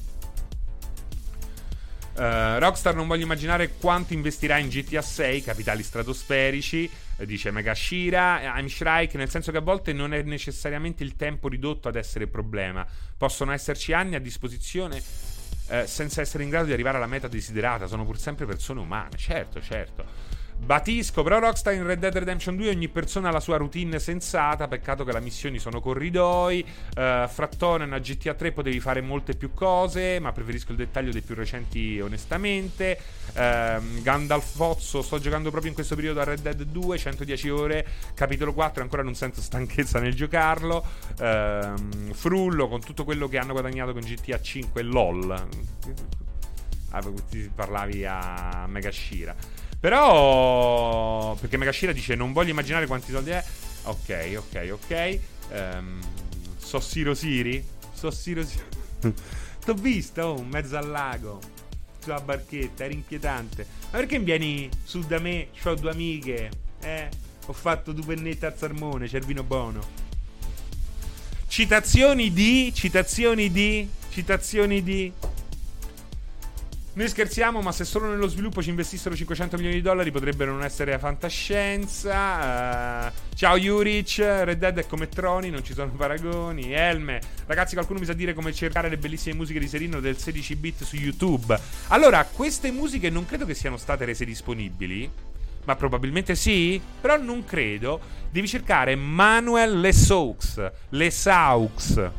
Uh, 2.16 2.58
Rockstar 2.58 2.94
non 2.94 3.06
voglio 3.06 3.24
immaginare 3.24 3.72
quanto 3.78 4.14
investirà 4.14 4.56
in 4.56 4.68
GTA 4.68 5.02
6, 5.02 5.42
capitali 5.42 5.82
stratosferici, 5.82 6.90
eh, 7.18 7.26
dice 7.26 7.50
Megashira. 7.50 8.58
I'm 8.58 8.68
Shrike, 8.68 9.18
nel 9.18 9.28
senso 9.28 9.50
che 9.52 9.58
a 9.58 9.60
volte 9.60 9.92
non 9.92 10.14
è 10.14 10.22
necessariamente 10.22 11.04
il 11.04 11.14
tempo 11.14 11.48
ridotto 11.48 11.88
ad 11.88 11.96
essere 11.96 12.26
problema. 12.26 12.86
Possono 13.18 13.52
esserci 13.52 13.92
anni 13.92 14.14
a 14.14 14.20
disposizione 14.20 15.02
eh, 15.68 15.86
senza 15.86 16.22
essere 16.22 16.42
in 16.42 16.48
grado 16.48 16.66
di 16.66 16.72
arrivare 16.72 16.96
alla 16.96 17.06
meta 17.06 17.28
desiderata. 17.28 17.86
Sono 17.86 18.06
pur 18.06 18.18
sempre 18.18 18.46
persone 18.46 18.80
umane. 18.80 19.16
Certo, 19.16 19.60
certo. 19.60 20.04
Batisco, 20.58 21.22
però 21.22 21.38
Rockstar 21.38 21.74
in 21.74 21.86
Red 21.86 22.00
Dead 22.00 22.16
Redemption 22.16 22.56
2 22.56 22.70
ogni 22.70 22.88
persona 22.88 23.28
ha 23.28 23.32
la 23.32 23.40
sua 23.40 23.56
routine 23.56 24.00
sensata, 24.00 24.66
peccato 24.66 25.04
che 25.04 25.12
le 25.12 25.20
missioni 25.20 25.60
sono 25.60 25.80
corridoi, 25.80 26.64
uh, 26.96 27.28
Frattone 27.28 27.84
a 27.94 27.98
GTA 27.98 28.34
3 28.34 28.50
potevi 28.50 28.80
fare 28.80 29.00
molte 29.00 29.36
più 29.36 29.54
cose, 29.54 30.18
ma 30.18 30.32
preferisco 30.32 30.72
il 30.72 30.78
dettaglio 30.78 31.12
dei 31.12 31.20
più 31.20 31.36
recenti 31.36 32.00
onestamente, 32.00 32.98
uh, 33.28 34.02
Gandalf 34.02 34.56
Fozzo, 34.56 35.02
sto 35.02 35.20
giocando 35.20 35.50
proprio 35.50 35.70
in 35.70 35.76
questo 35.76 35.94
periodo 35.94 36.20
a 36.20 36.24
Red 36.24 36.40
Dead 36.40 36.60
2, 36.60 36.98
110 36.98 37.48
ore, 37.48 37.86
capitolo 38.14 38.52
4 38.52 38.82
ancora 38.82 39.02
non 39.02 39.14
sento 39.14 39.40
stanchezza 39.40 40.00
nel 40.00 40.14
giocarlo, 40.14 40.84
uh, 41.20 42.12
Frullo 42.12 42.66
con 42.66 42.80
tutto 42.80 43.04
quello 43.04 43.28
che 43.28 43.38
hanno 43.38 43.52
guadagnato 43.52 43.92
con 43.92 44.00
GTA 44.00 44.40
5 44.40 44.82
LOL, 44.82 45.48
ah, 46.90 47.02
parlavi 47.54 48.04
a 48.04 48.64
Megashira. 48.66 49.64
Però. 49.78 51.34
Perché 51.40 51.56
Megashira 51.56 51.92
dice: 51.92 52.14
Non 52.14 52.32
voglio 52.32 52.50
immaginare 52.50 52.86
quanti 52.86 53.12
soldi 53.12 53.30
è. 53.30 53.44
Ok, 53.84 54.34
ok, 54.36 54.68
ok. 54.72 55.18
Um, 55.50 56.00
Sossiro 56.58 57.14
Siri? 57.14 57.64
Sossiro 57.92 58.44
Siri. 58.44 58.64
T'ho 59.64 59.74
visto 59.74 60.22
oh, 60.22 60.38
in 60.38 60.48
mezzo 60.48 60.76
al 60.76 60.88
lago. 60.88 61.40
Sulla 62.00 62.20
barchetta, 62.20 62.84
era 62.84 62.92
inquietante. 62.92 63.66
Ma 63.90 63.98
perché 63.98 64.18
vieni 64.18 64.68
su 64.84 65.00
da 65.00 65.18
me? 65.18 65.48
Ho 65.64 65.74
due 65.74 65.90
amiche. 65.90 66.50
Eh, 66.80 67.08
ho 67.46 67.52
fatto 67.52 67.92
due 67.92 68.04
pennette 68.14 68.46
al 68.46 68.56
salmone, 68.56 69.08
Cervino 69.08 69.42
Bono. 69.42 69.80
Citazioni 71.48 72.32
di. 72.32 72.72
Citazioni 72.74 73.50
di. 73.50 73.88
Citazioni 74.10 74.82
di. 74.82 75.12
Noi 76.96 77.10
scherziamo, 77.10 77.60
ma 77.60 77.72
se 77.72 77.84
solo 77.84 78.08
nello 78.08 78.26
sviluppo 78.26 78.62
ci 78.62 78.70
investissero 78.70 79.14
500 79.14 79.56
milioni 79.56 79.76
di 79.76 79.82
dollari 79.82 80.10
potrebbero 80.10 80.52
non 80.52 80.64
essere 80.64 80.98
fantascienza. 80.98 83.08
Uh, 83.08 83.12
ciao 83.34 83.58
Juric, 83.58 84.16
Red 84.16 84.56
Dead 84.56 84.78
è 84.78 84.86
come 84.86 85.06
Troni, 85.06 85.50
non 85.50 85.62
ci 85.62 85.74
sono 85.74 85.90
paragoni. 85.90 86.72
Elme, 86.72 87.20
ragazzi, 87.44 87.74
qualcuno 87.74 87.98
mi 87.98 88.06
sa 88.06 88.14
dire 88.14 88.32
come 88.32 88.50
cercare 88.54 88.88
le 88.88 88.96
bellissime 88.96 89.34
musiche 89.34 89.58
di 89.58 89.68
Serino 89.68 90.00
del 90.00 90.16
16 90.16 90.56
bit 90.56 90.84
su 90.84 90.96
YouTube. 90.96 91.60
Allora, 91.88 92.24
queste 92.24 92.70
musiche 92.70 93.10
non 93.10 93.26
credo 93.26 93.44
che 93.44 93.52
siano 93.52 93.76
state 93.76 94.06
rese 94.06 94.24
disponibili. 94.24 95.10
Ma 95.64 95.76
probabilmente 95.76 96.34
sì, 96.34 96.80
però 96.98 97.18
non 97.18 97.44
credo. 97.44 98.00
Devi 98.30 98.48
cercare 98.48 98.96
Manuel 98.96 99.80
Lesaux. 99.80 100.70
Lesaux. 100.88 102.10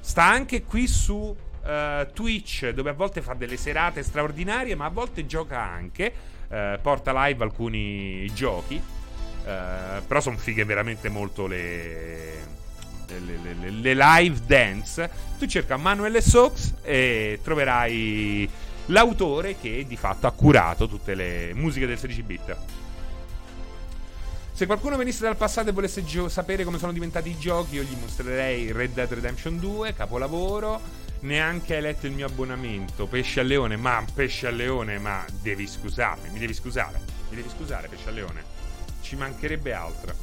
Sta 0.00 0.24
anche 0.24 0.62
qui 0.62 0.86
su 0.86 1.36
uh, 1.64 2.12
Twitch 2.12 2.70
dove 2.70 2.90
a 2.90 2.92
volte 2.92 3.22
fa 3.22 3.34
delle 3.34 3.56
serate 3.56 4.02
straordinarie, 4.02 4.74
ma 4.74 4.86
a 4.86 4.90
volte 4.90 5.26
gioca 5.26 5.60
anche. 5.60 6.12
Uh, 6.48 6.78
porta 6.82 7.26
live 7.26 7.42
alcuni 7.44 8.30
giochi. 8.34 8.74
Uh, 8.74 10.04
però 10.06 10.20
sono 10.20 10.36
fighe 10.36 10.64
veramente 10.64 11.08
molto 11.08 11.46
le, 11.46 12.44
le, 13.08 13.38
le, 13.60 13.70
le, 13.70 13.94
live 13.94 14.40
dance. 14.46 15.10
Tu 15.38 15.46
cerca 15.46 15.76
Manuel 15.76 16.22
Sox 16.22 16.74
e 16.82 17.40
troverai 17.42 18.48
l'autore 18.86 19.56
che 19.58 19.84
di 19.86 19.96
fatto 19.96 20.26
ha 20.26 20.32
curato 20.32 20.86
tutte 20.86 21.14
le 21.14 21.52
musiche 21.54 21.86
del 21.86 21.98
16 21.98 22.22
bit. 22.22 22.56
Se 24.52 24.66
qualcuno 24.66 24.96
venisse 24.96 25.22
dal 25.24 25.36
passato 25.36 25.70
e 25.70 25.72
volesse 25.72 26.04
gio- 26.04 26.28
sapere 26.28 26.62
come 26.62 26.78
sono 26.78 26.92
diventati 26.92 27.30
i 27.30 27.38
giochi, 27.38 27.76
io 27.76 27.82
gli 27.82 27.96
mostrerei 27.98 28.70
Red 28.70 28.92
Dead 28.92 29.10
Redemption 29.10 29.58
2, 29.58 29.94
capolavoro 29.94 30.80
neanche 31.22 31.74
hai 31.74 31.82
letto 31.82 32.06
il 32.06 32.12
mio 32.12 32.26
abbonamento. 32.26 33.06
Pesce 33.06 33.40
a 33.40 33.42
leone, 33.42 33.76
ma 33.76 34.04
pesce 34.14 34.46
a 34.46 34.50
leone, 34.50 34.98
ma 34.98 35.24
devi 35.40 35.66
scusarmi, 35.66 36.30
mi 36.30 36.38
devi 36.38 36.54
scusare. 36.54 37.00
Mi 37.28 37.36
devi 37.36 37.48
scusare, 37.48 37.88
pesce 37.88 38.08
a 38.08 38.12
leone. 38.12 38.44
Ci 39.00 39.16
mancherebbe 39.16 39.72
altro. 39.72 40.14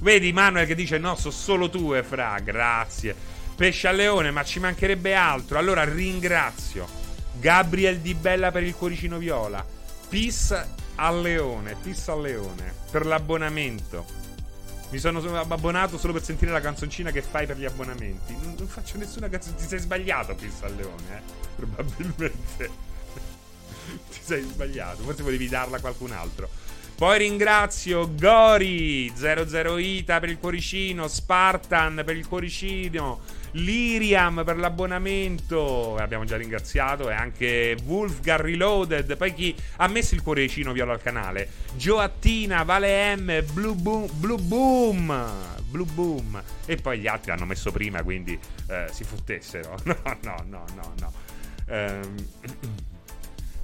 Vedi 0.00 0.32
Manuel 0.32 0.66
che 0.66 0.74
dice 0.74 0.98
no, 0.98 1.14
so 1.14 1.30
solo 1.30 1.70
tu, 1.70 1.94
e 1.94 2.02
fra, 2.02 2.38
grazie. 2.40 3.14
Pesce 3.54 3.88
a 3.88 3.92
leone, 3.92 4.30
ma 4.30 4.44
ci 4.44 4.58
mancherebbe 4.58 5.14
altro. 5.14 5.58
Allora 5.58 5.84
ringrazio 5.84 6.88
Gabriel 7.38 7.98
Di 7.98 8.14
Bella 8.14 8.50
per 8.50 8.62
il 8.62 8.74
cuoricino 8.74 9.18
viola. 9.18 9.64
Peace 10.08 10.80
al 10.96 11.20
leone, 11.20 11.76
peace 11.80 12.10
al 12.10 12.20
leone 12.20 12.74
per 12.90 13.06
l'abbonamento. 13.06 14.21
Mi 14.92 14.98
sono 14.98 15.20
abbonato 15.38 15.96
solo 15.96 16.12
per 16.12 16.22
sentire 16.22 16.52
la 16.52 16.60
canzoncina 16.60 17.10
che 17.10 17.22
fai 17.22 17.46
per 17.46 17.56
gli 17.56 17.64
abbonamenti. 17.64 18.34
Non, 18.34 18.54
non 18.58 18.68
faccio 18.68 18.98
nessuna 18.98 19.26
canzone. 19.30 19.56
Ti 19.56 19.64
sei 19.66 19.78
sbagliato, 19.78 20.34
Pizza 20.34 20.66
al 20.66 20.76
Leone, 20.76 21.16
eh? 21.16 21.20
Probabilmente. 21.56 22.70
Ti 24.12 24.20
sei 24.20 24.42
sbagliato. 24.42 25.02
Forse 25.02 25.22
potevi 25.22 25.48
darla 25.48 25.78
a 25.78 25.80
qualcun 25.80 26.12
altro. 26.12 26.46
Poi 26.94 27.16
ringrazio 27.16 28.14
Gori 28.14 29.10
00 29.16 29.78
Ita 29.78 30.20
per 30.20 30.28
il 30.28 30.38
cuoricino, 30.38 31.08
Spartan 31.08 32.02
per 32.04 32.14
il 32.14 32.28
cuoricino. 32.28 33.20
Liriam 33.52 34.42
per 34.44 34.56
l'abbonamento, 34.56 35.96
abbiamo 35.96 36.24
già 36.24 36.36
ringraziato, 36.36 37.10
e 37.10 37.14
anche 37.14 37.76
Wolfgar 37.84 38.40
Reloaded. 38.40 39.16
Poi 39.16 39.34
chi 39.34 39.54
ha 39.76 39.88
messo 39.88 40.14
il 40.14 40.22
cuoricino 40.22 40.72
viola 40.72 40.92
al 40.92 41.02
canale? 41.02 41.48
Gioattina, 41.74 42.62
Vale 42.62 43.16
M, 43.16 43.44
Blue 43.52 43.74
Boom, 43.74 44.08
Blue 44.14 44.40
Boom, 44.40 45.30
Blue 45.68 45.86
Boom. 45.86 46.42
E 46.66 46.76
poi 46.76 47.00
gli 47.00 47.06
altri 47.06 47.30
hanno 47.30 47.44
messo 47.44 47.70
prima, 47.70 48.02
quindi 48.02 48.38
eh, 48.68 48.86
si 48.90 49.04
fottessero. 49.04 49.78
No, 49.92 50.16
no, 50.22 50.44
no, 50.46 50.64
no, 50.74 50.92
no. 50.98 51.12
Ehm. 51.66 52.90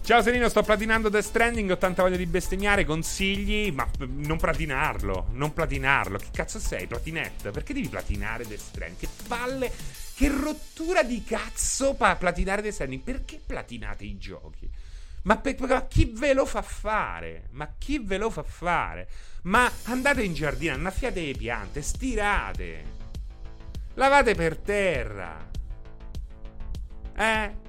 Ciao 0.08 0.22
Serino, 0.22 0.48
sto 0.48 0.62
platinando 0.62 1.10
Death 1.10 1.24
Stranding, 1.24 1.70
ho 1.70 1.76
tanta 1.76 2.00
voglia 2.00 2.16
di 2.16 2.24
bestemmiare, 2.24 2.86
consigli, 2.86 3.70
ma 3.70 3.86
non 4.06 4.38
platinarlo, 4.38 5.26
non 5.32 5.52
platinarlo. 5.52 6.16
Che 6.16 6.28
cazzo 6.32 6.58
sei, 6.58 6.86
platinette? 6.86 7.50
Perché 7.50 7.74
devi 7.74 7.88
platinare 7.88 8.46
Death 8.46 8.58
Stranding? 8.58 8.98
Che 8.98 9.08
palle, 9.28 9.70
che 10.14 10.28
rottura 10.28 11.02
di 11.02 11.22
cazzo 11.24 11.92
pa 11.92 12.16
platinare 12.16 12.62
Death 12.62 12.72
Stranding. 12.72 13.02
Perché 13.02 13.38
platinate 13.44 14.04
i 14.04 14.16
giochi? 14.16 14.66
Ma, 15.24 15.36
per, 15.36 15.56
ma 15.60 15.86
chi 15.86 16.10
ve 16.16 16.32
lo 16.32 16.46
fa 16.46 16.62
fare? 16.62 17.48
Ma 17.50 17.70
chi 17.76 17.98
ve 17.98 18.16
lo 18.16 18.30
fa 18.30 18.44
fare? 18.44 19.10
Ma 19.42 19.70
andate 19.82 20.22
in 20.22 20.32
giardino, 20.32 20.72
annaffiate 20.72 21.20
le 21.20 21.32
piante, 21.32 21.82
stirate. 21.82 22.84
Lavate 23.92 24.34
per 24.34 24.56
terra. 24.56 25.50
Eh? 27.14 27.66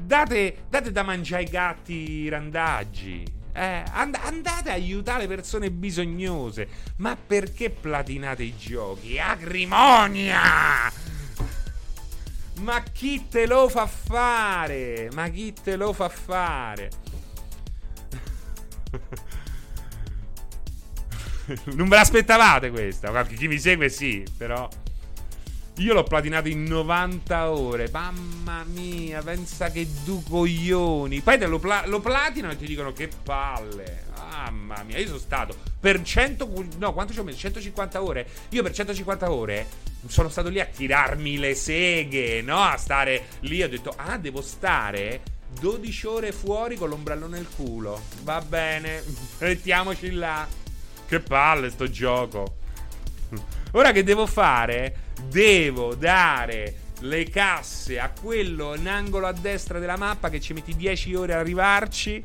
Date, 0.00 0.64
date 0.68 0.92
da 0.92 1.02
mangiare 1.02 1.44
ai 1.44 1.50
gatti 1.50 2.28
randaggi. 2.28 3.24
Eh, 3.52 3.84
and- 3.92 4.18
andate 4.22 4.70
a 4.70 4.74
aiutare 4.74 5.26
persone 5.26 5.70
bisognose. 5.70 6.68
Ma 6.96 7.16
perché 7.16 7.70
platinate 7.70 8.42
i 8.42 8.56
giochi? 8.56 9.18
Acrimonia! 9.18 10.92
Ma 12.60 12.82
chi 12.82 13.26
te 13.28 13.46
lo 13.46 13.68
fa 13.68 13.86
fare? 13.86 15.08
Ma 15.12 15.28
chi 15.28 15.52
te 15.52 15.76
lo 15.76 15.92
fa 15.92 16.08
fare? 16.08 16.90
non 21.74 21.88
ve 21.88 21.96
l'aspettavate 21.96 22.70
questa? 22.70 23.24
Chi 23.24 23.48
mi 23.48 23.58
segue 23.58 23.88
sì, 23.88 24.24
però... 24.36 24.68
Io 25.80 25.94
l'ho 25.94 26.02
platinato 26.02 26.48
in 26.48 26.64
90 26.64 27.52
ore. 27.52 27.88
Mamma 27.90 28.64
mia, 28.64 29.22
pensa 29.22 29.70
che 29.70 29.88
du 30.04 30.22
coglioni. 30.22 31.22
Poi 31.22 31.38
te 31.38 31.46
lo, 31.46 31.58
pla- 31.58 31.86
lo 31.86 32.00
platinano 32.00 32.52
e 32.52 32.58
ti 32.58 32.66
dicono 32.66 32.92
che 32.92 33.08
palle. 33.08 34.04
Mamma 34.14 34.82
mia, 34.82 34.98
io 34.98 35.06
sono 35.06 35.18
stato 35.18 35.56
per 35.80 36.02
100. 36.02 36.66
No, 36.76 36.92
quanto 36.92 37.14
ci 37.14 37.18
ho 37.18 37.24
messo? 37.24 37.38
150 37.38 38.02
ore. 38.02 38.26
Io 38.50 38.62
per 38.62 38.72
150 38.72 39.30
ore 39.30 39.66
sono 40.06 40.28
stato 40.28 40.50
lì 40.50 40.60
a 40.60 40.66
tirarmi 40.66 41.38
le 41.38 41.54
seghe, 41.54 42.42
no? 42.42 42.60
A 42.60 42.76
stare 42.76 43.28
lì. 43.40 43.62
Ho 43.62 43.68
detto, 43.68 43.94
ah, 43.96 44.18
devo 44.18 44.42
stare 44.42 45.22
12 45.60 46.06
ore 46.06 46.32
fuori 46.32 46.76
con 46.76 46.90
l'ombrello 46.90 47.26
nel 47.26 47.48
culo. 47.56 48.02
Va 48.22 48.42
bene, 48.42 49.02
mettiamoci 49.40 50.10
là. 50.10 50.46
Che 51.06 51.20
palle 51.20 51.70
sto 51.70 51.88
gioco. 51.88 52.58
Ora 53.72 53.92
che 53.92 54.02
devo 54.02 54.26
fare? 54.26 55.08
Devo 55.28 55.94
dare 55.94 56.74
le 57.00 57.24
casse 57.24 57.98
a 57.98 58.10
quello 58.10 58.74
in 58.74 58.88
angolo 58.88 59.26
a 59.26 59.32
destra 59.32 59.78
della 59.78 59.96
mappa 59.96 60.28
che 60.28 60.40
ci 60.40 60.52
metti 60.52 60.74
10 60.74 61.14
ore 61.14 61.34
a 61.34 61.38
arrivarci, 61.38 62.22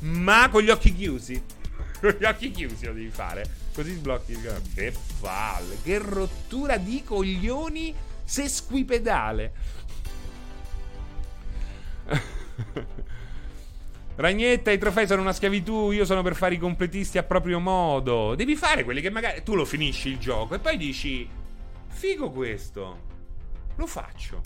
ma 0.00 0.48
con 0.50 0.62
gli 0.62 0.70
occhi 0.70 0.94
chiusi. 0.94 1.40
con 2.00 2.16
gli 2.18 2.24
occhi 2.24 2.50
chiusi 2.50 2.86
lo 2.86 2.92
devi 2.92 3.10
fare. 3.10 3.66
Così 3.74 3.92
sblocchi 3.94 4.32
il 4.32 4.62
Che 4.74 4.92
palle, 5.20 5.78
che 5.82 5.98
rottura 5.98 6.78
di 6.78 7.02
coglioni 7.04 7.94
sesquipedale. 8.24 9.52
Ragnetta, 14.16 14.72
i 14.72 14.78
trofei 14.78 15.06
sono 15.06 15.22
una 15.22 15.32
schiavitù, 15.32 15.92
io 15.92 16.04
sono 16.04 16.22
per 16.22 16.34
fare 16.34 16.54
i 16.54 16.58
completisti 16.58 17.18
a 17.18 17.22
proprio 17.22 17.60
modo. 17.60 18.34
Devi 18.34 18.56
fare 18.56 18.82
quelli 18.82 19.00
che 19.00 19.10
magari 19.10 19.44
tu 19.44 19.54
lo 19.54 19.64
finisci 19.64 20.08
il 20.08 20.18
gioco 20.18 20.56
e 20.56 20.58
poi 20.58 20.76
dici 20.76 21.37
figo 21.98 22.30
questo. 22.30 23.06
Lo 23.74 23.86
faccio. 23.88 24.40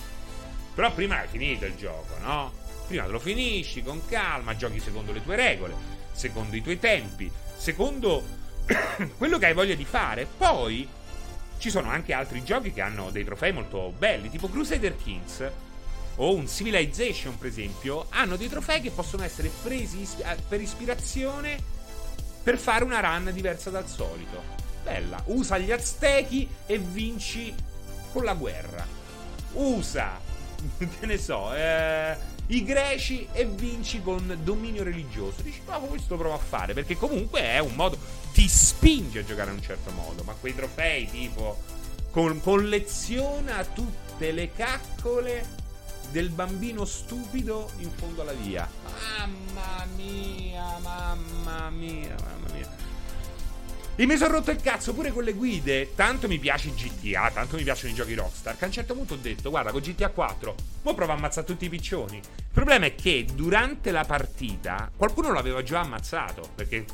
Però 0.74 0.90
prima 0.94 1.18
hai 1.18 1.28
finito 1.28 1.66
il 1.66 1.76
gioco, 1.76 2.16
no? 2.22 2.50
Prima 2.86 3.06
lo 3.06 3.18
finisci 3.18 3.82
con 3.82 4.00
calma, 4.06 4.56
giochi 4.56 4.80
secondo 4.80 5.12
le 5.12 5.22
tue 5.22 5.36
regole, 5.36 5.74
secondo 6.12 6.56
i 6.56 6.62
tuoi 6.62 6.78
tempi, 6.78 7.30
secondo 7.54 8.24
quello 9.18 9.36
che 9.36 9.46
hai 9.46 9.52
voglia 9.52 9.74
di 9.74 9.84
fare. 9.84 10.26
Poi 10.26 10.88
ci 11.58 11.68
sono 11.68 11.90
anche 11.90 12.14
altri 12.14 12.42
giochi 12.42 12.72
che 12.72 12.80
hanno 12.80 13.10
dei 13.10 13.24
trofei 13.24 13.52
molto 13.52 13.92
belli, 13.98 14.30
tipo 14.30 14.48
Crusader 14.48 14.96
Kings 14.96 15.50
o 16.16 16.34
un 16.34 16.48
Civilization, 16.48 17.36
per 17.36 17.48
esempio, 17.48 18.06
hanno 18.10 18.36
dei 18.36 18.48
trofei 18.48 18.80
che 18.80 18.90
possono 18.90 19.24
essere 19.24 19.50
presi 19.62 20.06
eh, 20.18 20.36
per 20.48 20.60
ispirazione 20.60 21.58
per 22.42 22.56
fare 22.56 22.82
una 22.82 23.00
run 23.00 23.30
diversa 23.32 23.68
dal 23.68 23.86
solito. 23.86 24.61
Bella, 24.82 25.22
usa 25.26 25.58
gli 25.58 25.70
aztechi 25.70 26.48
e 26.66 26.78
vinci 26.78 27.54
con 28.12 28.24
la 28.24 28.34
guerra. 28.34 28.86
Usa, 29.52 30.18
che 30.78 31.06
ne 31.06 31.18
so, 31.18 31.54
eh, 31.54 32.16
i 32.48 32.64
greci 32.64 33.28
e 33.32 33.46
vinci 33.46 34.02
con 34.02 34.38
dominio 34.42 34.82
religioso. 34.82 35.42
Dici, 35.42 35.62
ma 35.66 35.78
questo 35.78 36.16
provo 36.16 36.34
a 36.34 36.38
fare, 36.38 36.74
perché 36.74 36.96
comunque 36.96 37.40
è 37.40 37.58
un 37.58 37.74
modo, 37.74 37.96
ti 38.32 38.48
spinge 38.48 39.20
a 39.20 39.24
giocare 39.24 39.50
in 39.50 39.56
un 39.56 39.62
certo 39.62 39.90
modo, 39.92 40.22
ma 40.24 40.34
quei 40.38 40.54
trofei 40.54 41.08
tipo 41.08 41.60
Con, 42.10 42.40
colleziona 42.40 43.64
tutte 43.64 44.32
le 44.32 44.52
caccole 44.52 45.60
del 46.10 46.28
bambino 46.28 46.84
stupido 46.84 47.70
in 47.78 47.90
fondo 47.90 48.20
alla 48.20 48.32
via. 48.32 48.68
Mamma 49.18 49.86
mia, 49.96 50.78
mamma 50.80 51.70
mia, 51.70 52.14
mamma 52.22 52.52
mia. 52.52 52.81
E 53.94 54.06
mi 54.06 54.16
sono 54.16 54.32
rotto 54.32 54.50
il 54.50 54.60
cazzo 54.60 54.94
pure 54.94 55.12
con 55.12 55.22
le 55.22 55.34
guide. 55.34 55.94
Tanto 55.94 56.26
mi 56.26 56.38
piace 56.38 56.70
GTA, 56.70 57.30
tanto 57.30 57.56
mi 57.56 57.62
piacciono 57.62 57.92
i 57.92 57.94
giochi 57.94 58.14
Rockstar. 58.14 58.56
Che 58.56 58.64
a 58.64 58.66
un 58.66 58.72
certo 58.72 58.94
punto 58.94 59.14
ho 59.14 59.18
detto, 59.18 59.50
guarda, 59.50 59.70
con 59.70 59.82
GTA 59.82 60.08
4, 60.08 60.54
mo 60.82 60.94
provo 60.94 61.12
a 61.12 61.14
ammazzare 61.16 61.46
tutti 61.46 61.66
i 61.66 61.68
piccioni. 61.68 62.16
Il 62.16 62.50
problema 62.50 62.86
è 62.86 62.94
che 62.94 63.26
durante 63.34 63.90
la 63.90 64.04
partita 64.04 64.90
qualcuno 64.96 65.30
l'aveva 65.32 65.62
già 65.62 65.80
ammazzato. 65.80 66.48
Perché 66.54 66.86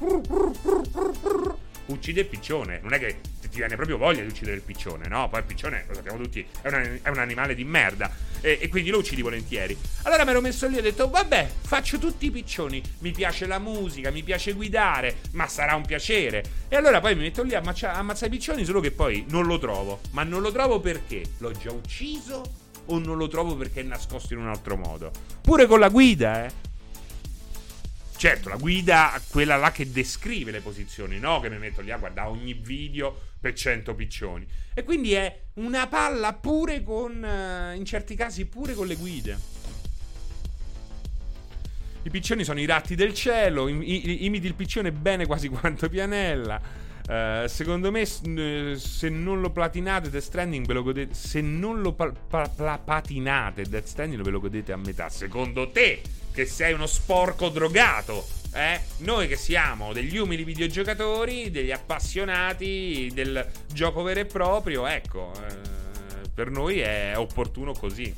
uccide 1.88 2.20
il 2.20 2.26
piccione. 2.26 2.80
Non 2.82 2.92
è 2.92 2.98
che 2.98 3.20
ti 3.40 3.56
viene 3.56 3.76
proprio 3.76 3.96
voglia 3.96 4.22
di 4.22 4.28
uccidere 4.28 4.56
il 4.56 4.62
piccione, 4.62 5.08
no? 5.08 5.28
Poi 5.28 5.40
il 5.40 5.46
piccione, 5.46 5.84
lo 5.88 5.94
sappiamo 5.94 6.18
tutti, 6.18 6.44
è 6.60 6.68
un, 6.68 6.98
è 7.02 7.08
un 7.08 7.18
animale 7.18 7.54
di 7.54 7.64
merda. 7.64 8.10
E, 8.40 8.58
e, 8.60 8.68
quindi 8.68 8.90
lo 8.90 8.98
uccidi 8.98 9.22
volentieri. 9.22 9.76
Allora 10.02 10.24
mi 10.24 10.30
ero 10.30 10.40
messo 10.40 10.68
lì 10.68 10.76
e 10.76 10.78
ho 10.78 10.82
detto, 10.82 11.08
vabbè, 11.08 11.50
faccio 11.62 11.98
tutti 11.98 12.26
i 12.26 12.30
piccioni. 12.30 12.82
Mi 12.98 13.10
piace 13.10 13.46
la 13.46 13.58
musica, 13.58 14.10
mi 14.10 14.22
piace 14.22 14.52
guidare, 14.52 15.16
ma 15.32 15.46
sarà 15.48 15.74
un 15.74 15.84
piacere. 15.84 16.44
E 16.68 16.76
allora 16.76 17.00
poi 17.00 17.14
mi 17.14 17.22
metto 17.22 17.42
lì 17.42 17.54
a 17.54 17.60
ammazzare 17.60 18.26
i 18.26 18.30
piccioni, 18.30 18.64
solo 18.64 18.80
che 18.80 18.90
poi 18.90 19.24
non 19.28 19.46
lo 19.46 19.58
trovo. 19.58 20.00
Ma 20.12 20.22
non 20.22 20.40
lo 20.40 20.52
trovo 20.52 20.80
perché? 20.80 21.22
L'ho 21.38 21.52
già 21.52 21.72
ucciso? 21.72 22.66
O 22.86 22.98
non 22.98 23.16
lo 23.16 23.28
trovo 23.28 23.54
perché 23.56 23.80
è 23.80 23.82
nascosto 23.84 24.34
in 24.34 24.40
un 24.40 24.48
altro 24.48 24.76
modo? 24.76 25.10
Pure 25.42 25.66
con 25.66 25.78
la 25.78 25.88
guida, 25.88 26.46
eh. 26.46 26.66
Certo, 28.18 28.48
la 28.48 28.56
guida, 28.56 29.22
quella 29.30 29.54
là 29.54 29.70
che 29.70 29.92
descrive 29.92 30.50
le 30.50 30.58
posizioni, 30.58 31.20
no? 31.20 31.38
Che 31.38 31.48
mi 31.48 31.56
metto 31.56 31.82
lì 31.82 31.92
a 31.92 31.98
guardare 31.98 32.28
ogni 32.28 32.52
video 32.52 33.16
per 33.40 33.54
100 33.54 33.94
piccioni. 33.94 34.44
E 34.74 34.82
quindi 34.82 35.12
è 35.12 35.42
una 35.54 35.86
palla 35.86 36.34
pure 36.34 36.82
con, 36.82 37.24
eh, 37.24 37.76
in 37.76 37.84
certi 37.84 38.16
casi, 38.16 38.46
pure 38.46 38.74
con 38.74 38.88
le 38.88 38.96
guide. 38.96 39.38
I 42.02 42.10
piccioni 42.10 42.42
sono 42.42 42.58
i 42.58 42.66
ratti 42.66 42.96
del 42.96 43.14
cielo, 43.14 43.68
imiti 43.68 44.46
il 44.48 44.54
piccione 44.54 44.90
bene 44.90 45.24
quasi 45.24 45.46
quanto 45.48 45.88
Pianella. 45.88 46.60
Uh, 47.08 47.46
secondo 47.46 47.90
me, 47.90 48.04
se 48.04 49.08
non 49.08 49.40
lo 49.40 49.50
platinate 49.50 50.10
Death 50.10 50.24
Stranding 50.24 50.66
ve 50.66 50.72
lo 50.74 50.82
godete. 50.82 51.14
Se 51.14 51.40
non 51.40 51.80
lo 51.80 51.94
pa- 51.94 52.12
pa- 52.12 52.48
pa- 52.54 52.78
patinate 52.78 53.62
Death 53.62 53.86
Stranding 53.86 54.22
ve 54.22 54.30
lo 54.30 54.40
godete 54.40 54.72
a 54.72 54.76
metà. 54.76 55.08
Secondo 55.08 55.70
te? 55.70 56.02
che 56.38 56.46
sei 56.46 56.72
uno 56.72 56.86
sporco 56.86 57.48
drogato. 57.48 58.24
Eh? 58.54 58.80
Noi 58.98 59.26
che 59.26 59.34
siamo 59.34 59.92
degli 59.92 60.16
umili 60.18 60.44
videogiocatori, 60.44 61.50
degli 61.50 61.72
appassionati 61.72 63.10
del 63.12 63.44
gioco 63.72 64.02
vero 64.02 64.20
e 64.20 64.24
proprio, 64.24 64.86
ecco, 64.86 65.32
eh, 65.34 66.28
per 66.32 66.50
noi 66.50 66.78
è 66.78 67.14
opportuno 67.16 67.72
così. 67.72 68.14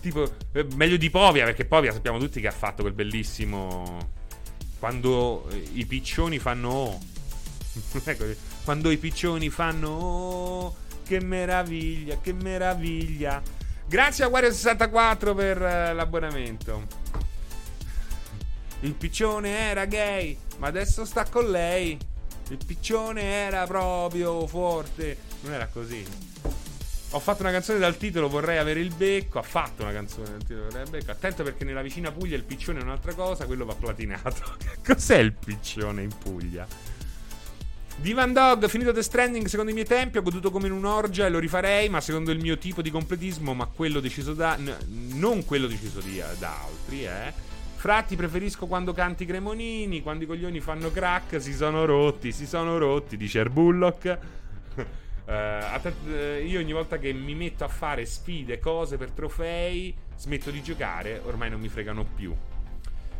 Tipo, 0.00 0.30
eh, 0.52 0.66
meglio 0.76 0.96
di 0.96 1.10
Povia, 1.10 1.44
perché 1.44 1.64
Povia 1.64 1.90
sappiamo 1.90 2.18
tutti 2.18 2.40
che 2.40 2.46
ha 2.46 2.52
fatto 2.52 2.82
quel 2.82 2.94
bellissimo. 2.94 4.12
Quando 4.78 5.48
i 5.72 5.84
piccioni 5.86 6.38
fanno. 6.38 7.12
Quando 8.64 8.90
i 8.90 8.96
piccioni 8.96 9.50
fanno. 9.50 9.88
Oh, 9.88 10.76
che 11.04 11.20
meraviglia, 11.20 12.18
che 12.20 12.32
meraviglia. 12.32 13.42
Grazie 13.86 14.24
a 14.24 14.28
Wario64 14.28 15.34
per 15.34 15.56
uh, 15.58 15.94
l'abbonamento. 15.94 16.86
Il 18.80 18.94
piccione 18.94 19.70
era 19.70 19.84
gay, 19.84 20.36
ma 20.58 20.66
adesso 20.66 21.04
sta 21.04 21.24
con 21.24 21.50
lei. 21.50 21.98
Il 22.48 22.58
piccione 22.64 23.22
era 23.22 23.66
proprio 23.66 24.46
forte. 24.46 25.16
Non 25.40 25.52
era 25.52 25.66
così. 25.66 26.04
Ho 27.10 27.20
fatto 27.20 27.42
una 27.42 27.52
canzone 27.52 27.78
dal 27.78 27.96
titolo 27.96 28.28
Vorrei 28.28 28.58
avere 28.58 28.80
il 28.80 28.92
becco. 28.92 29.38
Ha 29.38 29.42
fatto 29.42 29.82
una 29.82 29.92
canzone 29.92 30.30
dal 30.30 30.40
titolo 30.40 30.64
Vorrei 30.64 30.82
avere 30.82 30.96
il 30.96 31.02
becco. 31.02 31.10
Attento 31.12 31.42
perché 31.44 31.64
nella 31.64 31.82
vicina 31.82 32.10
Puglia 32.10 32.36
il 32.36 32.42
piccione 32.42 32.80
è 32.80 32.82
un'altra 32.82 33.14
cosa. 33.14 33.46
Quello 33.46 33.64
va 33.64 33.74
platinato. 33.74 34.56
Cos'è 34.84 35.18
il 35.18 35.32
piccione 35.32 36.02
in 36.02 36.16
Puglia? 36.18 36.66
Divan 37.96 38.32
Dog, 38.32 38.68
finito 38.68 38.92
The 38.92 39.02
Stranding 39.02 39.46
secondo 39.46 39.70
i 39.70 39.74
miei 39.74 39.86
tempi, 39.86 40.18
ho 40.18 40.22
goduto 40.22 40.50
come 40.50 40.66
in 40.66 40.72
un'orgia 40.72 41.26
e 41.26 41.30
lo 41.30 41.38
rifarei, 41.38 41.88
ma 41.88 42.00
secondo 42.00 42.32
il 42.32 42.40
mio 42.40 42.58
tipo 42.58 42.82
di 42.82 42.90
completismo, 42.90 43.54
ma 43.54 43.66
quello 43.66 44.00
deciso 44.00 44.34
da... 44.34 44.56
N- 44.56 44.76
non 45.14 45.44
quello 45.44 45.66
deciso 45.66 46.00
di, 46.00 46.22
da 46.38 46.62
altri, 46.64 47.04
eh. 47.04 47.32
Fratti 47.76 48.16
preferisco 48.16 48.66
quando 48.66 48.92
canti 48.92 49.24
Cremonini, 49.24 50.02
quando 50.02 50.24
i 50.24 50.26
coglioni 50.26 50.60
fanno 50.60 50.90
crack, 50.90 51.40
si 51.40 51.54
sono 51.54 51.84
rotti, 51.84 52.32
si 52.32 52.46
sono 52.46 52.78
rotti, 52.78 53.16
dice 53.16 53.40
Erbullock. 53.40 54.18
Uh, 55.26 55.30
io 56.44 56.60
ogni 56.60 56.72
volta 56.72 56.98
che 56.98 57.12
mi 57.12 57.34
metto 57.34 57.64
a 57.64 57.68
fare 57.68 58.04
sfide, 58.06 58.58
cose 58.58 58.96
per 58.96 59.10
trofei, 59.10 59.94
smetto 60.16 60.50
di 60.50 60.62
giocare, 60.62 61.20
ormai 61.24 61.50
non 61.50 61.60
mi 61.60 61.68
fregano 61.68 62.04
più. 62.04 62.34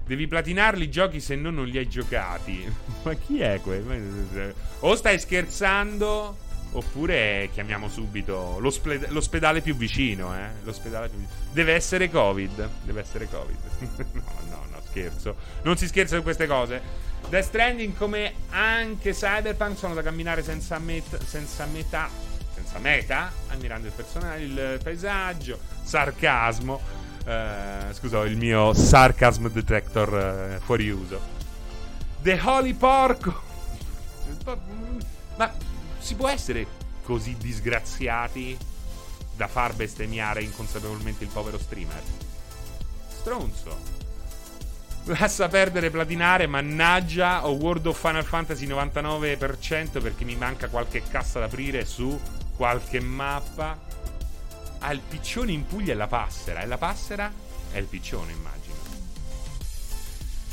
Devi 0.06 0.26
platinarli 0.26 0.84
i 0.84 0.90
giochi 0.90 1.20
se 1.20 1.34
no 1.34 1.50
non 1.50 1.66
li 1.66 1.78
hai 1.78 1.88
giocati. 1.88 2.70
Ma 3.02 3.14
chi 3.14 3.40
è 3.40 3.60
quello? 3.62 4.52
O 4.80 4.94
stai 4.96 5.18
scherzando 5.18 6.36
oppure 6.72 7.48
chiamiamo 7.52 7.88
subito 7.88 8.58
l'ospe- 8.58 9.06
l'ospedale 9.08 9.60
più 9.60 9.76
vicino, 9.76 10.34
eh? 10.36 10.48
L'ospedale 10.64 11.08
più 11.08 11.18
vicino. 11.18 11.38
Deve 11.52 11.72
essere 11.72 12.10
Covid. 12.10 12.68
Deve 12.82 13.00
essere 13.00 13.28
Covid. 13.28 13.58
no, 14.12 14.40
no, 14.48 14.64
no, 14.70 14.80
scherzo. 14.88 15.36
Non 15.62 15.76
si 15.76 15.86
scherza 15.86 16.16
su 16.16 16.22
queste 16.22 16.46
cose. 16.46 16.82
Death 17.28 17.44
Stranding 17.44 17.96
come 17.96 18.34
anche 18.50 19.12
Cyberpunk 19.12 19.78
sono 19.78 19.94
da 19.94 20.02
camminare 20.02 20.42
senza, 20.42 20.78
met- 20.78 21.24
senza 21.24 21.64
metà. 21.66 22.08
Senza 22.54 22.78
meta, 22.78 23.32
ammirando 23.48 23.88
il 23.88 23.92
personaggio, 23.92 24.44
il 24.44 24.80
paesaggio, 24.82 25.58
sarcasmo. 25.82 26.80
Uh, 27.24 27.92
scusa, 27.92 28.24
il 28.24 28.36
mio 28.36 28.74
sarcasm 28.74 29.48
detector 29.48 30.58
uh, 30.58 30.62
fuori 30.62 30.90
uso. 30.90 31.20
The 32.20 32.40
Holy 32.42 32.74
Porco. 32.74 33.42
Ma 35.36 35.52
si 35.98 36.14
può 36.14 36.28
essere 36.28 36.66
così 37.02 37.36
disgraziati 37.38 38.56
da 39.36 39.48
far 39.48 39.74
bestemmiare 39.74 40.42
inconsapevolmente 40.42 41.24
il 41.24 41.30
povero 41.30 41.58
streamer? 41.58 42.02
Stronzo. 43.08 44.02
Lascia 45.06 45.48
perdere 45.48 45.90
platinare, 45.90 46.46
mannaggia, 46.46 47.46
o 47.46 47.50
World 47.52 47.86
of 47.86 47.98
Final 47.98 48.24
Fantasy 48.24 48.66
99% 48.66 50.00
perché 50.00 50.24
mi 50.24 50.34
manca 50.34 50.68
qualche 50.68 51.02
cassa 51.02 51.40
da 51.40 51.44
aprire 51.44 51.84
su 51.84 52.18
qualche 52.56 53.00
mappa. 53.00 53.78
Ah, 54.86 54.92
il 54.92 55.00
piccione 55.00 55.50
in 55.50 55.66
Puglia 55.66 55.94
è 55.94 55.96
la 55.96 56.06
passera. 56.06 56.60
E 56.60 56.66
la 56.66 56.76
passera 56.76 57.32
è 57.72 57.78
il 57.78 57.86
piccione, 57.86 58.32
immagino. 58.32 58.74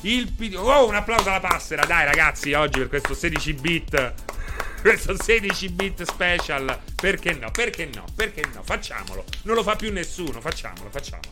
Il 0.02 0.32
piccione. 0.32 0.70
Oh, 0.70 0.88
un 0.88 0.96
applauso 0.96 1.28
alla 1.28 1.42
passera. 1.42 1.84
Dai, 1.86 2.06
ragazzi, 2.06 2.54
oggi 2.54 2.80
per 2.80 2.88
questo 2.88 3.14
16 3.14 3.54
bit. 3.54 4.14
Questo 4.82 5.22
16 5.22 5.70
bit 5.70 6.04
special. 6.04 6.80
Perché 6.96 7.34
no? 7.34 7.52
Perché 7.52 7.88
no? 7.94 8.04
Perché 8.16 8.42
no? 8.52 8.64
Facciamolo. 8.64 9.26
Non 9.44 9.54
lo 9.54 9.62
fa 9.62 9.76
più 9.76 9.92
nessuno. 9.92 10.42
Facciamolo, 10.42 10.90
facciamolo. 10.90 11.30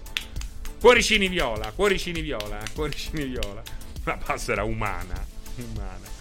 Cuoricini 0.80 1.28
viola, 1.30 1.72
cuoricini 1.72 2.22
viola, 2.22 2.60
cuoricini 2.76 3.24
viola. 3.24 3.64
La 4.04 4.18
passera 4.24 4.64
umana. 4.64 5.26
Umana. 5.56 6.18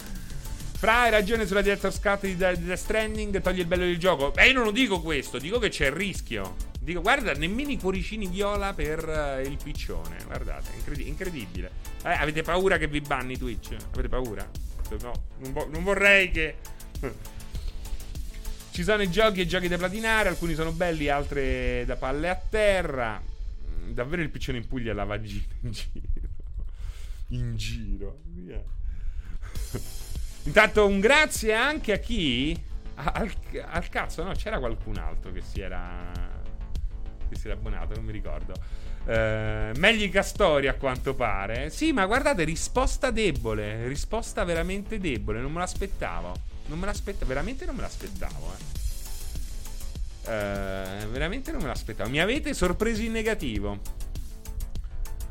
Fra 0.78 1.00
hai 1.00 1.10
ragione 1.10 1.46
sulla 1.46 1.60
director's 1.60 2.00
cut 2.00 2.20
di 2.20 2.36
Death 2.36 2.72
Stranding, 2.74 3.42
toglie 3.42 3.62
il 3.62 3.66
bello 3.66 3.84
del 3.84 3.98
gioco. 3.98 4.30
Beh, 4.30 4.46
io 4.46 4.54
non 4.54 4.64
lo 4.64 4.70
dico 4.70 5.02
questo, 5.02 5.38
dico 5.38 5.58
che 5.58 5.68
c'è 5.68 5.86
il 5.86 5.92
rischio. 5.92 6.67
Dico, 6.88 7.02
guarda, 7.02 7.34
nemmeno 7.34 7.70
i 7.70 7.78
cuoricini 7.78 8.28
viola 8.28 8.72
per 8.72 9.06
uh, 9.06 9.46
il 9.46 9.58
piccione. 9.62 10.16
Guardate, 10.24 10.70
incredi- 10.74 11.06
incredibile. 11.06 11.70
Eh, 12.02 12.12
avete 12.12 12.40
paura 12.40 12.78
che 12.78 12.86
vi 12.88 13.02
banni 13.02 13.36
Twitch? 13.36 13.76
Avete 13.92 14.08
paura? 14.08 14.50
No, 15.02 15.12
non, 15.40 15.52
vo- 15.52 15.68
non 15.70 15.82
vorrei 15.82 16.30
che. 16.30 16.54
Ci 18.72 18.82
sono 18.82 19.02
i 19.02 19.10
giochi 19.10 19.42
e 19.42 19.46
giochi 19.46 19.68
da 19.68 19.76
platinare, 19.76 20.30
alcuni 20.30 20.54
sono 20.54 20.72
belli, 20.72 21.10
altri 21.10 21.84
da 21.84 21.96
palle 21.96 22.30
a 22.30 22.36
terra. 22.36 23.20
Mm, 23.20 23.90
davvero 23.90 24.22
il 24.22 24.30
piccione 24.30 24.56
in 24.56 24.66
Puglia 24.66 24.94
la 24.94 25.04
vagina 25.04 25.44
in 25.60 25.70
giro. 25.70 26.08
In 27.28 27.54
giro. 27.54 28.20
Yeah. 28.46 28.62
Intanto 30.44 30.86
un 30.86 31.00
grazie 31.00 31.52
anche 31.52 31.92
a 31.92 31.98
chi? 31.98 32.58
Al, 32.94 33.30
al 33.66 33.88
cazzo, 33.90 34.22
no? 34.22 34.32
C'era 34.32 34.58
qualcun 34.58 34.96
altro 34.96 35.32
che 35.32 35.42
si 35.42 35.60
era 35.60 36.37
che 37.28 37.36
si 37.36 37.46
era 37.46 37.56
abbonato, 37.56 37.94
non 37.94 38.04
mi 38.04 38.12
ricordo. 38.12 38.52
Uh, 39.04 39.78
Megli 39.78 40.10
Castori 40.10 40.68
a 40.68 40.74
quanto 40.74 41.14
pare. 41.14 41.70
Sì, 41.70 41.92
ma 41.92 42.06
guardate, 42.06 42.44
risposta 42.44 43.10
debole. 43.10 43.86
Risposta 43.86 44.44
veramente 44.44 44.98
debole. 44.98 45.40
Non 45.40 45.52
me 45.52 45.60
l'aspettavo. 45.60 46.34
Non 46.66 46.78
me 46.78 46.86
l'aspettavo. 46.86 47.26
Veramente 47.26 47.64
non 47.64 47.74
me 47.74 47.82
l'aspettavo. 47.82 48.52
Eh. 48.52 48.76
Uh, 50.30 51.08
veramente 51.10 51.52
non 51.52 51.62
me 51.62 51.68
l'aspettavo. 51.68 52.10
Mi 52.10 52.20
avete 52.20 52.52
sorpreso 52.52 53.02
in 53.02 53.12
negativo. 53.12 53.80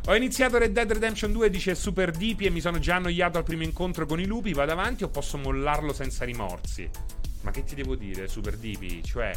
Ho 0.07 0.15
iniziato 0.15 0.57
Red 0.57 0.71
Dead 0.71 0.89
Redemption 0.89 1.33
2, 1.33 1.49
dice 1.49 1.75
Super 1.75 2.11
Deepy 2.11 2.45
e 2.45 2.49
mi 2.49 2.61
sono 2.61 2.79
già 2.79 2.95
annoiato 2.95 3.37
al 3.37 3.43
primo 3.43 3.63
incontro 3.63 4.05
con 4.05 4.21
i 4.21 4.25
lupi. 4.25 4.53
Vado 4.53 4.71
avanti 4.71 5.03
o 5.03 5.09
posso 5.09 5.37
mollarlo 5.37 5.91
senza 5.91 6.23
rimorsi? 6.23 6.89
Ma 7.41 7.51
che 7.51 7.63
ti 7.63 7.75
devo 7.75 7.95
dire, 7.95 8.27
Super 8.27 8.57
Dipi? 8.57 9.03
Cioè, 9.03 9.31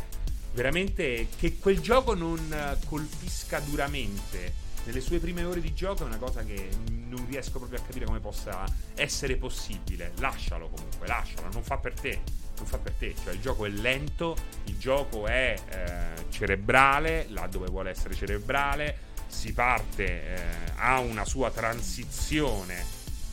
veramente 0.52 1.28
che 1.38 1.58
quel 1.58 1.80
gioco 1.80 2.14
non 2.14 2.78
colpisca 2.86 3.60
duramente 3.60 4.68
nelle 4.84 5.00
sue 5.00 5.18
prime 5.18 5.44
ore 5.44 5.60
di 5.60 5.74
gioco 5.74 6.04
è 6.04 6.06
una 6.06 6.16
cosa 6.16 6.42
che 6.42 6.68
non 7.08 7.26
riesco 7.28 7.58
proprio 7.58 7.78
a 7.78 7.82
capire 7.82 8.06
come 8.06 8.20
possa 8.20 8.64
essere 8.94 9.36
possibile. 9.36 10.12
Lascialo 10.18 10.68
comunque, 10.68 11.06
lascialo, 11.06 11.48
non 11.52 11.62
fa 11.62 11.76
per 11.76 11.94
te. 11.94 12.20
Non 12.56 12.66
fa 12.66 12.78
per 12.78 12.92
te, 12.92 13.14
cioè 13.22 13.32
il 13.32 13.40
gioco 13.40 13.64
è 13.64 13.70
lento, 13.70 14.36
il 14.64 14.76
gioco 14.76 15.26
è 15.26 15.54
eh, 15.70 16.30
cerebrale, 16.30 17.26
là 17.30 17.46
dove 17.46 17.68
vuole 17.68 17.88
essere 17.88 18.14
cerebrale, 18.14 18.98
si 19.28 19.54
parte, 19.54 20.04
eh, 20.04 20.42
ha 20.76 20.98
una 20.98 21.24
sua 21.24 21.50
transizione 21.50 22.84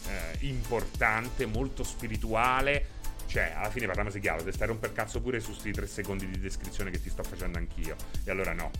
eh, 0.07 0.45
importante, 0.45 1.45
molto 1.45 1.84
spirituale 1.84 2.97
cioè, 3.28 3.54
alla 3.56 3.70
fine 3.70 3.86
parliamoci 3.86 4.20
chiaro, 4.20 4.40
devi 4.40 4.54
stare 4.54 4.72
un 4.72 4.80
per 4.80 4.94
cazzo 4.94 5.20
pure 5.20 5.42
su 5.42 5.52
questi 5.52 5.72
tre 5.74 5.86
secondi 5.86 6.30
di 6.30 6.40
descrizione 6.40 6.90
che 6.90 7.02
ti 7.02 7.10
sto 7.10 7.24
facendo 7.24 7.58
anch'io. 7.58 7.96
E 8.24 8.32
allora 8.32 8.54
no. 8.54 8.72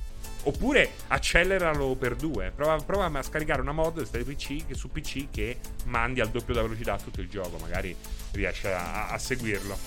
Oppure 0.44 0.90
acceleralo 1.08 1.96
per 1.96 2.16
due. 2.16 2.52
Prova, 2.56 2.78
prova 2.78 3.06
a 3.12 3.24
scaricare 3.24 3.62
una 3.62 3.74
mod 3.74 4.08
PC, 4.08 4.64
su 4.72 4.90
PC 4.90 5.28
che 5.30 5.58
mandi 5.86 6.22
al 6.22 6.30
doppio 6.30 6.54
della 6.54 6.66
velocità 6.66 6.98
tutto 6.98 7.20
il 7.20 7.28
gioco. 7.28 7.58
Magari 7.58 7.94
riesci 8.32 8.68
a, 8.68 9.10
a 9.10 9.18
seguirlo. 9.18 9.78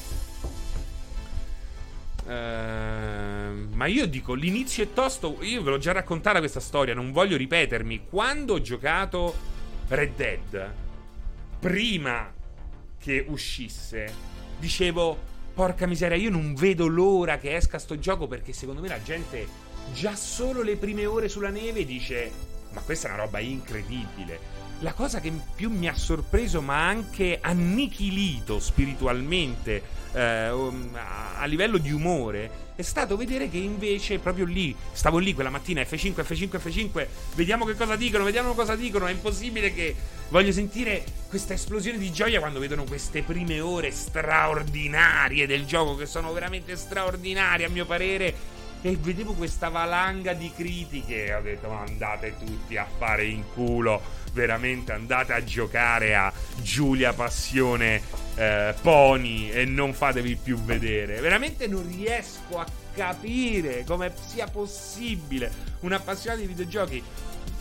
Uh, 2.23 3.67
ma 3.73 3.87
io 3.87 4.07
dico, 4.07 4.35
l'inizio 4.35 4.85
è 4.85 4.93
tosto. 4.93 5.39
Io 5.41 5.63
ve 5.63 5.71
l'ho 5.71 5.79
già 5.79 5.93
raccontata 5.93 6.39
questa 6.39 6.61
storia, 6.61 6.93
non 6.93 7.13
voglio 7.13 7.39
ripetermi. 7.39 8.05
Quando 8.11 8.55
ho 8.55 8.61
giocato 8.61 9.35
Red 9.89 10.15
Dead, 10.17 10.75
prima 11.59 12.31
che 12.99 13.25
uscisse, 13.27 14.30
dicevo, 14.61 15.19
porca 15.53 15.87
miseria, 15.87 16.17
io 16.17 16.31
non 16.31 16.55
vedo 16.55 16.87
l'ora 16.87 17.39
che 17.39 17.57
esca 17.57 17.79
sto 17.79 17.99
gioco 17.99 18.29
perché 18.29 18.53
secondo 18.53 18.81
me 18.81 18.89
la 18.89 19.03
gente 19.03 19.49
già 19.93 20.15
solo 20.15 20.63
le 20.63 20.77
prime 20.77 21.07
ore 21.07 21.29
sulla 21.29 21.49
neve 21.49 21.85
dice, 21.85 22.31
ma 22.73 22.81
questa 22.83 23.09
è 23.09 23.13
una 23.13 23.25
roba 23.25 23.41
incredibile. 23.41 24.39
La 24.83 24.95
cosa 24.95 25.20
che 25.20 25.31
più 25.55 25.70
mi 25.70 25.89
ha 25.89 25.95
sorpreso 25.95 26.62
ma 26.62 26.87
anche 26.87 27.39
annichilito 27.43 28.59
spiritualmente 28.59 29.83
eh, 30.12 30.51
um, 30.51 30.99
a 31.39 31.45
livello 31.45 31.76
di 31.76 31.93
umore 31.93 32.68
è 32.76 32.83
stato 32.83 33.18
vedere 33.18 33.51
che 33.51 33.59
invece 33.59 34.18
proprio 34.20 34.47
lì, 34.47 34.74
stavo 34.93 35.18
lì 35.18 35.35
quella 35.35 35.51
mattina 35.51 35.83
F5, 35.83 36.22
F5, 36.22 36.49
F5, 36.57 37.07
vediamo 37.35 37.66
che 37.66 37.74
cosa 37.74 37.95
dicono, 37.95 38.24
vediamo 38.24 38.55
cosa 38.55 38.74
dicono, 38.74 39.07
è 39.07 39.11
impossibile 39.11 39.74
che 39.74 39.95
voglio 40.31 40.51
sentire 40.51 41.05
questa 41.28 41.53
esplosione 41.53 41.99
di 41.99 42.11
gioia 42.11 42.41
quando 42.41 42.59
vedono 42.59 42.85
queste 42.85 43.22
prime 43.22 43.61
ore 43.61 43.91
straordinarie 43.91 45.47
del 45.47 45.66
gioco 45.66 45.95
che 45.95 46.07
sono 46.07 46.33
veramente 46.33 46.74
straordinarie 46.74 47.66
a 47.66 47.68
mio 47.68 47.85
parere 47.85 48.35
e 48.83 48.97
vedevo 48.97 49.33
questa 49.35 49.68
valanga 49.68 50.33
di 50.33 50.51
critiche. 50.55 51.26
E 51.26 51.35
ho 51.35 51.43
detto 51.43 51.68
ma 51.68 51.81
andate 51.81 52.35
tutti 52.39 52.76
a 52.76 52.87
fare 52.99 53.26
in 53.26 53.45
culo. 53.53 54.18
Veramente 54.33 54.93
andate 54.93 55.33
a 55.33 55.43
giocare 55.43 56.14
a 56.14 56.33
Giulia 56.62 57.12
Passione 57.12 58.01
eh, 58.37 58.74
Pony 58.81 59.51
e 59.51 59.64
non 59.64 59.93
fatevi 59.93 60.37
più 60.37 60.57
vedere. 60.57 61.20
Veramente 61.20 61.66
non 61.66 61.87
riesco 61.89 62.59
a 62.59 62.66
capire 62.95 63.85
come 63.85 64.12
sia 64.26 64.47
possibile 64.47 65.51
un 65.81 65.93
appassionato 65.93 66.41
di 66.41 66.47
videogiochi. 66.47 67.03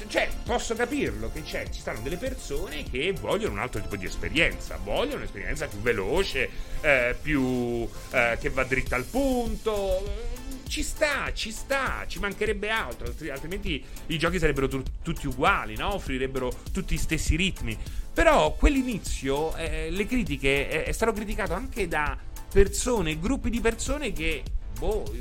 Cioè, 0.08 0.30
posso 0.46 0.76
capirlo 0.76 1.30
che 1.32 1.44
c'è, 1.44 1.70
ci 1.70 1.82
stanno 1.82 2.00
delle 2.02 2.18
persone 2.18 2.84
che 2.84 3.14
vogliono 3.20 3.54
un 3.54 3.60
altro 3.60 3.82
tipo 3.82 3.96
di 3.96 4.06
esperienza, 4.06 4.80
vogliono 4.82 5.18
un'esperienza 5.18 5.68
più 5.68 5.80
veloce, 5.80 6.50
eh, 6.82 7.16
più 7.22 7.88
eh, 8.12 8.38
che 8.40 8.50
va 8.50 8.64
dritta 8.64 8.96
al 8.96 9.04
punto 9.04 10.39
ci 10.70 10.84
sta, 10.84 11.34
ci 11.34 11.52
sta, 11.52 12.06
ci 12.08 12.20
mancherebbe 12.20 12.70
altro, 12.70 13.12
altrimenti 13.32 13.84
i 14.08 14.18
giochi 14.20 14.38
sarebbero 14.38 14.68
tu- 14.68 14.84
tutti 15.02 15.26
uguali, 15.26 15.76
no? 15.76 15.96
Offrirebbero 15.96 16.54
tutti 16.72 16.94
gli 16.94 17.00
stessi 17.00 17.36
ritmi. 17.36 17.78
Però 18.14 18.54
quell'inizio, 18.54 19.56
eh, 19.56 19.90
le 19.90 20.06
critiche, 20.06 20.70
eh, 20.70 20.84
è 20.84 20.92
stato 20.92 21.12
criticato 21.12 21.54
anche 21.54 21.88
da 21.88 22.16
persone, 22.52 23.20
gruppi 23.20 23.50
di 23.50 23.60
persone 23.60 24.14
che, 24.14 24.44
boh, 24.78 25.12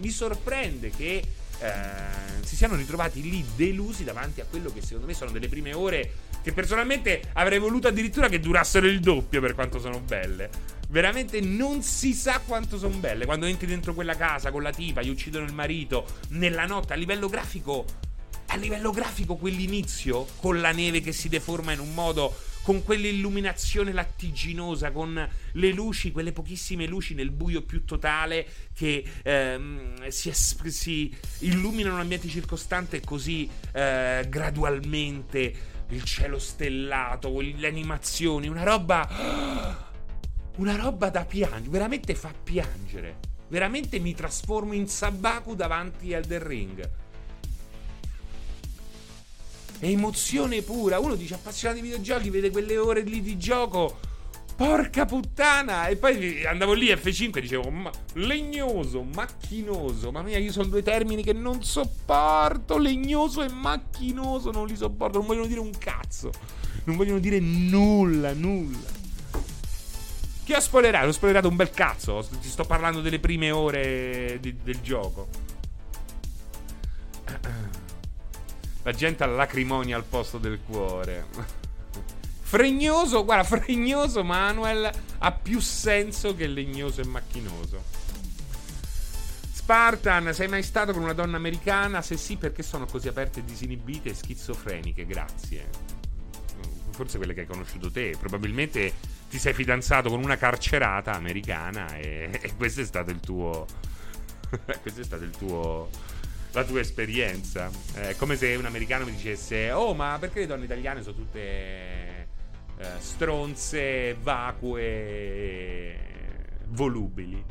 mi 0.00 0.10
sorprende 0.10 0.90
che 0.90 1.22
eh, 1.58 1.70
si 2.42 2.56
siano 2.56 2.74
ritrovati 2.74 3.22
lì 3.22 3.44
delusi 3.54 4.04
davanti 4.04 4.40
a 4.40 4.44
quello 4.44 4.72
che 4.72 4.82
secondo 4.82 5.06
me 5.06 5.14
sono 5.14 5.30
delle 5.30 5.48
prime 5.48 5.72
ore 5.72 6.10
che 6.42 6.52
personalmente 6.52 7.22
avrei 7.32 7.58
voluto 7.58 7.88
addirittura 7.88 8.28
che 8.28 8.40
durassero 8.40 8.86
il 8.86 9.00
doppio 9.00 9.40
per 9.40 9.54
quanto 9.54 9.80
sono 9.80 10.00
belle. 10.00 10.75
Veramente 10.88 11.40
non 11.40 11.82
si 11.82 12.12
sa 12.14 12.40
quanto 12.40 12.78
sono 12.78 12.96
belle. 12.96 13.24
Quando 13.24 13.46
entri 13.46 13.66
dentro 13.66 13.94
quella 13.94 14.16
casa 14.16 14.50
con 14.50 14.62
la 14.62 14.72
tipa, 14.72 15.02
gli 15.02 15.08
uccidono 15.08 15.44
il 15.44 15.52
marito, 15.52 16.06
nella 16.30 16.66
notte, 16.66 16.92
a 16.92 16.96
livello 16.96 17.28
grafico. 17.28 17.84
A 18.48 18.56
livello 18.56 18.90
grafico, 18.92 19.34
quell'inizio, 19.36 20.26
con 20.36 20.60
la 20.60 20.70
neve 20.70 21.00
che 21.00 21.12
si 21.12 21.28
deforma 21.28 21.72
in 21.72 21.80
un 21.80 21.92
modo 21.92 22.34
con 22.66 22.82
quell'illuminazione 22.82 23.92
lattiginosa, 23.92 24.90
con 24.90 25.28
le 25.52 25.70
luci, 25.70 26.10
quelle 26.10 26.32
pochissime 26.32 26.86
luci 26.86 27.14
nel 27.14 27.30
buio 27.30 27.62
più 27.62 27.84
totale 27.84 28.44
che 28.74 29.04
ehm, 29.22 30.08
si, 30.08 30.30
es- 30.30 30.60
si, 30.66 31.16
illuminano 31.40 31.96
l'ambiente 31.96 32.26
circostante 32.26 33.00
così 33.00 33.48
eh, 33.72 34.26
gradualmente, 34.28 35.54
il 35.90 36.02
cielo 36.02 36.40
stellato, 36.40 37.40
le 37.40 37.68
animazioni, 37.68 38.48
una 38.48 38.64
roba 38.64 39.85
una 40.56 40.76
roba 40.76 41.10
da 41.10 41.24
piangere, 41.24 41.68
veramente 41.68 42.14
fa 42.14 42.32
piangere. 42.42 43.34
Veramente 43.48 44.00
mi 44.00 44.14
trasformo 44.14 44.72
in 44.72 44.88
Sabaku 44.88 45.54
davanti 45.54 46.12
al 46.14 46.26
The 46.26 46.44
Ring. 46.44 46.90
È 49.78 49.86
emozione 49.86 50.62
pura. 50.62 50.98
Uno 50.98 51.14
dice 51.14 51.34
appassionato 51.34 51.80
di 51.80 51.86
videogiochi, 51.86 52.30
vede 52.30 52.50
quelle 52.50 52.76
ore 52.76 53.02
lì 53.02 53.20
di 53.22 53.38
gioco. 53.38 54.00
Porca 54.56 55.04
puttana! 55.04 55.86
E 55.86 55.96
poi 55.96 56.46
andavo 56.46 56.72
lì 56.72 56.86
F5 56.86 57.36
e 57.36 57.40
dicevo, 57.42 57.70
ma 57.70 57.90
legnoso, 58.14 59.02
macchinoso. 59.02 60.10
Mamma 60.10 60.28
mia, 60.28 60.38
io 60.38 60.50
sono 60.50 60.66
due 60.66 60.82
termini 60.82 61.22
che 61.22 61.34
non 61.34 61.62
sopporto. 61.62 62.78
Legnoso 62.78 63.42
e 63.42 63.50
macchinoso, 63.50 64.50
non 64.50 64.66
li 64.66 64.74
sopporto. 64.74 65.18
Non 65.18 65.26
vogliono 65.26 65.46
dire 65.46 65.60
un 65.60 65.72
cazzo. 65.76 66.32
Non 66.84 66.96
vogliono 66.96 67.18
dire 67.18 67.38
nulla, 67.38 68.32
nulla. 68.32 68.95
Chi 70.46 70.52
ha 70.52 70.60
spoilerato? 70.60 71.08
Ho 71.08 71.12
spoilerato 71.12 71.48
un 71.48 71.56
bel 71.56 71.70
cazzo. 71.70 72.24
Ti 72.40 72.48
sto 72.48 72.62
parlando 72.62 73.00
delle 73.00 73.18
prime 73.18 73.50
ore 73.50 74.38
di, 74.40 74.56
del 74.62 74.80
gioco. 74.80 75.26
La 78.84 78.92
gente 78.92 79.24
ha 79.24 79.26
la 79.26 79.34
lacrimonia 79.34 79.96
al 79.96 80.04
posto 80.04 80.38
del 80.38 80.60
cuore. 80.64 81.26
Fregnoso, 82.46 83.24
guarda, 83.24 83.42
fregnoso 83.42 84.22
Manuel 84.22 84.88
ha 85.18 85.32
più 85.32 85.58
senso 85.58 86.36
che 86.36 86.46
legnoso 86.46 87.00
e 87.00 87.06
macchinoso. 87.06 87.82
Spartan, 89.52 90.32
sei 90.32 90.46
mai 90.46 90.62
stato 90.62 90.92
con 90.92 91.02
una 91.02 91.12
donna 91.12 91.38
americana? 91.38 92.02
Se 92.02 92.16
sì, 92.16 92.36
perché 92.36 92.62
sono 92.62 92.86
così 92.86 93.08
aperte, 93.08 93.42
disinibite 93.42 94.10
e 94.10 94.14
schizofreniche? 94.14 95.06
Grazie. 95.06 95.68
Forse 96.90 97.16
quelle 97.16 97.34
che 97.34 97.40
hai 97.40 97.46
conosciuto 97.46 97.90
te. 97.90 98.14
Probabilmente 98.16 99.15
ti 99.36 99.42
sei 99.42 99.52
fidanzato 99.52 100.08
con 100.08 100.22
una 100.22 100.36
carcerata 100.36 101.12
americana 101.12 101.94
e, 101.96 102.30
e 102.40 102.54
questo 102.56 102.80
è 102.80 102.84
stato 102.84 103.10
il 103.10 103.20
tuo 103.20 103.66
questo 104.80 105.02
è 105.02 105.04
stato 105.04 105.24
il 105.24 105.30
tuo 105.30 105.90
la 106.52 106.64
tua 106.64 106.80
esperienza. 106.80 107.70
È 107.92 108.16
come 108.16 108.34
se 108.36 108.54
un 108.54 108.64
americano 108.64 109.04
mi 109.04 109.10
dicesse 109.10 109.70
oh 109.72 109.92
ma 109.92 110.16
perché 110.18 110.40
le 110.40 110.46
donne 110.46 110.64
italiane 110.64 111.02
sono 111.02 111.16
tutte 111.16 111.38
eh, 111.38 112.26
stronze 112.98 114.16
vacue 114.22 115.98
volubili? 116.68 117.44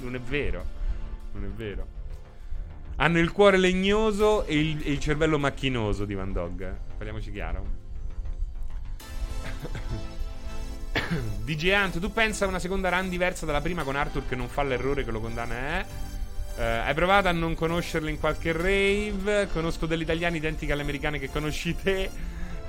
Non 0.00 0.14
è 0.14 0.20
vero 0.20 0.64
non 1.32 1.44
è 1.44 1.48
vero. 1.48 1.86
Hanno 2.96 3.18
il 3.18 3.32
cuore 3.32 3.58
legnoso 3.58 4.46
e 4.46 4.58
il, 4.58 4.82
e 4.82 4.92
il 4.92 4.98
cervello 4.98 5.38
macchinoso 5.38 6.06
di 6.06 6.14
Van 6.14 6.32
Dog 6.32 6.74
parliamoci 6.96 7.32
chiaro 7.32 7.80
DJ 11.44 11.70
Ant, 11.70 11.98
tu 11.98 12.12
pensa 12.12 12.44
a 12.44 12.48
una 12.48 12.58
seconda 12.58 12.88
run 12.88 13.08
diversa 13.08 13.46
dalla 13.46 13.60
prima 13.60 13.82
con 13.82 13.96
Arthur 13.96 14.26
che 14.28 14.36
non 14.36 14.48
fa 14.48 14.62
l'errore 14.62 15.04
che 15.04 15.10
lo 15.10 15.20
condanna, 15.20 15.80
eh? 15.80 16.10
Uh, 16.54 16.86
hai 16.86 16.94
provato 16.94 17.28
a 17.28 17.32
non 17.32 17.54
conoscerle 17.54 18.10
in 18.10 18.20
qualche 18.20 18.52
rave? 18.52 19.48
Conosco 19.52 19.86
delle 19.86 20.02
italiane 20.02 20.36
identiche 20.36 20.72
alle 20.72 20.82
americane 20.82 21.18
che 21.18 21.30
conosci 21.30 21.74
te. 21.74 22.10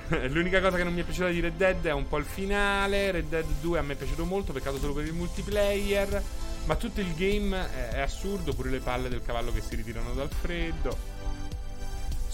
L'unica 0.28 0.60
cosa 0.60 0.76
che 0.76 0.84
non 0.84 0.94
mi 0.94 1.00
è 1.00 1.04
piaciuta 1.04 1.28
di 1.28 1.40
Red 1.40 1.56
Dead 1.56 1.84
è 1.84 1.92
un 1.92 2.08
po' 2.08 2.16
il 2.16 2.24
finale. 2.24 3.10
Red 3.10 3.28
Dead 3.28 3.44
2 3.60 3.78
a 3.78 3.82
me 3.82 3.92
è 3.92 3.96
piaciuto 3.96 4.24
molto, 4.24 4.52
peccato 4.52 4.78
solo 4.78 4.94
per 4.94 5.04
il 5.04 5.12
multiplayer. 5.12 6.22
Ma 6.64 6.76
tutto 6.76 7.00
il 7.00 7.14
game 7.14 7.68
è 7.90 8.00
assurdo, 8.00 8.54
pure 8.54 8.70
le 8.70 8.78
palle 8.78 9.10
del 9.10 9.22
cavallo 9.22 9.52
che 9.52 9.60
si 9.60 9.76
ritirano 9.76 10.14
dal 10.14 10.30
freddo. 10.30 11.13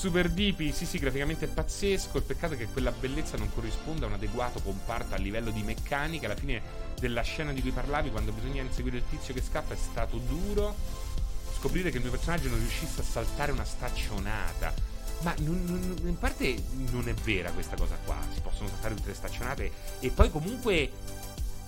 Super 0.00 0.30
Deepy, 0.30 0.72
sì 0.72 0.86
sì, 0.86 0.98
graficamente 0.98 1.44
è 1.44 1.48
pazzesco. 1.48 2.16
Il 2.16 2.22
peccato 2.22 2.54
è 2.54 2.56
che 2.56 2.68
quella 2.68 2.90
bellezza 2.90 3.36
non 3.36 3.52
corrisponda 3.52 4.06
a 4.06 4.08
un 4.08 4.14
adeguato 4.14 4.58
comparto 4.62 5.14
a 5.14 5.18
livello 5.18 5.50
di 5.50 5.62
meccanica. 5.62 6.24
Alla 6.24 6.36
fine 6.36 6.62
della 6.98 7.20
scena 7.20 7.52
di 7.52 7.60
cui 7.60 7.70
parlavi, 7.70 8.10
quando 8.10 8.32
bisogna 8.32 8.62
inseguire 8.62 8.96
il 8.96 9.02
tizio 9.10 9.34
che 9.34 9.42
scappa, 9.42 9.74
è 9.74 9.76
stato 9.76 10.16
duro 10.16 10.74
scoprire 11.54 11.90
che 11.90 11.98
il 11.98 12.02
mio 12.04 12.12
personaggio 12.12 12.48
non 12.48 12.60
riuscisse 12.60 13.02
a 13.02 13.04
saltare 13.04 13.52
una 13.52 13.64
staccionata. 13.64 14.72
Ma 15.20 15.34
non, 15.40 15.64
non, 15.66 16.08
in 16.08 16.16
parte 16.16 16.62
non 16.92 17.06
è 17.06 17.12
vera 17.12 17.50
questa 17.50 17.76
cosa 17.76 17.98
qua. 18.02 18.16
Si 18.32 18.40
possono 18.40 18.70
saltare 18.70 18.94
tutte 18.94 19.08
le 19.08 19.14
staccionate. 19.14 19.70
E 20.00 20.08
poi 20.08 20.30
comunque 20.30 20.90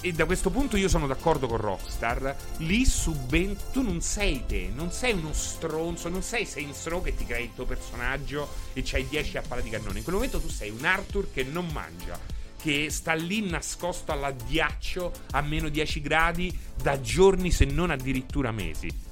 e 0.04 0.12
da 0.12 0.24
questo 0.26 0.50
punto 0.50 0.76
io 0.76 0.88
sono 0.88 1.06
d'accordo 1.06 1.46
con 1.46 1.58
Rockstar. 1.58 2.36
Lì 2.58 2.84
suben- 2.84 3.56
tu 3.72 3.82
non 3.82 4.00
sei 4.00 4.42
te, 4.46 4.68
non 4.74 4.90
sei 4.90 5.12
uno 5.12 5.32
stronzo, 5.32 6.08
non 6.08 6.22
sei 6.22 6.44
Saints 6.44 6.86
Row 6.88 7.02
che 7.02 7.14
ti 7.14 7.24
crei 7.24 7.44
il 7.44 7.54
tuo 7.54 7.64
personaggio 7.64 8.48
e 8.72 8.82
c'hai 8.84 9.06
10 9.06 9.38
a 9.38 9.42
pala 9.46 9.60
di 9.60 9.70
cannone. 9.70 9.98
In 9.98 10.04
quel 10.04 10.16
momento 10.16 10.40
tu 10.40 10.48
sei 10.48 10.70
un 10.70 10.84
Arthur 10.84 11.30
che 11.32 11.44
non 11.44 11.68
mangia, 11.72 12.18
che 12.60 12.90
sta 12.90 13.12
lì 13.14 13.48
nascosto 13.48 14.10
all'addiaccio 14.10 15.12
a 15.30 15.40
meno 15.40 15.68
10 15.68 16.00
gradi 16.00 16.56
da 16.82 17.00
giorni 17.00 17.52
se 17.52 17.64
non 17.64 17.90
addirittura 17.90 18.50
mesi 18.50 19.10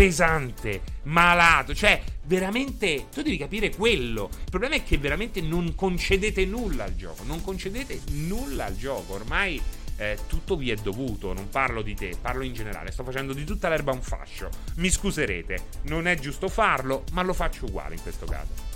pesante, 0.00 0.80
malato, 1.02 1.74
cioè 1.74 2.02
veramente 2.22 3.08
tu 3.12 3.20
devi 3.20 3.36
capire 3.36 3.68
quello. 3.68 4.30
Il 4.32 4.48
problema 4.48 4.76
è 4.76 4.82
che 4.82 4.96
veramente 4.96 5.42
non 5.42 5.74
concedete 5.74 6.46
nulla 6.46 6.84
al 6.84 6.96
gioco, 6.96 7.22
non 7.24 7.42
concedete 7.42 8.00
nulla 8.12 8.64
al 8.64 8.78
gioco, 8.78 9.12
ormai 9.12 9.60
eh, 9.98 10.16
tutto 10.26 10.56
vi 10.56 10.70
è 10.70 10.76
dovuto, 10.76 11.34
non 11.34 11.50
parlo 11.50 11.82
di 11.82 11.94
te, 11.94 12.16
parlo 12.18 12.44
in 12.44 12.54
generale, 12.54 12.92
sto 12.92 13.04
facendo 13.04 13.34
di 13.34 13.44
tutta 13.44 13.68
l'erba 13.68 13.92
un 13.92 14.00
fascio. 14.00 14.48
Mi 14.76 14.88
scuserete, 14.88 15.64
non 15.82 16.06
è 16.06 16.18
giusto 16.18 16.48
farlo, 16.48 17.04
ma 17.12 17.20
lo 17.20 17.34
faccio 17.34 17.66
uguale 17.66 17.96
in 17.96 18.00
questo 18.00 18.24
caso. 18.24 18.68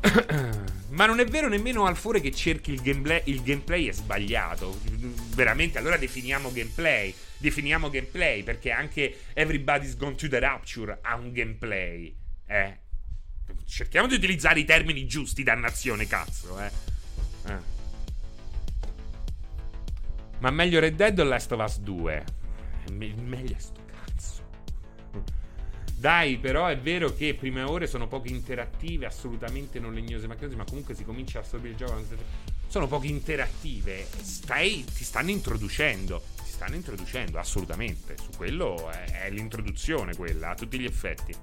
Ma 0.88 1.04
non 1.04 1.20
è 1.20 1.26
vero 1.26 1.48
nemmeno 1.48 1.84
Alfore 1.84 2.20
che 2.20 2.32
cerchi 2.32 2.72
il 2.72 2.80
gameplay, 2.80 3.20
il 3.26 3.42
gameplay 3.42 3.88
è 3.88 3.92
sbagliato. 3.92 4.80
Veramente, 5.34 5.76
allora 5.76 5.98
definiamo 5.98 6.50
gameplay 6.50 7.14
definiamo 7.40 7.88
gameplay, 7.88 8.42
perché 8.42 8.70
anche 8.70 9.22
Everybody's 9.32 9.96
Gone 9.96 10.14
to 10.14 10.28
the 10.28 10.38
Rapture 10.38 10.98
ha 11.00 11.16
un 11.16 11.32
gameplay. 11.32 12.14
Eh. 12.46 12.78
Cerchiamo 13.64 14.06
di 14.06 14.14
utilizzare 14.14 14.60
i 14.60 14.64
termini 14.64 15.06
giusti, 15.06 15.42
dannazione, 15.42 16.06
cazzo, 16.06 16.60
eh. 16.60 16.70
eh. 17.46 17.78
Ma 20.38 20.50
meglio 20.50 20.80
Red 20.80 20.96
Dead 20.96 21.18
o 21.18 21.24
Last 21.24 21.52
of 21.52 21.64
Us 21.64 21.78
2? 21.80 22.24
Me- 22.92 23.14
meglio 23.14 23.56
sto 23.58 23.80
cazzo. 23.86 24.42
Dai, 25.94 26.38
però 26.38 26.66
è 26.66 26.78
vero 26.78 27.14
che 27.14 27.34
prime 27.34 27.62
ore 27.62 27.86
sono 27.86 28.06
poco 28.06 28.28
interattive, 28.28 29.06
assolutamente 29.06 29.78
non 29.78 29.92
legnose, 29.92 30.26
ma 30.26 30.64
comunque 30.64 30.94
si 30.94 31.04
comincia 31.04 31.38
a 31.38 31.42
assorbire 31.42 31.72
il 31.72 31.76
gioco. 31.76 32.02
Sono 32.66 32.86
poco 32.86 33.06
interattive. 33.06 34.06
Stai, 34.22 34.84
ti 34.84 35.04
stanno 35.04 35.30
introducendo 35.30 36.22
stanno 36.60 36.74
introducendo, 36.74 37.38
assolutamente. 37.38 38.16
Su 38.22 38.36
quello 38.36 38.90
è, 38.90 39.22
è 39.22 39.30
l'introduzione 39.30 40.14
quella, 40.14 40.50
a 40.50 40.54
tutti 40.54 40.78
gli 40.78 40.84
effetti. 40.84 41.34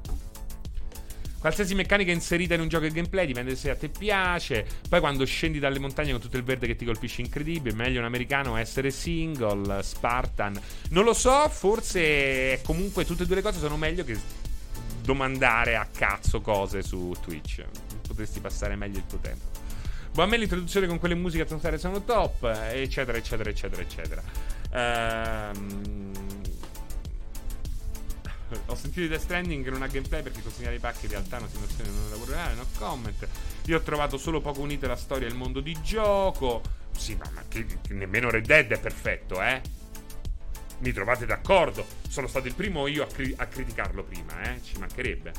Qualsiasi 1.39 1.73
meccanica 1.73 2.11
inserita 2.11 2.53
in 2.53 2.61
un 2.61 2.67
gioco 2.67 2.85
e 2.85 2.91
gameplay 2.91 3.25
dipende 3.25 3.55
se 3.55 3.71
a 3.71 3.75
te 3.75 3.89
piace. 3.89 4.67
Poi 4.87 4.99
quando 4.99 5.25
scendi 5.25 5.57
dalle 5.57 5.79
montagne 5.79 6.11
con 6.11 6.21
tutto 6.21 6.37
il 6.37 6.43
verde 6.43 6.67
che 6.67 6.75
ti 6.75 6.85
colpisce 6.85 7.21
incredibile, 7.21 7.75
meglio 7.75 7.97
un 7.97 8.05
americano 8.05 8.57
essere 8.57 8.91
single, 8.91 9.81
Spartan. 9.81 10.59
Non 10.89 11.03
lo 11.03 11.13
so, 11.13 11.49
forse 11.49 12.61
comunque 12.63 13.03
tutte 13.03 13.23
e 13.23 13.25
due 13.25 13.37
le 13.37 13.41
cose 13.41 13.57
sono 13.57 13.75
meglio 13.75 14.03
che 14.03 14.15
domandare 15.01 15.77
a 15.77 15.87
cazzo 15.91 16.41
cose 16.41 16.83
su 16.83 17.15
Twitch. 17.19 17.65
Potresti 18.07 18.39
passare 18.39 18.75
meglio 18.75 18.99
il 18.99 19.05
tuo 19.07 19.17
tempo. 19.17 19.45
Ma 20.13 20.23
a 20.23 20.25
me 20.27 20.37
l'introduzione 20.37 20.85
con 20.85 20.99
quelle 20.99 21.15
musiche 21.15 21.43
atmosfere 21.43 21.79
sono 21.79 22.03
top, 22.03 22.43
eccetera, 22.71 23.17
eccetera, 23.17 23.49
eccetera, 23.49 23.81
eccetera. 23.81 24.23
Ehm, 24.77 26.11
ho 28.67 28.75
sentito 28.75 29.01
di 29.01 29.07
Death 29.07 29.21
Stranding 29.21 29.67
non 29.69 29.81
ha 29.81 29.87
gameplay 29.87 30.21
perché 30.21 30.41
consegnare 30.41 30.75
i 30.75 30.79
pacchi 30.79 31.05
in 31.05 31.11
realtà 31.11 31.37
è 31.37 31.39
una 31.39 31.49
situazione 31.49 31.89
non 31.89 32.09
lavoro 32.11 32.31
reale, 32.31 32.53
no 32.53 32.65
comment. 32.77 33.27
Io 33.65 33.77
ho 33.77 33.81
trovato 33.81 34.17
solo 34.17 34.39
poco 34.39 34.61
unite 34.61 34.85
la 34.87 34.95
storia 34.95 35.27
e 35.27 35.31
il 35.31 35.35
mondo 35.35 35.61
di 35.61 35.75
gioco. 35.81 36.61
Sì, 36.95 37.15
ma, 37.15 37.29
ma 37.33 37.43
che, 37.47 37.65
che 37.65 37.93
nemmeno 37.93 38.29
Red 38.29 38.45
Dead 38.45 38.71
è 38.71 38.79
perfetto, 38.79 39.41
eh? 39.41 39.61
Mi 40.79 40.91
trovate 40.93 41.25
d'accordo? 41.25 41.85
Sono 42.07 42.27
stato 42.27 42.47
il 42.47 42.53
primo 42.53 42.85
io 42.85 43.03
a, 43.03 43.07
cri- 43.07 43.33
a 43.35 43.47
criticarlo 43.47 44.03
prima, 44.03 44.41
eh? 44.43 44.61
Ci 44.63 44.77
mancherebbe. 44.77 45.31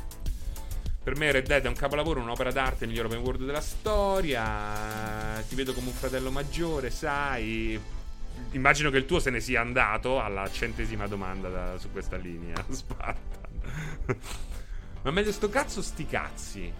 Per 1.02 1.16
me 1.16 1.30
Red 1.30 1.46
Dead 1.46 1.64
è 1.64 1.68
un 1.68 1.74
capolavoro, 1.74 2.20
un'opera 2.20 2.50
d'arte, 2.50 2.84
il 2.84 2.90
miglior 2.90 3.06
open 3.06 3.20
world 3.20 3.44
della 3.44 3.60
storia. 3.60 5.42
Ti 5.48 5.54
vedo 5.54 5.72
come 5.72 5.86
un 5.86 5.94
fratello 5.94 6.30
maggiore, 6.30 6.90
sai 6.90 7.80
immagino 8.52 8.90
che 8.90 8.96
il 8.98 9.06
tuo 9.06 9.20
se 9.20 9.30
ne 9.30 9.40
sia 9.40 9.60
andato 9.60 10.20
alla 10.20 10.50
centesima 10.50 11.06
domanda 11.06 11.48
da, 11.48 11.78
su 11.78 11.90
questa 11.90 12.16
linea, 12.16 12.56
Spartan. 12.68 14.16
Ma 15.02 15.10
meglio 15.10 15.32
sto 15.32 15.48
cazzo 15.48 15.82
sti 15.82 16.06
cazzi. 16.06 16.72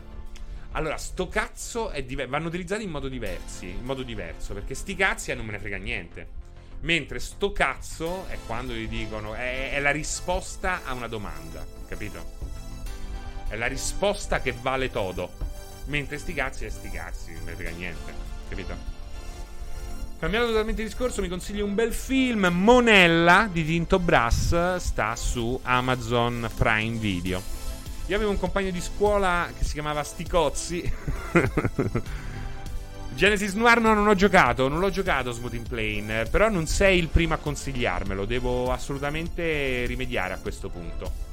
Allora, 0.72 0.96
sto 0.96 1.28
cazzo 1.28 1.92
diver- 2.04 2.28
vanno 2.28 2.48
utilizzati 2.48 2.82
in 2.82 2.90
modo, 2.90 3.08
diversi, 3.08 3.68
in 3.68 3.84
modo 3.84 4.02
diverso, 4.02 4.54
perché 4.54 4.74
sti 4.74 4.94
cazzi 4.94 5.34
non 5.34 5.46
me 5.46 5.52
ne 5.52 5.58
frega 5.58 5.76
niente. 5.76 6.36
Mentre 6.80 7.18
sto 7.18 7.52
cazzo 7.52 8.26
è 8.28 8.38
quando 8.46 8.72
gli 8.72 8.86
dicono 8.86 9.34
è, 9.34 9.72
è 9.72 9.80
la 9.80 9.90
risposta 9.90 10.84
a 10.84 10.92
una 10.92 11.08
domanda, 11.08 11.66
capito? 11.88 12.36
È 13.48 13.56
la 13.56 13.66
risposta 13.66 14.40
che 14.40 14.54
vale 14.60 14.90
todo. 14.90 15.30
Mentre 15.86 16.18
sti 16.18 16.34
cazzi 16.34 16.66
è 16.66 16.68
sti 16.68 16.90
cazzi, 16.90 17.32
non 17.32 17.44
me 17.44 17.50
ne 17.50 17.56
frega 17.56 17.70
niente, 17.70 18.12
capito? 18.48 18.97
Cambiando 20.18 20.48
totalmente 20.48 20.82
discorso, 20.82 21.22
mi 21.22 21.28
consiglio 21.28 21.64
un 21.64 21.76
bel 21.76 21.92
film. 21.92 22.48
Monella 22.50 23.48
di 23.52 23.64
Tinto 23.64 24.00
Brass 24.00 24.78
sta 24.78 25.14
su 25.14 25.56
Amazon 25.62 26.50
Prime 26.56 26.98
Video. 26.98 27.40
Io 28.06 28.16
avevo 28.16 28.32
un 28.32 28.38
compagno 28.38 28.70
di 28.70 28.80
scuola 28.80 29.48
che 29.56 29.62
si 29.62 29.74
chiamava 29.74 30.02
Sticozzi. 30.02 30.82
Genesis 33.14 33.52
Noir 33.52 33.80
no, 33.80 33.94
non 33.94 34.08
ho 34.08 34.16
giocato, 34.16 34.66
non 34.66 34.80
l'ho 34.80 34.90
giocato 34.90 35.30
Smoothing 35.30 35.68
Plane, 35.68 36.24
però 36.24 36.48
non 36.48 36.66
sei 36.66 36.98
il 36.98 37.06
primo 37.06 37.34
a 37.34 37.38
consigliarmelo, 37.38 38.24
devo 38.24 38.72
assolutamente 38.72 39.84
rimediare 39.86 40.34
a 40.34 40.38
questo 40.38 40.68
punto. 40.68 41.27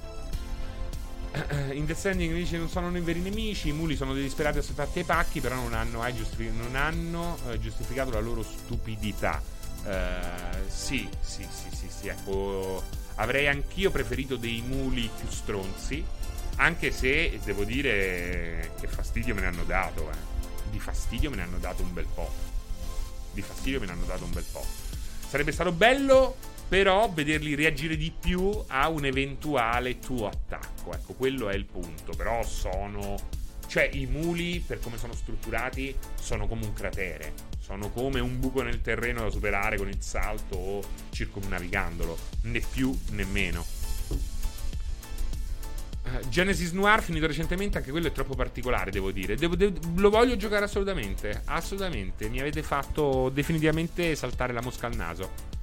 in 1.73 1.91
Stranding 1.93 2.33
dice 2.33 2.57
non 2.57 2.69
sono 2.69 2.95
i 2.95 3.01
veri 3.01 3.19
nemici, 3.19 3.69
i 3.69 3.73
muli 3.73 3.95
sono 3.95 4.13
dei 4.13 4.23
disperati 4.23 4.59
assolutati 4.59 4.99
ai 4.99 5.05
pacchi, 5.05 5.41
però 5.41 5.55
non 5.55 5.73
hanno, 5.73 6.03
giustific- 6.13 6.53
non 6.53 6.75
hanno 6.75 7.37
eh, 7.49 7.59
giustificato 7.59 8.11
la 8.11 8.19
loro 8.19 8.43
stupidità. 8.43 9.41
Uh, 9.85 10.67
sì, 10.67 11.07
sì, 11.19 11.47
sì, 11.47 11.75
sì, 11.75 11.87
sì, 11.89 12.07
ecco, 12.07 12.81
avrei 13.15 13.47
anch'io 13.47 13.91
preferito 13.91 14.35
dei 14.35 14.63
muli 14.65 15.07
più 15.15 15.29
stronzi, 15.29 16.03
anche 16.55 16.91
se 16.91 17.39
devo 17.43 17.63
dire 17.63 18.71
che 18.79 18.87
fastidio 18.87 19.35
me 19.35 19.41
ne 19.41 19.47
hanno 19.47 19.63
dato, 19.63 20.09
eh. 20.09 20.33
Di 20.71 20.79
fastidio 20.79 21.29
me 21.29 21.35
ne 21.35 21.43
hanno 21.43 21.57
dato 21.59 21.83
un 21.83 21.93
bel 21.93 22.07
po'. 22.11 22.33
Di 23.31 23.41
fastidio 23.41 23.79
me 23.79 23.85
ne 23.85 23.91
hanno 23.91 24.05
dato 24.05 24.23
un 24.23 24.31
bel 24.31 24.45
po'. 24.51 24.65
Sarebbe 25.29 25.51
stato 25.51 25.71
bello 25.71 26.35
però 26.67 27.09
vederli 27.11 27.55
reagire 27.55 27.95
di 27.95 28.11
più 28.17 28.51
a 28.67 28.89
un 28.89 29.05
eventuale 29.05 29.99
tuo 29.99 30.27
attacco. 30.27 30.93
Ecco, 30.93 31.13
quello 31.13 31.49
è 31.49 31.55
il 31.55 31.65
punto. 31.65 32.13
Però 32.15 32.43
sono. 32.43 33.15
Cioè, 33.67 33.89
i 33.93 34.05
muli, 34.05 34.63
per 34.65 34.79
come 34.79 34.97
sono 34.97 35.13
strutturati, 35.13 35.95
sono 36.19 36.47
come 36.47 36.65
un 36.65 36.73
cratere. 36.73 37.33
Sono 37.59 37.89
come 37.89 38.19
un 38.19 38.39
buco 38.39 38.61
nel 38.61 38.81
terreno 38.81 39.21
da 39.21 39.29
superare 39.29 39.77
con 39.77 39.87
il 39.87 40.01
salto 40.01 40.55
o 40.55 40.83
circumnavigandolo. 41.11 42.17
Né 42.43 42.61
più 42.71 42.97
né 43.11 43.25
meno. 43.25 43.65
Uh, 46.05 46.27
Genesis 46.29 46.71
Noir 46.71 47.01
finito 47.01 47.25
recentemente, 47.25 47.79
anche 47.79 47.89
quello 47.89 48.07
è 48.07 48.11
troppo 48.11 48.35
particolare, 48.35 48.91
devo 48.91 49.11
dire. 49.11 49.35
Devo, 49.35 49.55
devo, 49.55 49.79
lo 49.95 50.11
voglio 50.11 50.35
giocare 50.35 50.65
assolutamente. 50.65 51.41
Assolutamente. 51.45 52.29
Mi 52.29 52.39
avete 52.39 52.61
fatto 52.61 53.29
definitivamente 53.29 54.15
saltare 54.15 54.53
la 54.53 54.61
mosca 54.61 54.85
al 54.85 54.95
naso. 54.95 55.54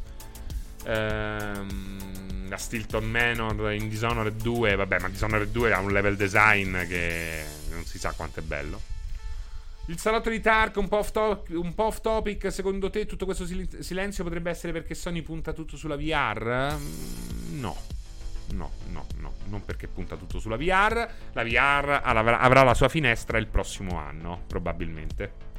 Ehm, 0.85 2.49
la 2.49 2.57
Stilton 2.57 3.05
Manor 3.05 3.73
in 3.73 3.89
Dishonored 3.89 4.43
2, 4.43 4.75
vabbè, 4.77 5.01
ma 5.01 5.09
Dishonored 5.09 5.51
2 5.51 5.73
ha 5.73 5.79
un 5.81 5.91
level 5.93 6.17
design 6.17 6.87
che 6.87 7.45
non 7.71 7.85
si 7.85 7.99
sa 7.99 8.13
quanto 8.13 8.41
è 8.41 8.43
bello. 8.43 8.81
Il 9.87 9.99
salotto 9.99 10.31
di 10.31 10.41
Tark, 10.41 10.77
un 10.77 10.87
po' 10.89 10.99
off, 10.99 11.11
to- 11.11 11.45
un 11.51 11.75
po 11.75 11.85
off 11.85 12.01
topic, 12.01 12.53
secondo 12.53 12.89
te 12.89 13.05
tutto 13.07 13.25
questo 13.25 13.45
sil- 13.49 13.83
silenzio 13.83 14.23
potrebbe 14.23 14.51
essere 14.51 14.73
perché 14.73 14.95
Sony 14.95 15.23
punta 15.23 15.53
tutto 15.53 15.77
sulla 15.77 15.97
VR? 15.97 16.77
Mm, 16.79 17.61
no. 17.61 17.77
No, 18.53 18.71
no, 18.91 19.07
no, 19.17 19.33
non 19.47 19.65
perché 19.65 19.89
punta 19.89 20.17
tutto 20.17 20.39
sulla 20.39 20.57
VR. 20.57 21.09
La 21.33 21.43
VR 21.43 22.01
avrà 22.03 22.63
la 22.63 22.75
sua 22.75 22.89
finestra 22.89 23.39
il 23.39 23.47
prossimo 23.47 23.99
anno, 23.99 24.43
probabilmente. 24.47 25.52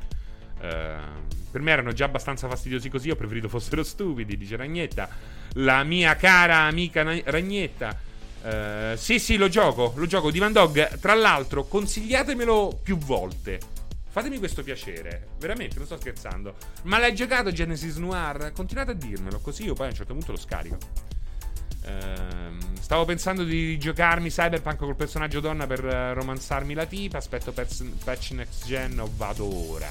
Ehm, 0.64 1.28
per 1.51 1.61
me 1.61 1.72
erano 1.72 1.91
già 1.91 2.05
abbastanza 2.05 2.47
fastidiosi 2.47 2.89
così. 2.89 3.11
Ho 3.11 3.16
preferito 3.16 3.47
fossero 3.49 3.84
stupidi, 3.84 4.38
dice 4.38 4.55
Ragnetta. 4.55 5.07
La 5.53 5.84
mia 5.84 6.16
cara 6.16 6.61
amica 6.61 7.03
Ragnetta. 7.03 8.11
Uh, 8.43 8.97
sì, 8.97 9.20
sì, 9.20 9.38
lo 9.38 9.47
gioco, 9.47 9.93
lo 9.95 10.05
gioco. 10.05 10.32
Divan 10.32 10.51
Dog, 10.51 10.99
tra 10.99 11.14
l'altro, 11.14 11.64
consigliatemelo 11.66 12.80
più 12.82 12.97
volte. 12.97 13.59
Fatemi 14.09 14.38
questo 14.38 14.64
piacere, 14.64 15.30
veramente, 15.39 15.78
non 15.78 15.86
sto 15.86 15.97
scherzando. 15.97 16.55
Ma 16.84 16.97
l'hai 16.97 17.16
giocato 17.16 17.51
Genesis 17.51 17.95
Noir? 17.97 18.51
Continuate 18.53 18.91
a 18.91 18.95
dirmelo, 18.95 19.39
così 19.39 19.64
io 19.64 19.74
poi 19.74 19.86
a 19.86 19.89
un 19.89 19.95
certo 19.95 20.14
punto 20.14 20.32
lo 20.32 20.38
scarico. 20.38 20.78
Uh, 21.86 22.80
stavo 22.80 23.05
pensando 23.05 23.43
di 23.43 23.78
giocarmi 23.78 24.30
Cyberpunk 24.30 24.78
col 24.78 24.95
personaggio 24.95 25.39
donna 25.39 25.66
per 25.66 25.84
uh, 25.84 26.14
romanzarmi 26.14 26.74
la 26.74 26.86
tipa. 26.86 27.18
Aspetto 27.18 27.53
patch 27.53 28.32
next 28.32 28.66
gen 28.66 28.99
o 28.99 29.09
vado 29.16 29.45
ora. 29.70 29.89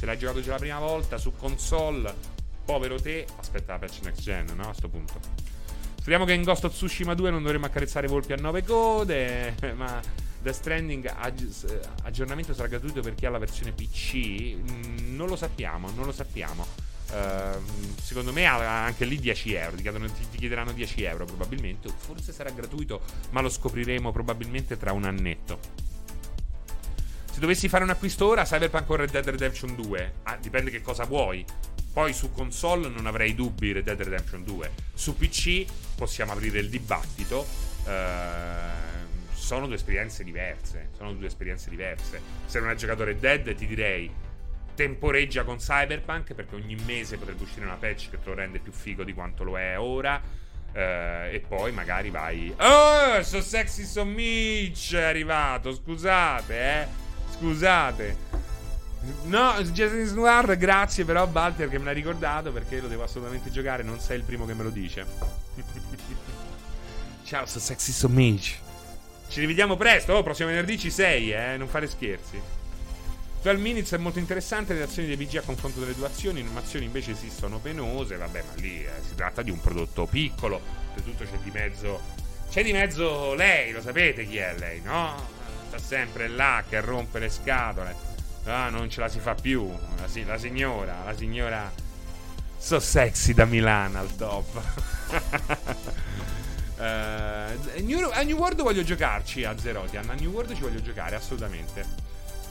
Se 0.00 0.06
l'hai 0.06 0.16
giocato 0.16 0.40
già 0.40 0.52
la 0.52 0.56
prima 0.56 0.78
volta 0.78 1.18
su 1.18 1.36
console, 1.36 2.14
povero 2.64 2.98
te, 2.98 3.26
aspetta 3.36 3.72
la 3.72 3.80
patch 3.80 4.00
next 4.02 4.22
gen, 4.22 4.46
no? 4.56 4.70
A 4.70 4.72
sto 4.72 4.88
punto. 4.88 5.20
Speriamo 5.98 6.24
che 6.24 6.32
in 6.32 6.42
Ghost 6.42 6.64
of 6.64 6.72
Tsushima 6.72 7.12
2 7.12 7.30
non 7.30 7.42
dovremo 7.42 7.66
accarezzare 7.66 8.06
volpi 8.06 8.32
a 8.32 8.36
nove 8.36 8.64
code, 8.64 9.56
ma 9.76 10.00
The 10.40 10.54
Stranding 10.54 11.12
aggi- 11.14 11.54
aggiornamento 12.04 12.54
sarà 12.54 12.68
gratuito 12.68 13.02
per 13.02 13.14
chi 13.14 13.26
ha 13.26 13.30
la 13.30 13.36
versione 13.36 13.72
PC? 13.72 14.54
Mm, 14.54 15.14
non 15.14 15.28
lo 15.28 15.36
sappiamo, 15.36 15.90
non 15.90 16.06
lo 16.06 16.12
sappiamo. 16.12 16.66
Uh, 17.10 17.62
secondo 18.00 18.32
me 18.32 18.46
anche 18.46 19.04
lì 19.04 19.18
10 19.18 19.52
euro. 19.52 19.76
Ti 19.76 20.38
chiederanno 20.38 20.72
10 20.72 21.02
euro 21.02 21.26
probabilmente. 21.26 21.90
Forse 21.94 22.32
sarà 22.32 22.48
gratuito, 22.48 23.02
ma 23.32 23.42
lo 23.42 23.50
scopriremo 23.50 24.12
probabilmente 24.12 24.78
tra 24.78 24.92
un 24.92 25.04
annetto. 25.04 25.89
Se 27.30 27.38
dovessi 27.38 27.68
fare 27.68 27.84
un 27.84 27.90
acquisto 27.90 28.26
ora, 28.26 28.44
Cyberpunk 28.44 28.90
o 28.90 28.96
Red 28.96 29.10
Dead 29.10 29.28
Redemption 29.28 29.74
2. 29.76 30.12
Ah, 30.24 30.36
dipende 30.36 30.70
che 30.70 30.82
cosa 30.82 31.04
vuoi. 31.04 31.44
Poi 31.92 32.12
su 32.12 32.32
console 32.32 32.88
non 32.88 33.06
avrei 33.06 33.34
dubbi 33.34 33.72
Red 33.72 33.84
Dead 33.84 34.02
Redemption 34.02 34.44
2. 34.44 34.70
Su 34.94 35.16
PC 35.16 35.64
possiamo 35.96 36.32
aprire 36.32 36.58
il 36.58 36.68
dibattito. 36.68 37.46
Uh, 37.84 39.08
sono 39.32 39.66
due 39.66 39.76
esperienze 39.76 40.24
diverse. 40.24 40.90
Sono 40.96 41.14
due 41.14 41.28
esperienze 41.28 41.70
diverse. 41.70 42.20
Se 42.46 42.58
non 42.58 42.68
hai 42.68 42.76
giocato 42.76 43.04
Red 43.04 43.20
Dead, 43.20 43.54
ti 43.54 43.66
direi 43.66 44.10
temporeggia 44.74 45.44
con 45.44 45.58
Cyberpunk 45.58 46.34
perché 46.34 46.54
ogni 46.54 46.76
mese 46.86 47.16
potrebbe 47.16 47.42
uscire 47.42 47.64
una 47.64 47.74
patch 47.74 48.10
che 48.10 48.18
te 48.18 48.28
lo 48.28 48.34
rende 48.34 48.60
più 48.60 48.72
figo 48.72 49.04
di 49.04 49.12
quanto 49.12 49.44
lo 49.44 49.58
è 49.58 49.78
ora. 49.78 50.20
Uh, 50.72 51.32
e 51.32 51.44
poi 51.46 51.72
magari 51.72 52.10
vai. 52.10 52.54
Oh, 52.58 53.22
so 53.22 53.40
sexy 53.40 53.84
so 53.84 54.04
Mitch 54.04 54.94
è 54.94 55.02
arrivato. 55.02 55.72
Scusate, 55.72 56.54
eh. 56.54 57.09
Scusate. 57.40 58.28
No, 59.24 59.54
Jason 59.62 60.14
Noir, 60.14 60.58
grazie 60.58 61.06
però 61.06 61.26
Balter 61.26 61.70
che 61.70 61.78
me 61.78 61.86
l'ha 61.86 61.92
ricordato 61.92 62.52
perché 62.52 62.80
lo 62.80 62.88
devo 62.88 63.04
assolutamente 63.04 63.50
giocare. 63.50 63.82
Non 63.82 63.98
sei 63.98 64.18
il 64.18 64.24
primo 64.24 64.44
che 64.44 64.52
me 64.52 64.62
lo 64.62 64.68
dice. 64.68 65.06
Ciao, 67.24 67.46
so 67.46 67.58
sexy 67.58 67.92
so 67.92 68.10
Mitch. 68.10 68.58
Ci 69.28 69.40
rivediamo 69.40 69.76
presto. 69.76 70.12
Oh, 70.12 70.22
prossimo 70.22 70.48
venerdì 70.48 70.78
ci 70.78 70.90
sei, 70.90 71.32
eh. 71.32 71.56
Non 71.56 71.66
fare 71.66 71.86
scherzi. 71.86 72.38
12 73.40 73.62
Minutes 73.62 73.92
è 73.92 73.96
molto 73.96 74.18
interessante. 74.18 74.74
Le 74.74 74.82
azioni 74.82 75.08
dei 75.08 75.16
PG 75.16 75.36
a 75.36 75.42
confronto 75.42 75.80
delle 75.80 75.94
due 75.94 76.08
azioni. 76.08 76.40
Innovazioni 76.40 76.84
invece 76.84 77.12
esistono 77.12 77.58
penose. 77.58 78.16
Vabbè, 78.16 78.44
ma 78.48 78.60
lì 78.60 78.84
eh, 78.84 78.90
si 79.00 79.14
tratta 79.14 79.40
di 79.40 79.50
un 79.50 79.60
prodotto 79.62 80.04
piccolo. 80.04 80.60
Oltretutto 80.88 81.24
c'è 81.24 81.38
di 81.42 81.50
mezzo. 81.50 82.00
C'è 82.50 82.62
di 82.62 82.72
mezzo 82.72 83.32
lei, 83.32 83.72
lo 83.72 83.80
sapete 83.80 84.26
chi 84.26 84.36
è 84.36 84.54
lei, 84.58 84.82
no? 84.82 85.38
Sta 85.70 85.78
sempre 85.78 86.26
là 86.26 86.64
che 86.68 86.80
rompe 86.80 87.20
le 87.20 87.28
scatole. 87.28 87.94
Ah, 88.46 88.70
non 88.70 88.90
ce 88.90 88.98
la 88.98 89.08
si 89.08 89.20
fa 89.20 89.36
più. 89.36 89.70
La, 89.96 90.08
si- 90.08 90.24
la 90.24 90.36
signora, 90.36 91.04
la 91.04 91.14
signora. 91.16 91.70
So 92.58 92.80
sexy 92.80 93.34
da 93.34 93.44
Milano 93.44 94.00
al 94.00 94.16
top. 94.16 94.62
Uh, 96.76 97.80
New, 97.86 98.10
a 98.10 98.22
New 98.22 98.36
World 98.36 98.60
voglio 98.62 98.82
giocarci 98.82 99.44
a 99.44 99.56
Zerotian. 99.56 100.10
A 100.10 100.14
New 100.14 100.32
World 100.32 100.56
ci 100.56 100.62
voglio 100.62 100.82
giocare, 100.82 101.14
assolutamente. 101.14 101.86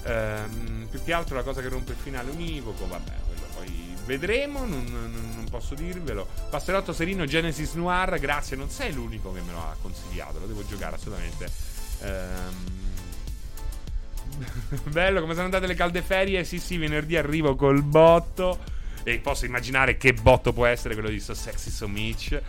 Uh, 0.05 0.87
più 0.87 1.03
che 1.03 1.11
altro 1.11 1.35
la 1.35 1.43
cosa 1.43 1.59
che 1.59 1.67
rompe 1.67 1.91
il 1.91 1.97
finale 1.97 2.31
univoco, 2.31 2.87
vabbè, 2.87 3.11
quello 3.27 3.47
poi 3.53 3.95
vedremo. 4.05 4.59
Non, 4.59 4.85
non, 4.85 5.33
non 5.35 5.45
posso 5.49 5.75
dirvelo. 5.75 6.25
Passerotto 6.49 6.93
Serino 6.93 7.25
Genesis 7.25 7.73
Noir, 7.73 8.17
grazie. 8.17 8.55
Non 8.55 8.69
sei 8.69 8.93
l'unico 8.93 9.33
che 9.33 9.41
me 9.41 9.51
lo 9.51 9.59
ha 9.59 9.75
consigliato, 9.81 10.39
lo 10.39 10.45
devo 10.45 10.65
giocare 10.65 10.95
assolutamente. 10.95 11.51
Um, 12.01 12.88
bello, 14.89 15.21
come 15.21 15.33
sono 15.33 15.45
andate 15.45 15.67
le 15.67 15.75
calde 15.75 16.01
ferie? 16.01 16.43
Sì, 16.43 16.59
sì, 16.59 16.77
venerdì 16.77 17.15
arrivo 17.17 17.55
col 17.55 17.81
botto. 17.83 18.77
E 19.03 19.19
posso 19.19 19.45
immaginare 19.45 19.97
che 19.97 20.13
botto 20.13 20.53
può 20.53 20.65
essere 20.65 20.93
quello 20.93 21.09
di 21.09 21.19
So 21.19 21.33
Sexy 21.33 21.69
So 21.69 21.87
Mitch. 21.87 22.39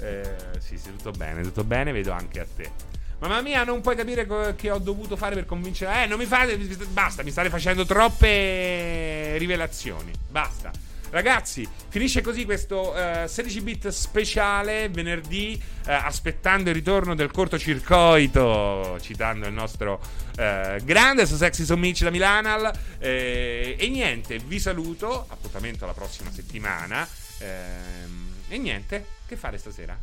Eh, 0.00 0.36
sì, 0.58 0.78
sì, 0.78 0.90
tutto 0.96 1.10
bene, 1.10 1.42
tutto 1.42 1.64
bene, 1.64 1.92
vedo 1.92 2.12
anche 2.12 2.40
a 2.40 2.46
te. 2.54 2.70
Mamma 3.18 3.40
mia, 3.40 3.64
non 3.64 3.80
puoi 3.80 3.96
capire 3.96 4.26
co- 4.26 4.54
che 4.54 4.70
ho 4.70 4.78
dovuto 4.78 5.16
fare 5.16 5.34
per 5.34 5.46
convincere. 5.46 6.04
Eh, 6.04 6.06
non 6.06 6.18
mi 6.18 6.26
fate. 6.26 6.56
Basta, 6.56 7.22
mi 7.22 7.30
state 7.30 7.48
facendo 7.48 7.86
troppe 7.86 9.36
rivelazioni. 9.38 10.12
Basta. 10.28 10.70
Ragazzi, 11.16 11.66
finisce 11.88 12.20
così 12.20 12.44
questo 12.44 12.92
uh, 12.92 13.26
16 13.26 13.60
bit 13.62 13.88
speciale 13.88 14.90
venerdì, 14.90 15.58
uh, 15.58 15.90
aspettando 15.90 16.68
il 16.68 16.74
ritorno 16.74 17.14
del 17.14 17.30
cortocircuito, 17.30 18.98
citando 19.00 19.46
il 19.46 19.54
nostro 19.54 19.94
uh, 19.94 20.84
grande 20.84 21.24
Sexy 21.24 21.64
So 21.64 21.78
Mitch 21.78 22.02
da 22.02 22.10
Milanal. 22.10 22.70
Eh, 22.98 23.76
e 23.78 23.88
niente, 23.88 24.38
vi 24.38 24.58
saluto. 24.60 25.24
Appuntamento 25.28 25.84
alla 25.84 25.94
prossima 25.94 26.30
settimana. 26.30 27.08
Ehm 27.38 28.26
e 28.48 28.58
niente, 28.58 29.06
che 29.26 29.36
fare 29.36 29.58
stasera? 29.58 29.98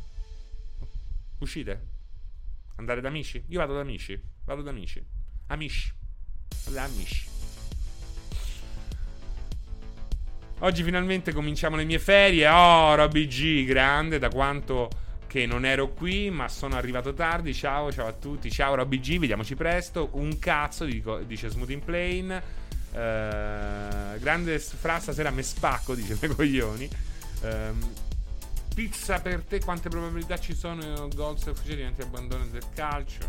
Uscite? 1.40 1.88
Andare 2.76 3.00
da 3.00 3.08
amici? 3.08 3.44
Io 3.48 3.60
vado 3.60 3.74
da 3.74 3.80
amici. 3.80 4.22
Vado 4.44 4.62
da 4.62 4.72
amici. 4.72 5.04
Amici. 5.48 5.94
Da 6.70 6.84
amici. 6.84 7.33
Oggi 10.64 10.82
finalmente 10.82 11.34
cominciamo 11.34 11.76
le 11.76 11.84
mie 11.84 12.00
ferie. 12.00 12.48
Oh, 12.48 12.96
Robby 12.96 13.28
G, 13.28 13.66
grande, 13.66 14.18
da 14.18 14.30
quanto 14.30 14.90
che 15.28 15.46
non 15.46 15.66
ero 15.66 15.90
qui, 15.90 16.30
ma 16.30 16.48
sono 16.48 16.78
arrivato 16.78 17.14
tardi. 17.14 17.54
Ciao, 17.54 17.92
ciao 17.92 18.08
a 18.08 18.14
tutti. 18.14 18.50
Ciao 18.50 18.74
Robby 18.74 19.02
G, 19.02 19.20
vediamoci 19.20 19.56
presto. 19.56 20.08
Un 20.14 20.40
cazzo, 20.40 20.86
dice 20.86 21.50
Smooth 21.50 21.80
Plane. 21.80 22.44
Uh, 22.92 24.18
grande 24.20 24.58
fra 24.60 25.00
stasera 25.00 25.32
me 25.32 25.44
spacco, 25.44 25.96
dice 25.96 26.18
me 26.22 26.30
coglioni. 26.30 26.90
Um, 27.42 27.92
Pizza 28.74 29.20
per 29.20 29.44
te, 29.44 29.60
quante 29.60 29.90
probabilità 29.90 30.40
ci 30.40 30.56
sono 30.56 31.10
Golds 31.14 31.44
ufficiali 31.44 31.92
di 31.94 32.02
abbandono 32.02 32.46
del 32.46 32.64
calcio? 32.74 33.20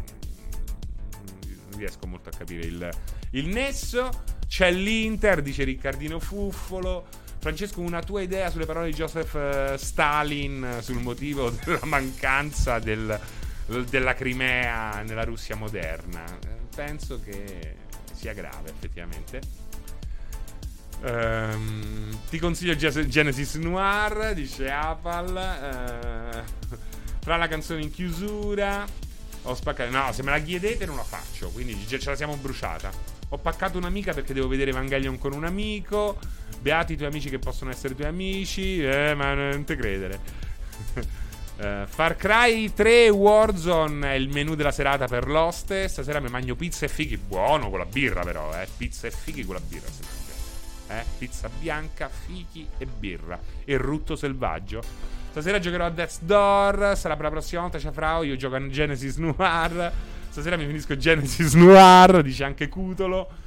Non 1.46 1.78
riesco 1.78 2.06
molto 2.06 2.28
a 2.28 2.32
capire 2.32 2.64
il, 2.64 2.88
il 3.30 3.48
nesso. 3.48 4.08
C'è 4.46 4.70
l'Inter, 4.70 5.42
dice 5.42 5.64
Riccardino 5.64 6.20
Fuffolo. 6.20 7.22
Francesco, 7.44 7.82
una 7.82 8.02
tua 8.02 8.22
idea 8.22 8.48
sulle 8.48 8.64
parole 8.64 8.86
di 8.86 8.94
Joseph 8.94 9.34
eh, 9.34 9.74
Stalin 9.76 10.78
sul 10.80 11.02
motivo 11.02 11.50
della 11.62 11.84
mancanza 11.84 12.78
del, 12.78 13.20
della 13.66 14.14
Crimea 14.14 15.02
nella 15.02 15.24
Russia 15.24 15.54
moderna? 15.54 16.24
Penso 16.74 17.20
che 17.20 17.76
sia 18.14 18.32
grave, 18.32 18.70
effettivamente. 18.70 19.40
Um, 21.02 22.18
ti 22.30 22.38
consiglio 22.38 22.76
Genesis 22.76 23.56
Noir, 23.56 24.32
dice 24.32 24.70
Apal. 24.70 26.44
Fra 27.20 27.36
la 27.36 27.46
canzone 27.46 27.82
in 27.82 27.90
chiusura. 27.90 28.86
Ho 29.42 29.54
spaccato. 29.54 29.90
No, 29.90 30.10
se 30.14 30.22
me 30.22 30.30
la 30.30 30.40
chiedete 30.40 30.86
non 30.86 30.96
la 30.96 31.04
faccio. 31.04 31.50
Quindi 31.50 31.76
ce 31.86 32.00
la 32.08 32.16
siamo 32.16 32.36
bruciata. 32.36 32.90
Ho 33.28 33.36
paccato 33.36 33.76
un'amica 33.76 34.14
perché 34.14 34.32
devo 34.32 34.48
vedere 34.48 34.70
Evangelion 34.70 35.18
con 35.18 35.34
un 35.34 35.44
amico. 35.44 36.18
Beati 36.64 36.94
i 36.94 36.96
tuoi 36.96 37.10
amici 37.10 37.28
che 37.28 37.38
possono 37.38 37.70
essere 37.70 37.94
tuoi 37.94 38.08
amici. 38.08 38.82
Eh, 38.82 39.12
ma 39.14 39.34
non 39.34 39.64
te 39.64 39.76
credere. 39.76 40.18
uh, 41.58 41.84
Far 41.86 42.16
Cry 42.16 42.72
3 42.72 43.10
Warzone 43.10 44.12
è 44.12 44.14
il 44.14 44.30
menù 44.30 44.54
della 44.54 44.72
serata 44.72 45.06
per 45.06 45.28
l'oste. 45.28 45.88
Stasera 45.88 46.20
mi 46.20 46.30
mangio 46.30 46.56
pizza 46.56 46.86
e 46.86 46.88
fighi. 46.88 47.18
Buono 47.18 47.68
con 47.68 47.80
la 47.80 47.84
birra, 47.84 48.22
però, 48.22 48.50
eh. 48.58 48.66
Pizza 48.78 49.06
e 49.06 49.10
fighi 49.10 49.44
con 49.44 49.56
la 49.56 49.60
birra. 49.60 49.88
Sì 49.88 50.22
eh? 50.88 51.04
Pizza 51.18 51.50
bianca, 51.50 52.08
fichi 52.08 52.66
e 52.78 52.86
birra. 52.86 53.38
E 53.66 53.76
rutto 53.76 54.16
selvaggio. 54.16 54.82
Stasera 55.32 55.58
giocherò 55.58 55.84
a 55.84 55.90
Death's 55.90 56.20
Door. 56.22 56.96
Sarà 56.96 57.14
per 57.14 57.24
la 57.24 57.30
prossima 57.30 57.60
volta, 57.60 57.78
Ciafrao. 57.78 58.22
Io 58.22 58.36
gioco 58.36 58.54
a 58.54 58.66
Genesis 58.68 59.16
Noir. 59.16 59.92
Stasera 60.30 60.56
mi 60.56 60.64
finisco 60.64 60.96
Genesis 60.96 61.52
Noir, 61.52 62.22
dice 62.22 62.44
anche 62.44 62.68
Cutolo. 62.68 63.42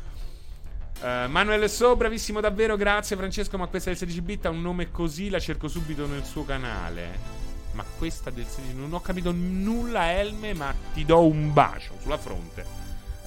Uh, 1.00 1.30
Manuel 1.30 1.70
So, 1.70 1.96
bravissimo 1.96 2.42
davvero, 2.42 2.76
grazie 2.76 3.16
Francesco. 3.16 3.58
Ma 3.58 3.68
questa 3.68 3.90
del 3.90 4.00
16 4.00 4.22
bit 4.22 4.46
ha 4.46 4.50
un 4.50 4.62
nome 4.62 4.92
così, 4.92 5.30
la 5.30 5.40
cerco 5.40 5.68
subito 5.68 6.08
nel 6.08 6.24
suo 6.24 6.44
canale. 6.44 7.36
Ma 7.74 7.84
questa 7.98 8.32
del 8.32 8.46
16 8.48 8.76
non 8.76 8.94
ho 8.94 9.02
capito 9.02 9.32
nulla, 9.32 10.12
Elme, 10.14 10.54
ma 10.54 10.74
ti 10.94 11.06
do 11.06 11.26
un 11.26 11.54
bacio 11.54 11.94
sulla 12.02 12.18
fronte. 12.18 12.66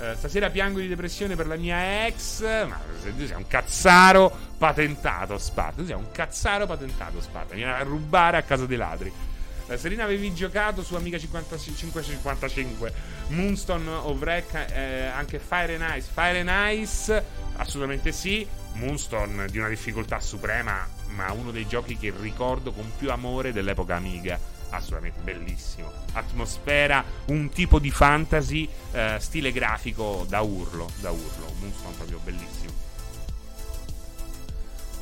Eh, 0.01 0.15
stasera 0.17 0.49
piango 0.49 0.81
di 0.81 0.89
depressione 0.89 1.37
per 1.37 1.47
la 1.47 1.57
mia 1.57 2.07
ex. 2.07 2.41
Ma 2.43 2.81
tu 3.17 3.27
sei 3.27 3.37
un 3.37 3.47
cazzaro 3.47 4.33
patentato, 4.59 5.39
Sparta. 5.39 5.83
Tu 5.83 5.87
sei 5.87 5.97
un 5.97 6.11
cazzaro 6.11 6.67
patentato, 6.67 7.21
Sparta. 7.21 7.55
Vieni 7.55 7.71
a 7.71 7.83
rubare 7.83 8.39
a 8.39 8.43
casa 8.43 8.67
dei 8.67 8.79
ladri. 8.79 9.13
Eh, 9.71 9.79
Serena 9.79 10.03
avevi 10.03 10.35
giocato 10.35 10.83
su 10.83 10.97
Amiga 10.97 11.17
5555 11.17 12.93
Moonstone 13.29 13.89
of 13.89 14.19
Wreck 14.19 14.53
eh, 14.73 15.07
anche 15.07 15.39
Fire 15.39 15.77
and 15.77 15.97
Ice. 15.97 16.09
Fire 16.13 16.41
and 16.41 16.81
Ice 16.81 17.25
assolutamente 17.55 18.11
sì. 18.11 18.45
Moonstone 18.73 19.47
di 19.47 19.59
una 19.59 19.69
difficoltà 19.69 20.19
suprema 20.19 20.89
ma 21.11 21.31
uno 21.33 21.53
dei 21.53 21.69
giochi 21.69 21.97
che 21.97 22.13
ricordo 22.21 22.73
con 22.73 22.91
più 22.99 23.13
amore 23.13 23.53
dell'epoca 23.53 23.95
Amiga. 23.95 24.39
Assolutamente 24.71 25.21
bellissimo. 25.23 25.93
Atmosfera 26.15 27.05
un 27.27 27.49
tipo 27.51 27.79
di 27.79 27.93
fantasy 27.93 28.69
eh, 28.91 29.19
stile 29.21 29.53
grafico 29.53 30.27
da 30.29 30.41
urlo 30.41 30.91
da 31.01 31.11
urlo. 31.11 31.53
Moonstone 31.61 31.95
proprio 31.95 32.19
bellissimo 32.25 32.60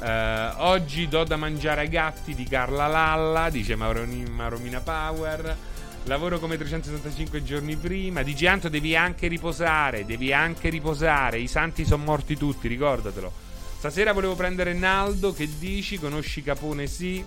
Uh, 0.00 0.62
oggi 0.62 1.08
do 1.08 1.24
da 1.24 1.36
mangiare 1.36 1.80
ai 1.80 1.88
gatti 1.88 2.34
di 2.34 2.44
Carla 2.44 2.86
Lalla, 2.86 3.50
dice 3.50 3.74
Maromina 3.74 4.80
Power. 4.80 5.56
Lavoro 6.04 6.38
come 6.38 6.56
365 6.56 7.42
giorni 7.42 7.76
prima. 7.76 8.22
Dice 8.22 8.46
Anto, 8.46 8.68
devi 8.68 8.96
anche 8.96 9.26
riposare. 9.26 10.06
Devi 10.06 10.32
anche 10.32 10.68
riposare. 10.70 11.38
I 11.38 11.48
santi 11.48 11.84
sono 11.84 12.04
morti 12.04 12.36
tutti, 12.36 12.68
ricordatelo. 12.68 13.30
Stasera 13.76 14.12
volevo 14.12 14.34
prendere 14.34 14.72
Naldo. 14.72 15.34
Che 15.34 15.48
dici? 15.58 15.98
Conosci 15.98 16.42
Capone? 16.42 16.86
Sì. 16.86 17.22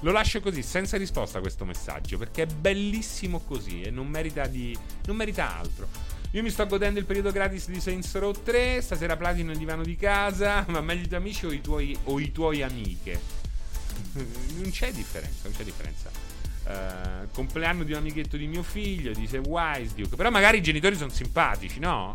Lo 0.00 0.12
lascio 0.12 0.40
così, 0.40 0.62
senza 0.62 0.96
risposta 0.98 1.38
a 1.38 1.40
questo 1.40 1.64
messaggio, 1.64 2.18
perché 2.18 2.42
è 2.42 2.46
bellissimo 2.46 3.40
così 3.40 3.82
e 3.82 3.90
non 3.90 4.06
merita, 4.06 4.46
di, 4.46 4.76
non 5.06 5.16
merita 5.16 5.56
altro. 5.56 5.88
Io 6.32 6.42
mi 6.42 6.50
sto 6.50 6.66
godendo 6.66 6.98
il 6.98 7.06
periodo 7.06 7.30
gratis 7.30 7.68
di 7.68 7.80
Saints 7.80 8.14
Row 8.16 8.32
3. 8.32 8.82
Stasera 8.82 9.16
platino 9.16 9.52
il 9.52 9.58
divano 9.58 9.82
di 9.82 9.96
casa. 9.96 10.64
Ma 10.68 10.80
meglio 10.80 11.04
i 11.04 11.08
tuoi 11.08 11.20
amici 11.20 11.46
o 11.46 11.52
i 11.52 11.60
tuoi, 11.60 11.98
o 12.04 12.20
i 12.20 12.32
tuoi 12.32 12.62
amiche? 12.62 13.44
non 14.12 14.70
c'è 14.70 14.92
differenza, 14.92 15.40
non 15.44 15.52
c'è 15.56 15.64
differenza. 15.64 16.10
Uh, 16.66 17.28
compleanno 17.32 17.84
di 17.84 17.92
un 17.92 17.98
amichetto 17.98 18.36
di 18.36 18.46
mio 18.46 18.62
figlio, 18.62 19.12
dice 19.12 19.38
Wise 19.38 19.94
Duke. 19.94 20.16
Però 20.16 20.30
magari 20.30 20.58
i 20.58 20.62
genitori 20.62 20.96
sono 20.96 21.10
simpatici, 21.10 21.78
no? 21.78 22.12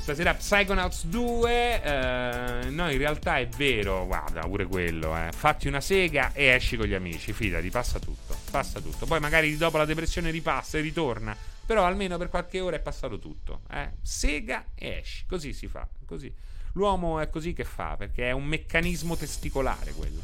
Stasera 0.00 0.34
Psychonauts 0.34 1.06
2. 1.06 1.80
Uh, 1.82 2.74
no, 2.74 2.90
in 2.90 2.98
realtà 2.98 3.38
è 3.38 3.48
vero. 3.48 4.04
Guarda, 4.04 4.40
pure 4.42 4.66
quello. 4.66 5.16
Eh. 5.16 5.30
Fatti 5.34 5.66
una 5.66 5.80
sega 5.80 6.32
e 6.34 6.44
esci 6.48 6.76
con 6.76 6.86
gli 6.86 6.94
amici. 6.94 7.32
Fidati, 7.32 7.70
passa 7.70 7.98
tutto. 7.98 8.36
Passa 8.50 8.80
tutto. 8.80 9.06
Poi 9.06 9.18
magari 9.18 9.56
dopo 9.56 9.78
la 9.78 9.86
depressione 9.86 10.30
ripassa 10.30 10.76
e 10.76 10.82
ritorna. 10.82 11.34
Però 11.66 11.84
almeno 11.84 12.18
per 12.18 12.28
qualche 12.28 12.60
ora 12.60 12.76
è 12.76 12.80
passato 12.80 13.18
tutto. 13.18 13.62
Eh? 13.70 13.92
Sega 14.02 14.66
e 14.74 14.98
esci. 15.00 15.24
Così 15.26 15.52
si 15.52 15.66
fa. 15.66 15.88
Così. 16.04 16.32
L'uomo 16.72 17.20
è 17.20 17.28
così 17.28 17.52
che 17.52 17.64
fa, 17.64 17.96
perché 17.96 18.28
è 18.28 18.32
un 18.32 18.44
meccanismo 18.44 19.16
testicolare 19.16 19.92
quello. 19.92 20.20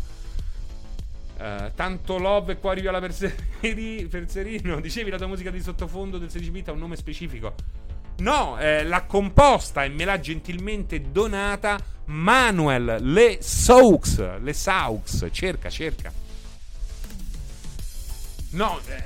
Uh, 1.38 1.72
tanto 1.74 2.18
love 2.18 2.52
e 2.52 2.58
cuori 2.58 2.82
viola 2.82 3.00
per, 3.00 3.14
seri, 3.14 4.06
per 4.10 4.28
Serino. 4.28 4.80
Dicevi 4.80 5.10
la 5.10 5.16
tua 5.16 5.28
musica 5.28 5.50
di 5.50 5.60
sottofondo 5.60 6.18
del 6.18 6.30
16 6.30 6.50
bit 6.50 6.68
ha 6.68 6.72
un 6.72 6.78
nome 6.78 6.96
specifico. 6.96 7.54
No, 8.18 8.58
eh, 8.58 8.84
l'ha 8.84 9.04
composta 9.04 9.82
e 9.84 9.88
me 9.88 10.04
l'ha 10.04 10.20
gentilmente 10.20 11.00
donata 11.10 11.78
Manuel 12.06 12.98
Le 13.00 13.38
Saux. 13.40 14.40
Le 14.40 14.52
Saux. 14.52 15.28
Cerca, 15.30 15.70
cerca. 15.70 16.12
No, 18.50 18.80
eh, 18.86 19.02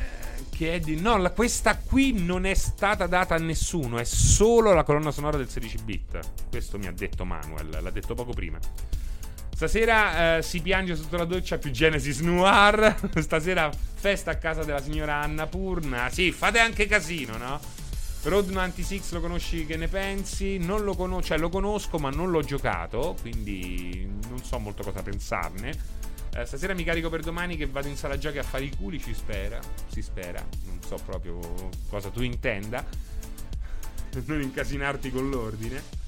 che 0.55 0.75
è 0.75 0.81
di... 0.81 1.01
No, 1.01 1.17
la, 1.17 1.31
questa 1.31 1.77
qui 1.77 2.13
non 2.13 2.47
è 2.47 2.55
stata 2.55 3.07
data 3.07 3.35
a 3.35 3.39
nessuno, 3.39 3.99
è 3.99 4.05
solo 4.05 4.73
la 4.73 4.85
colonna 4.85 5.11
sonora 5.11 5.37
del 5.37 5.49
16 5.49 5.79
bit. 5.85 6.19
Questo 6.49 6.79
mi 6.79 6.87
ha 6.87 6.93
detto 6.93 7.25
Manuel, 7.25 7.79
l'ha 7.81 7.91
detto 7.91 8.15
poco 8.15 8.33
prima. 8.33 8.59
Stasera 9.55 10.39
eh, 10.39 10.43
si 10.43 10.61
piange 10.61 10.97
sotto 10.97 11.17
la 11.17 11.25
doccia 11.25 11.59
più 11.59 11.71
Genesis 11.71 12.21
Noir. 12.21 13.11
Stasera 13.21 13.71
festa 13.95 14.33
a 14.33 14.37
casa 14.37 14.65
della 14.65 14.83
signora 14.83 15.17
Anna 15.17 15.47
Purna. 15.47 16.09
Sì, 16.11 16.33
fate 16.33 16.59
anche 16.59 16.87
casino, 16.87 17.37
no? 17.37 17.61
Road 18.23 18.49
96 18.49 19.03
lo 19.11 19.21
conosci, 19.21 19.67
che 19.67 19.77
ne 19.77 19.87
pensi? 19.87 20.57
Non 20.59 20.83
lo 20.83 20.95
conosco, 20.95 21.25
cioè 21.25 21.39
lo 21.39 21.51
conosco 21.51 21.99
ma 21.99 22.09
non 22.09 22.31
l'ho 22.31 22.43
giocato, 22.43 23.15
quindi 23.21 24.09
non 24.29 24.43
so 24.43 24.59
molto 24.59 24.83
cosa 24.83 25.03
pensarne. 25.03 25.73
Eh, 26.37 26.47
stasera 26.47 26.75
mi 26.75 26.83
carico 26.83 27.09
per 27.09 27.23
domani 27.23 27.57
che 27.57 27.67
vado 27.67 27.87
in 27.87 27.97
sala 27.97 28.19
giochi 28.19 28.39
a 28.39 28.43
fare 28.43 28.65
i 28.65 28.75
culi, 28.77 29.01
ci 29.01 29.15
spera. 29.15 29.61
Si 29.87 30.03
spera. 30.03 30.45
Non 30.67 30.81
so 30.83 30.99
proprio 31.05 31.39
cosa 31.89 32.11
tu 32.11 32.23
intenda. 32.23 32.85
non 34.27 34.43
incasinarti 34.43 35.11
con 35.13 35.31
l'ordine. 35.31 36.03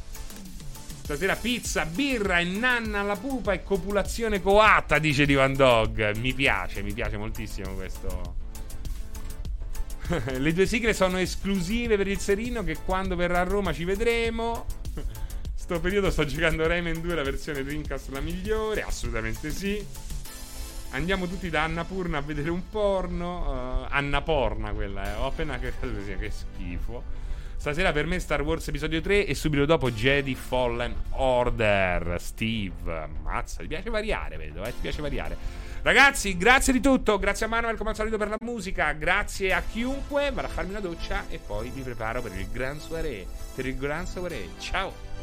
Stasera 1.03 1.37
pizza, 1.37 1.85
birra 1.85 2.41
e 2.41 2.45
nanna 2.45 2.99
alla 3.01 3.15
pupa 3.15 3.53
e 3.53 3.63
copulazione 3.63 4.43
coatta, 4.43 4.99
dice 4.99 5.25
Divan 5.25 5.55
Dog. 5.55 6.17
Mi 6.17 6.33
piace, 6.35 6.83
mi 6.83 6.93
piace 6.93 7.17
moltissimo 7.17 7.75
questo. 7.75 8.35
Le 10.39 10.53
due 10.53 10.67
sigle 10.67 10.93
sono 10.93 11.19
esclusive 11.19 11.97
per 11.97 12.09
il 12.09 12.19
Serino 12.19 12.65
che 12.65 12.79
quando 12.85 13.15
verrà 13.15 13.43
a 13.43 13.45
Roma 13.45 13.73
ci 13.73 13.85
vedremo. 13.85 14.67
Sto 15.55 15.81
periodo 15.81 16.11
sto 16.13 16.25
giocando 16.25 16.65
Rayman 16.65 17.01
2, 17.01 17.15
la 17.15 17.25
versione 17.25 17.65
Dreamcast 17.65 18.11
la 18.11 18.21
migliore, 18.21 18.83
assolutamente 18.83 19.51
sì. 19.51 19.85
Andiamo 20.97 21.29
tutti 21.29 21.51
da 21.51 21.65
Annapurna 21.65 22.17
a 22.17 22.21
vedere 22.23 22.49
un 22.49 22.71
porno. 22.71 23.83
Uh, 23.83 23.87
Anna 23.91 24.23
Porna 24.23 24.73
quella, 24.73 25.13
eh. 25.13 25.15
Ho 25.17 25.27
appena 25.27 25.59
che, 25.59 25.75
che 25.79 26.31
schifo. 26.31 27.03
Stasera 27.55 27.93
per 27.93 28.07
me 28.07 28.19
Star 28.19 28.41
Wars 28.41 28.67
episodio 28.69 29.03
3 29.03 29.27
e 29.27 29.35
subito 29.35 29.67
dopo 29.67 29.91
Jedi 29.91 30.35
Fallen 30.35 30.95
Order. 31.11 32.17
Steve, 32.19 33.09
mazza, 33.23 33.61
ti 33.61 33.67
piace 33.67 33.91
variare, 33.91 34.39
vedo, 34.39 34.65
eh? 34.65 34.71
Ti 34.71 34.79
piace 34.81 35.03
variare. 35.03 35.37
Ragazzi, 35.83 36.35
grazie 36.39 36.73
di 36.73 36.81
tutto. 36.81 37.19
Grazie 37.19 37.45
a 37.45 37.51
Manuel 37.51 37.77
come 37.77 37.91
al 37.91 37.97
solito 37.97 38.17
per 38.17 38.31
la 38.31 38.39
musica. 38.41 38.91
Grazie 38.93 39.53
a 39.53 39.63
chiunque. 39.71 40.31
Vado 40.33 40.49
a 40.49 40.51
farmi 40.51 40.71
una 40.71 40.81
doccia 40.81 41.25
e 41.29 41.39
poi 41.39 41.71
mi 41.75 41.83
preparo 41.83 42.23
per 42.23 42.33
il 42.39 42.49
gran 42.51 42.81
soirée. 42.81 43.27
Per 43.55 43.67
il 43.67 43.77
gran 43.77 44.07
soirée. 44.07 44.49
Ciao. 44.59 45.06